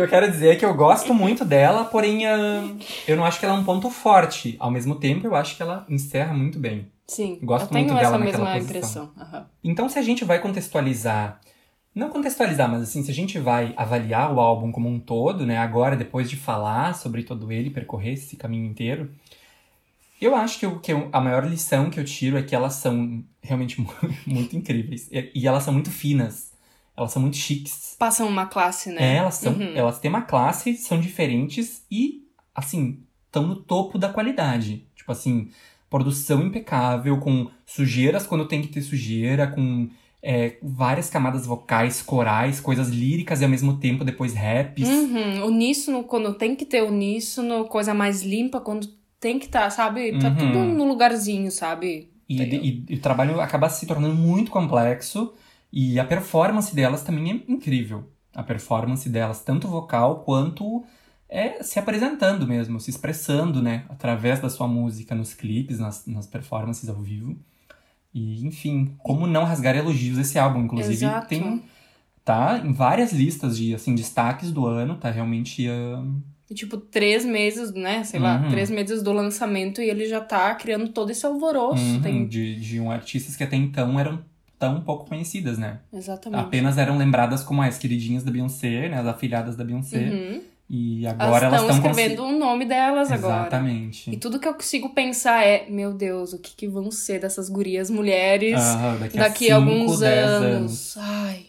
[0.00, 3.38] Que eu quero dizer é que eu gosto muito dela, porém uh, eu não acho
[3.38, 4.56] que ela é um ponto forte.
[4.58, 6.90] Ao mesmo tempo, eu acho que ela encerra muito bem.
[7.06, 9.02] Sim, Gosto eu tenho muito essa dela naquela mesma posição.
[9.04, 9.12] impressão.
[9.24, 9.46] Aham.
[9.64, 11.40] Então, se a gente vai contextualizar,
[11.94, 15.58] não contextualizar, mas assim, se a gente vai avaliar o álbum como um todo, né,
[15.58, 19.10] agora, depois de falar sobre todo ele, percorrer esse caminho inteiro,
[20.20, 22.74] eu acho que, o, que eu- a maior lição que eu tiro é que elas
[22.74, 23.92] são realmente mu-
[24.26, 25.08] muito incríveis.
[25.10, 26.49] E, e elas são muito finas.
[27.00, 27.96] Elas são muito chiques.
[27.98, 29.14] Passam uma classe, né?
[29.14, 29.72] É, elas são, Uhum.
[29.74, 32.22] elas têm uma classe, são diferentes e,
[32.54, 34.84] assim, estão no topo da qualidade.
[34.94, 35.48] Tipo assim,
[35.88, 39.88] produção impecável, com sujeiras quando tem que ter sujeira, com
[40.22, 44.86] é, várias camadas vocais, corais, coisas líricas e ao mesmo tempo depois raps.
[44.86, 45.46] Uhum.
[45.46, 48.86] Uníssono quando tem que ter uníssono, coisa mais limpa quando
[49.18, 50.18] tem que estar, sabe?
[50.18, 50.36] Tá Uhum.
[50.36, 52.10] tudo no lugarzinho, sabe?
[52.28, 55.32] E, e- e o trabalho acaba se tornando muito complexo
[55.72, 58.10] e a performance delas também é incrível.
[58.34, 60.84] A performance delas, tanto vocal quanto
[61.28, 63.84] é, se apresentando mesmo, se expressando, né?
[63.88, 67.36] Através da sua música nos clipes, nas, nas performances ao vivo.
[68.12, 70.60] E, enfim, como não rasgar elogios esse álbum.
[70.64, 71.28] Inclusive, Exato.
[71.28, 71.62] tem.
[72.24, 75.66] Tá em várias listas de, assim, destaques do ano, tá realmente.
[76.50, 78.04] E, tipo, três meses, né?
[78.04, 78.50] Sei lá, Uhum.
[78.50, 81.82] três meses do lançamento e ele já tá criando todo esse alvoroço.
[81.82, 82.26] uhum, Tem...
[82.26, 84.22] de, de um artistas que até então eram
[84.60, 85.78] tão pouco conhecidas, né?
[85.90, 86.38] Exatamente.
[86.38, 88.98] apenas eram lembradas como as queridinhas da Beyoncé, né?
[88.98, 90.10] As afilhadas da Beyoncé.
[90.10, 90.42] Uhum.
[90.68, 93.40] E agora elas estão escrevendo o nome delas agora.
[93.40, 94.08] Exatamente.
[94.08, 97.48] E tudo que eu consigo pensar é, meu Deus, o que, que vão ser dessas
[97.48, 100.96] gurias mulheres Aham, daqui daqui a cinco, alguns dez anos.
[100.98, 101.46] Ai.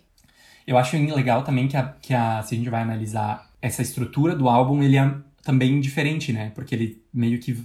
[0.66, 4.36] Eu acho legal também que, a, que a, se a gente vai analisar essa estrutura
[4.36, 6.52] do álbum, ele é também diferente, né?
[6.56, 7.64] Porque ele meio que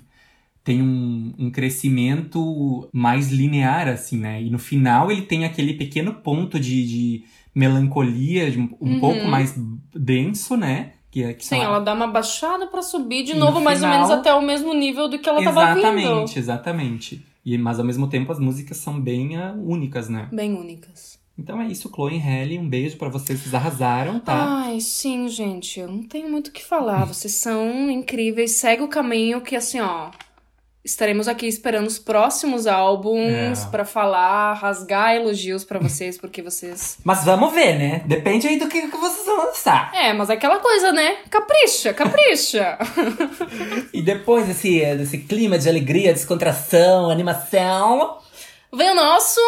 [0.66, 4.42] tem um, um crescimento mais linear, assim, né?
[4.42, 9.00] E no final ele tem aquele pequeno ponto de, de melancolia, de um, um Uhum.
[9.00, 9.54] pouco mais
[9.94, 10.92] denso, né?
[11.10, 13.64] Que, é- que Sim, são- ela dá uma baixada pra subir de E novo, no
[13.64, 15.78] mais ou final- menos até o mesmo nível do que ela tava vindo.
[15.86, 17.26] Exatamente, exatamente.
[17.44, 20.28] E, mas ao mesmo tempo as músicas são bem ah, únicas, né?
[20.32, 21.16] Bem únicas.
[21.38, 24.34] Então é isso, Chloe e Halle, um beijo pra vocês, vocês arrasaram, tá?
[24.64, 25.78] Ai, sim, gente.
[25.78, 27.04] Eu não tenho muito o que falar.
[27.04, 28.52] Vocês são incríveis.
[28.52, 30.10] Segue o caminho que, assim, ó.
[30.86, 33.70] Estaremos aqui esperando os próximos álbuns É.
[33.72, 36.96] pra falar, rasgar elogios pra vocês, porque vocês.
[37.02, 38.02] Mas vamos ver, né?
[38.06, 39.90] Depende aí do que, que vocês vão lançar.
[39.92, 41.16] É, mas é aquela coisa, né?
[41.28, 42.78] Capricha, capricha.
[43.92, 48.18] E depois desse, desse clima de alegria, descontração, animação.
[48.72, 49.40] Vem o nosso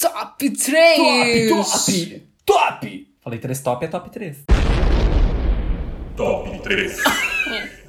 [0.00, 0.96] Top 3!
[0.96, 3.08] Top, top, top!
[3.22, 4.36] Falei três top, é top 3.
[6.16, 6.96] Top 3.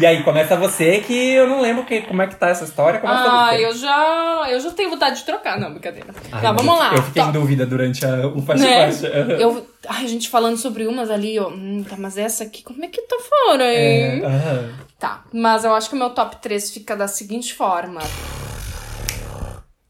[0.00, 3.00] E aí, começa você que eu não lembro que, como é que tá essa história.
[3.00, 4.46] Começa Ah, eu já.
[4.48, 5.58] Eu já tenho vontade de trocar.
[5.60, 6.08] Não, brincadeira.
[6.32, 6.94] Ai, tá, vamos lá.
[6.94, 7.30] Eu fiquei em Tá.
[7.32, 8.90] dúvida durante a, o faixa Né?
[9.38, 11.48] Eu, ai, a gente falando sobre umas ali, ó.
[11.48, 14.22] Hum, tá, mas essa aqui, como é que tá fora, hein?
[14.22, 14.74] É, aham.
[14.98, 18.00] Tá, mas eu acho que o meu top 3 fica da seguinte forma.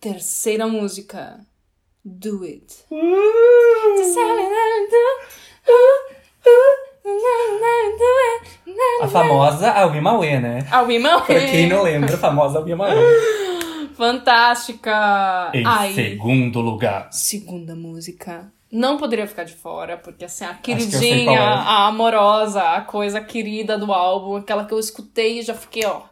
[0.00, 1.38] Terceira música.
[2.04, 2.66] Do it.
[9.02, 10.66] A famosa Aui Mauê, né?
[10.70, 12.94] A Women Pra quem não lembra, a famosa Aui Mauê.
[13.96, 15.50] Fantástica!
[15.52, 17.08] Em Aí, segundo lugar.
[17.12, 18.50] segunda música.
[18.72, 21.38] Não poderia ficar de fora, porque assim, a queridinha, é.
[21.38, 26.02] a amorosa, a coisa querida do álbum, aquela que eu escutei e já fiquei, ó,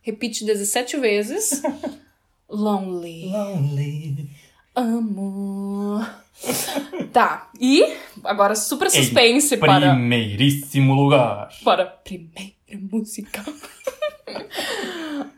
[0.00, 1.62] repite 17 vezes.
[2.48, 3.30] Lonely.
[3.30, 4.30] Lonely.
[4.74, 6.25] Amor.
[7.12, 7.82] tá, e
[8.24, 11.48] agora super suspense Em para, primeiríssimo lugar.
[11.64, 12.52] para a primeira
[12.90, 13.44] música.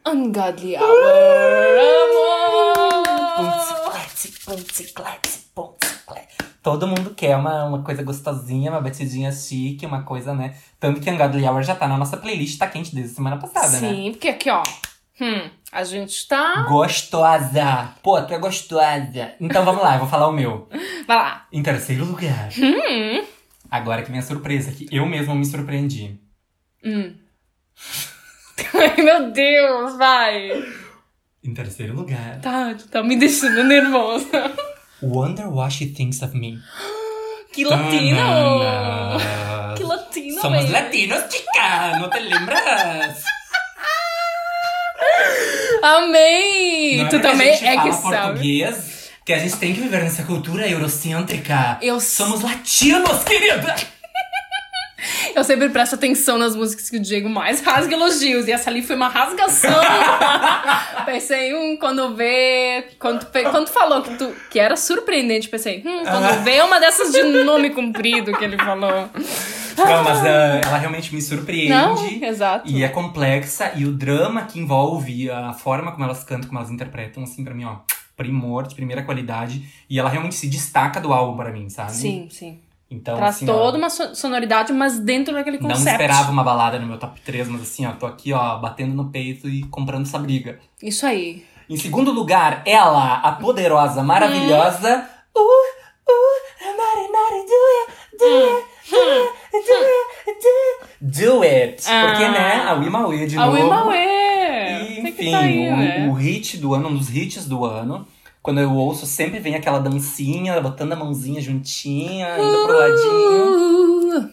[0.06, 0.84] Ungodly Hour.
[1.78, 2.48] Amor.
[6.62, 10.54] Todo mundo quer uma, uma coisa gostosinha, uma batidinha chique, uma coisa, né?
[10.78, 13.88] Tanto que Ungodly Hour já tá na nossa playlist, tá quente desde semana passada, né?
[13.88, 14.62] Sim, porque aqui, ó.
[15.20, 16.62] Hum, a gente tá.
[16.68, 17.94] Gostosa.
[18.02, 19.34] Pô, tu é gostosa.
[19.40, 20.68] Então vamos lá, eu vou falar o meu.
[21.06, 21.46] Vai lá.
[21.52, 22.50] Em terceiro lugar.
[22.58, 23.24] Hum.
[23.70, 26.18] Agora que vem a surpresa, que eu mesmo me surpreendi.
[28.74, 30.50] Ai, meu Deus, vai.
[31.44, 32.40] Em terceiro lugar.
[32.40, 34.52] Tá, tá me deixando nervosa.
[35.02, 36.58] Wonder What She Thinks of Me.
[37.52, 38.16] Que latino!
[38.16, 39.74] Tanana.
[39.76, 41.98] Que latino, Somos latinos, chica!
[41.98, 43.24] ¿No te lembras?
[45.82, 46.96] Amei!
[46.98, 48.16] Não é tu a também gente é fala que sabe.
[48.16, 51.78] português que a gente tem que viver nessa cultura eurocêntrica.
[51.82, 53.76] Eu Somos latinos, querida!
[55.34, 58.48] Eu sempre presto atenção nas músicas que o Diego mais rasga elogios.
[58.48, 59.70] E essa ali foi uma rasgação.
[61.06, 62.86] pensei, hum, quando vê.
[62.98, 67.12] Quando, quando tu falou que, tu, que era surpreendente, pensei, hum, quando vê uma dessas
[67.12, 69.08] de nome comprido que ele falou.
[69.84, 71.68] Não, mas ela realmente me surpreende.
[71.70, 72.68] Não, exato.
[72.70, 73.72] E é complexa.
[73.76, 77.54] E o drama que envolve, a forma como elas cantam, como elas interpretam, assim, pra
[77.54, 77.76] mim, ó,
[78.16, 79.62] primor, de primeira qualidade.
[79.88, 81.92] E ela realmente se destaca do álbum pra mim, sabe?
[81.92, 82.60] Sim, sim.
[82.90, 85.88] Então, Traz assim, ó, toda uma so- sonoridade, mas dentro daquele Não conceito.
[85.90, 89.10] esperava uma balada no meu top 3, mas assim, ó, tô aqui, ó, batendo no
[89.10, 90.58] peito e comprando essa briga.
[90.82, 91.44] Isso aí.
[91.68, 95.06] Em segundo lugar, ela, a poderosa, maravilhosa.
[95.36, 98.67] Uh, uh, naughty, naughty, do it, do do it, do it,
[101.00, 101.52] do it.
[101.52, 101.82] It.
[101.82, 102.30] Porque, Ah.
[102.30, 103.56] né, a Wimawe de A novo.
[103.62, 103.96] Wimawe!
[103.96, 106.08] E, Tem que enfim, tá aí, o, né?
[106.08, 108.06] o hit do ano, um dos hits do ano.
[108.42, 114.30] Quando eu ouço, sempre vem aquela dancinha, botando a mãozinha juntinha, indo pro ladinho.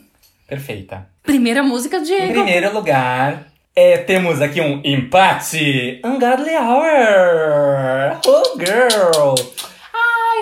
[0.48, 1.08] Perfeita.
[1.24, 2.34] primeira música, Em Diego.
[2.34, 6.00] primeiro lugar, é, temos aqui um empate.
[6.06, 8.20] Ungodly Hour.
[8.28, 9.36] Oh, girl.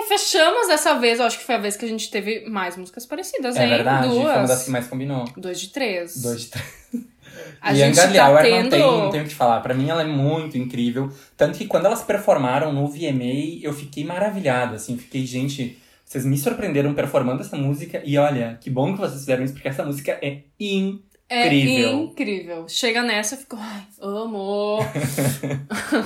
[0.08, 1.18] Fechamos dessa vez.
[1.20, 3.68] Eu acho que foi a vez que a gente teve mais músicas parecidas, É hein?
[3.70, 4.22] verdade, Duas.
[4.22, 5.24] foi uma das que mais combinou.
[5.36, 6.20] Dois de três.
[6.22, 6.84] Dois de três.
[7.60, 8.76] A e gente Ungodly tá tendo...
[8.78, 9.60] não, tem, não o que falar.
[9.60, 11.10] Pra mim ela é muito incrível.
[11.36, 14.96] Tanto que quando elas performaram no VMA, eu fiquei maravilhado, assim.
[14.96, 18.00] Fiquei, gente, vocês me surpreenderam performando essa música.
[18.04, 21.02] E olha, que bom que vocês fizeram isso, porque essa música é incrível.
[21.26, 21.92] É Incrível.
[22.04, 22.68] incrível.
[22.68, 24.78] Chega nessa, eu fico, ai, amo.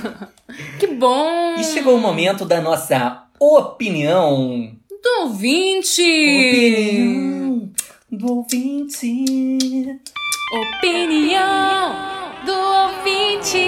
[0.79, 1.57] que bom.
[1.59, 4.73] E chegou o momento da nossa opinião.
[5.02, 6.02] do ouvinte.
[6.02, 7.70] Opinião
[8.10, 10.01] do ouvinte.
[10.78, 11.94] Opinião
[12.44, 13.59] do ouvinte.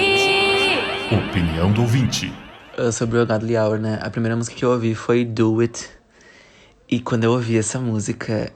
[1.29, 2.33] Opinião do ouvinte.
[2.77, 3.99] Uh, sobre o Godly Hour, né?
[4.01, 5.89] A primeira música que eu ouvi foi Do It.
[6.89, 8.51] E quando eu ouvi essa música,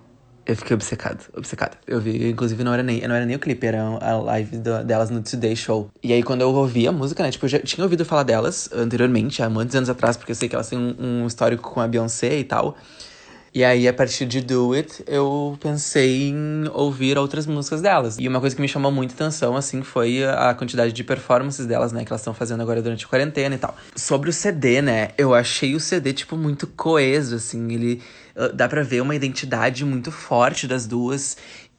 [0.45, 1.77] eu fiquei obcecado, obcecado.
[1.87, 4.83] Eu vi, inclusive, não era nem, não era nem o clipe, era a live do-
[4.83, 5.89] delas no Today Show.
[6.03, 7.31] E aí, quando eu ouvi a música, né?
[7.31, 10.47] Tipo, eu já tinha ouvido falar delas anteriormente, há muitos anos atrás, porque eu sei
[10.47, 12.77] que elas têm um, um histórico com a Beyoncé e tal.
[13.57, 18.17] E aí, a partir de Do It, eu pensei em ouvir outras músicas delas.
[18.19, 21.93] E uma coisa que me chamou muita atenção, assim, foi a quantidade de performances delas,
[21.93, 22.03] né?
[22.03, 23.73] Que elas estão fazendo agora durante a quarentena e tal.
[23.95, 25.11] Sobre o CD, né?
[25.17, 27.71] Eu achei o CD, tipo, muito coeso, assim.
[27.73, 28.01] Ele...
[28.35, 31.37] ah, Dá pra ver uma identidade muito forte das duas.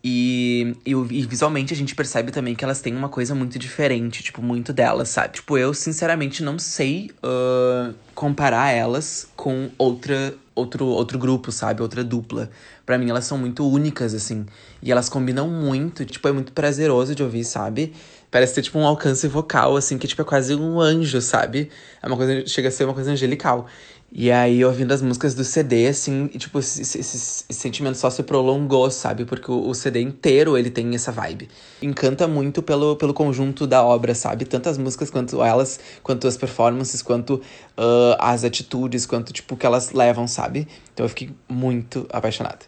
[0.09, 4.23] E, e, e visualmente a gente percebe também que elas têm uma coisa muito diferente,
[4.23, 5.35] tipo, muito delas, sabe?
[5.35, 11.83] Tipo, eu sinceramente não sei ah, comparar elas com outra, outro, outro grupo, sabe?
[11.83, 12.49] Outra dupla.
[12.85, 14.47] Pra mim, elas são muito únicas, assim.
[14.81, 17.93] E elas combinam muito, tipo, é muito prazeroso de ouvir, sabe?
[18.31, 21.69] Parece ter, tipo, um alcance vocal, assim, que, tipo, é quase um anjo, sabe?
[22.01, 23.67] É uma coisa, chega a ser uma coisa angelical.
[24.13, 28.09] E aí, ouvindo as músicas do CD, assim, e, tipo, esse, esse, esse, sentimento só
[28.09, 29.25] se prolongou, sabe?
[29.25, 31.49] Porque o, o, CD inteiro, ele tem essa vibe.
[31.83, 34.45] Encanta muito pelo, pelo conjunto da obra, sabe?
[34.45, 39.67] Tanto as músicas, quanto elas, quanto as performances, quanto uh, as atitudes, quanto, tipo, que
[39.67, 40.69] elas levam, sabe?
[40.95, 42.61] Então eu fiquei muito apaixonada.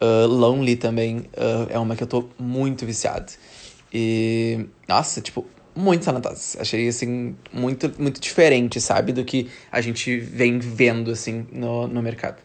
[0.00, 3.32] Uh, Lonely também uh, é uma que eu tô muito viciado.
[3.92, 6.56] E, nossa, tipo, muito talentosas.
[6.60, 9.12] Achei, assim, muito, muito diferente, sabe?
[9.12, 12.36] Do que a gente vem vendo, assim, no, no mercado.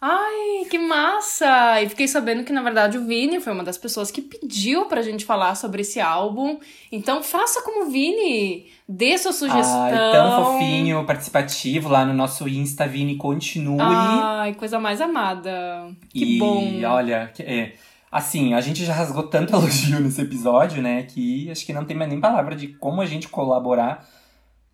[0.00, 1.82] Ai, que massa!
[1.82, 5.00] E fiquei sabendo que, na verdade, o Vini foi uma das pessoas que pediu pra
[5.00, 6.58] gente falar sobre esse álbum.
[6.92, 9.82] Então, faça como o Vini, dê sua sugestão.
[9.82, 13.80] Ai, tão fofinho, participativo lá no nosso Insta, Vini, continue.
[13.80, 15.88] Ai, coisa mais amada.
[16.10, 16.82] Que e, bom.
[16.84, 17.72] olha, é,
[18.16, 21.02] Assim, a gente já rasgou tanto elogio nesse episódio, né?
[21.02, 24.08] Que acho que não tem mais nem palavra de como a gente colaborar.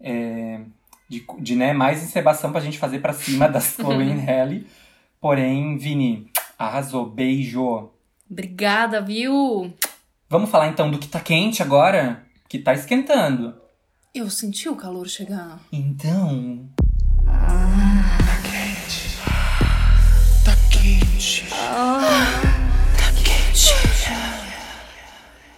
[0.00, 0.60] É,
[1.08, 4.68] de, de né, mais encebação pra gente fazer pra cima das Chloe e Halle.
[5.20, 7.04] Porém, Vini, arrasou.
[7.04, 7.90] Beijo.
[8.30, 9.74] Obrigada, viu?
[10.30, 12.22] Vamos falar então do que tá quente agora?
[12.48, 13.56] Que tá esquentando.
[14.14, 15.58] Eu senti o calor chegar.
[15.72, 16.68] Então.
[17.26, 18.18] Ah.
[18.20, 19.18] Tá quente.
[20.44, 21.44] Tá quente.
[21.50, 22.51] Ah.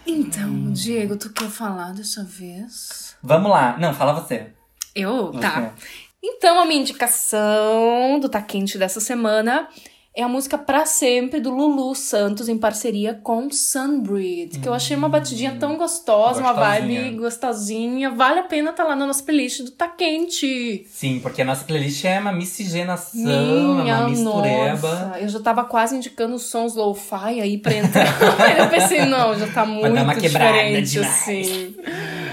[0.06, 3.16] Então, Diego, tu quer falar dessa vez?
[3.22, 3.76] Vamos lá.
[3.78, 4.52] Não, fala você.
[4.94, 5.32] Eu?
[5.32, 5.40] Você.
[5.40, 5.74] Tá.
[6.22, 9.68] Então, a minha indicação do Tá Quente dessa semana
[10.16, 14.96] é a música Pra Sempre do Lulu Santos em parceria com Sunbreed, que eu achei
[14.96, 18.10] uma batidinha tão gostosa, uma vibe gostosinha.
[18.10, 20.86] Vale a pena estar tá lá na nossa playlist do Tá Quente.
[20.88, 24.94] Sim, porque a nossa playlist é uma miscigenação, Minha é uma mistureba.
[24.94, 28.06] Nossa, eu já tava quase indicando sons lo-fi aí pra entrar.
[28.56, 31.10] eu pensei, não, já tá muito uma diferente, demais.
[31.10, 31.74] assim.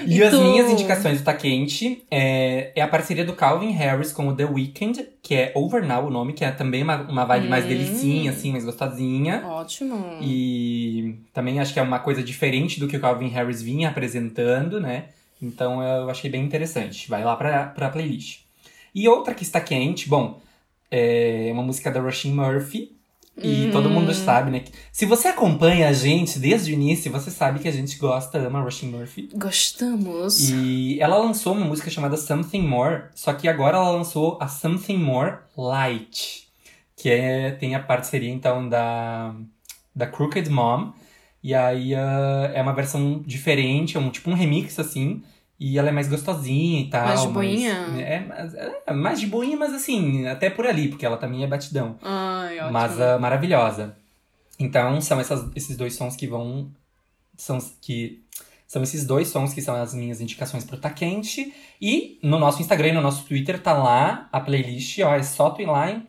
[0.05, 4.11] E, e as minhas indicações do Tá Quente é, é a parceria do Calvin Harris
[4.11, 7.25] com o The Weeknd, que é Over Now o nome, que é também uma, uma
[7.25, 7.49] vibe hum.
[7.49, 9.43] mais delicinha, assim, mais gostosinha.
[9.45, 10.17] Ótimo.
[10.21, 14.79] E também acho que é uma coisa diferente do que o Calvin Harris vinha apresentando,
[14.79, 15.05] né?
[15.41, 17.09] Então eu achei bem interessante.
[17.09, 18.41] Vai lá pra, pra playlist.
[18.93, 20.39] E outra que está quente, bom,
[20.89, 22.91] é uma música da Roisin Murphy,
[23.37, 24.13] e todo mundo Hum.
[24.13, 24.63] sabe, né?
[24.91, 28.61] Se você acompanha a gente desde o início, você sabe que a gente gosta, ama
[28.61, 29.29] Rushing Murphy.
[29.33, 30.49] Gostamos.
[30.49, 34.97] E ela lançou uma música chamada Something More, só que agora ela lançou a Something
[34.97, 36.47] More Light,
[36.95, 39.33] que é, tem a parceria então da,
[39.95, 40.91] da Crooked Mom.
[41.43, 45.23] E aí ah, é uma versão diferente, é um tipo um remix assim.
[45.63, 47.05] E ela é mais gostosinha e tal.
[47.05, 47.71] Mais de boinha?
[47.99, 51.47] é, mas- é, mais de boinha, mas assim, até por ali, porque ela também é
[51.47, 51.97] batidão.
[52.01, 52.71] Ai, ótimo.
[52.73, 53.95] Mas ah, maravilhosa.
[54.59, 56.71] Então, são essas- esses dois sons que vão.
[57.37, 58.23] São, que,
[58.67, 61.53] são esses dois sons que são as minhas indicações pro Tá Quente.
[61.79, 65.13] E no nosso Instagram e no nosso Twitter tá lá a playlist, ó.
[65.13, 66.01] É só tu ir lá e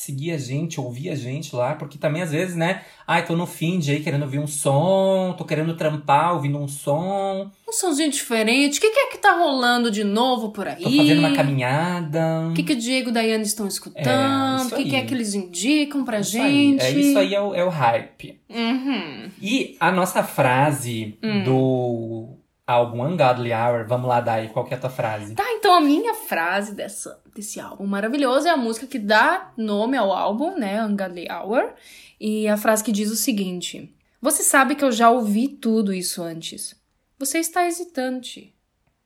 [0.00, 2.82] seguir a gente, ouvir a gente lá, porque também às vezes, né?
[3.04, 6.68] Ai, tô no fim de aí querendo ouvir um som, tô querendo trampar ouvindo um
[6.68, 8.78] som, Um somzinho diferente.
[8.78, 10.84] O que, que é que tá rolando de novo por aí?
[10.84, 12.48] tô fazendo uma caminhada.
[12.48, 14.56] O que, que o Diego e Daiane estão É, escutando?
[14.66, 15.02] isso o que, que aí.
[15.02, 16.80] é que eles indicam pra Isso aí, gente?
[16.84, 18.40] É isso aí, é o, é o hype.
[18.48, 19.28] Uhum.
[19.42, 21.42] E a nossa frase Hum.
[21.42, 22.28] do
[22.68, 25.34] álbum Ungodly Hour, vamos lá, Dai, qual que é a tua frase?
[25.34, 29.96] Tá, então a minha frase dessa, desse álbum maravilhoso é a música que dá nome
[29.96, 30.84] ao álbum, né?
[30.84, 31.72] Ungodly Hour.
[32.20, 36.22] E a frase que diz o seguinte: Você sabe que eu já ouvi tudo isso
[36.22, 36.76] antes.
[37.18, 38.54] Você está hesitante,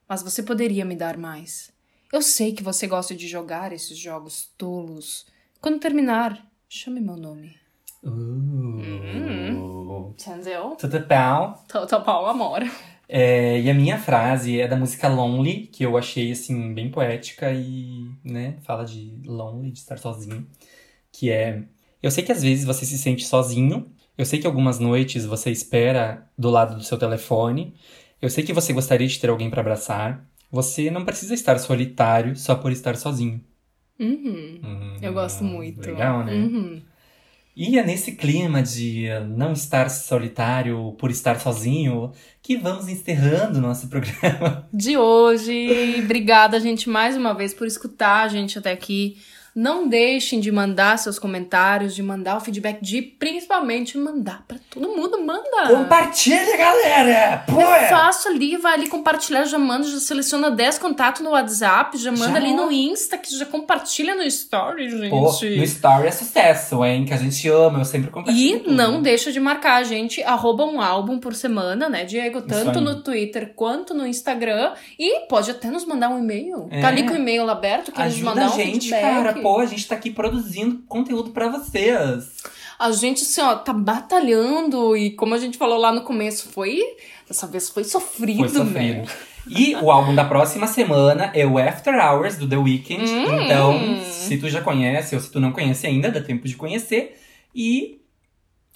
[0.09, 1.70] mas você poderia me dar mais.
[2.12, 5.24] Eu sei que você gosta de jogar esses jogos tolos.
[5.60, 7.56] Quando terminar, chame meu nome.
[8.02, 8.93] Uh,
[10.10, 10.74] Entendeu?
[10.76, 11.55] Tudo bem.
[11.68, 12.62] Total amor.
[13.08, 17.52] É, e a minha frase é da música Lonely, que eu achei, assim, bem poética
[17.52, 20.46] e, né, fala de lonely, de estar sozinho.
[21.12, 21.62] Que é,
[22.02, 25.50] eu sei que às vezes você se sente sozinho, eu sei que algumas noites você
[25.50, 27.74] espera do lado do seu telefone,
[28.20, 32.36] eu sei que você gostaria de ter alguém pra abraçar, você não precisa estar solitário
[32.36, 33.42] só por estar sozinho.
[33.98, 34.60] Uhum.
[34.62, 35.80] Hum, Eu gosto muito.
[35.86, 36.32] Legal, né?
[36.34, 36.82] Uhum.
[37.54, 42.10] E é nesse clima de não estar solitário por estar sozinho
[42.42, 44.66] que vamos encerrando nosso programa.
[44.72, 46.00] de hoje.
[46.02, 49.18] Obrigada, gente, mais uma vez por escutar a gente até aqui.
[49.54, 54.88] Não deixem de mandar seus comentários, de mandar o feedback, de principalmente mandar pra todo
[54.88, 55.20] mundo.
[55.22, 55.68] Manda!
[55.68, 57.44] Compartilha, galera!
[57.46, 57.60] Pô!
[57.60, 62.10] É fácil ali, vai ali compartilhar, já manda, já seleciona 10 contatos no WhatsApp, já
[62.10, 62.36] manda Já.
[62.36, 65.10] ali no Insta, que já compartilha no Story, gente.
[65.10, 67.04] Pô, no Story é sucesso, hein?
[67.04, 68.56] Que a gente ama, eu sempre compartilho.
[68.56, 68.74] E tudo.
[68.74, 72.40] não deixa de marcar a gente, arroba um álbum por semana, né, Diego?
[72.40, 74.72] Tanto no Twitter quanto no Instagram.
[74.98, 76.68] E pode até nos mandar um e-mail.
[76.70, 76.80] É.
[76.80, 79.02] Tá ali com o e-mail aberto, nos Ajuda mandar a um gente, feedback.
[79.02, 79.41] cara.
[79.43, 82.43] Pô, a gente tá aqui produzindo conteúdo pra vocês.
[82.78, 84.97] A gente, assim, ó, tá batalhando.
[84.97, 86.81] E como a gente falou lá no começo, foi.
[87.28, 89.02] Dessa vez foi sofrido, Foi sofrido.
[89.02, 89.06] né?
[89.48, 93.02] E o álbum da próxima semana é o After Hours do The Weeknd.
[93.10, 93.43] Hum.
[93.43, 97.19] Então, se tu já conhece ou se tu não conhece ainda, dá tempo de conhecer.
[97.55, 98.01] E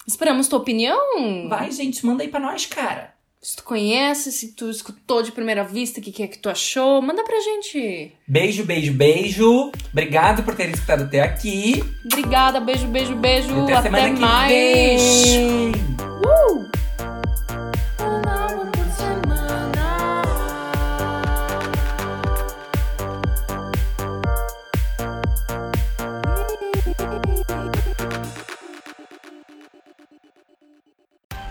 [0.06, 1.48] Esperamos tua opinião.
[1.48, 3.14] vai, gente, manda aí pra nós, cara.
[3.40, 6.48] Se tu conhece, se tu escutou de primeira vista, o que, que é que tu
[6.48, 8.12] achou, manda pra gente.
[8.26, 9.70] Beijo, beijo, beijo.
[9.92, 11.82] Obrigado por ter escutado até aqui.
[12.04, 13.62] Obrigada, beijo, beijo, beijo.
[13.62, 14.50] Até, semana que mais.
[14.50, 15.72] vem.
[15.72, 16.85] Uh!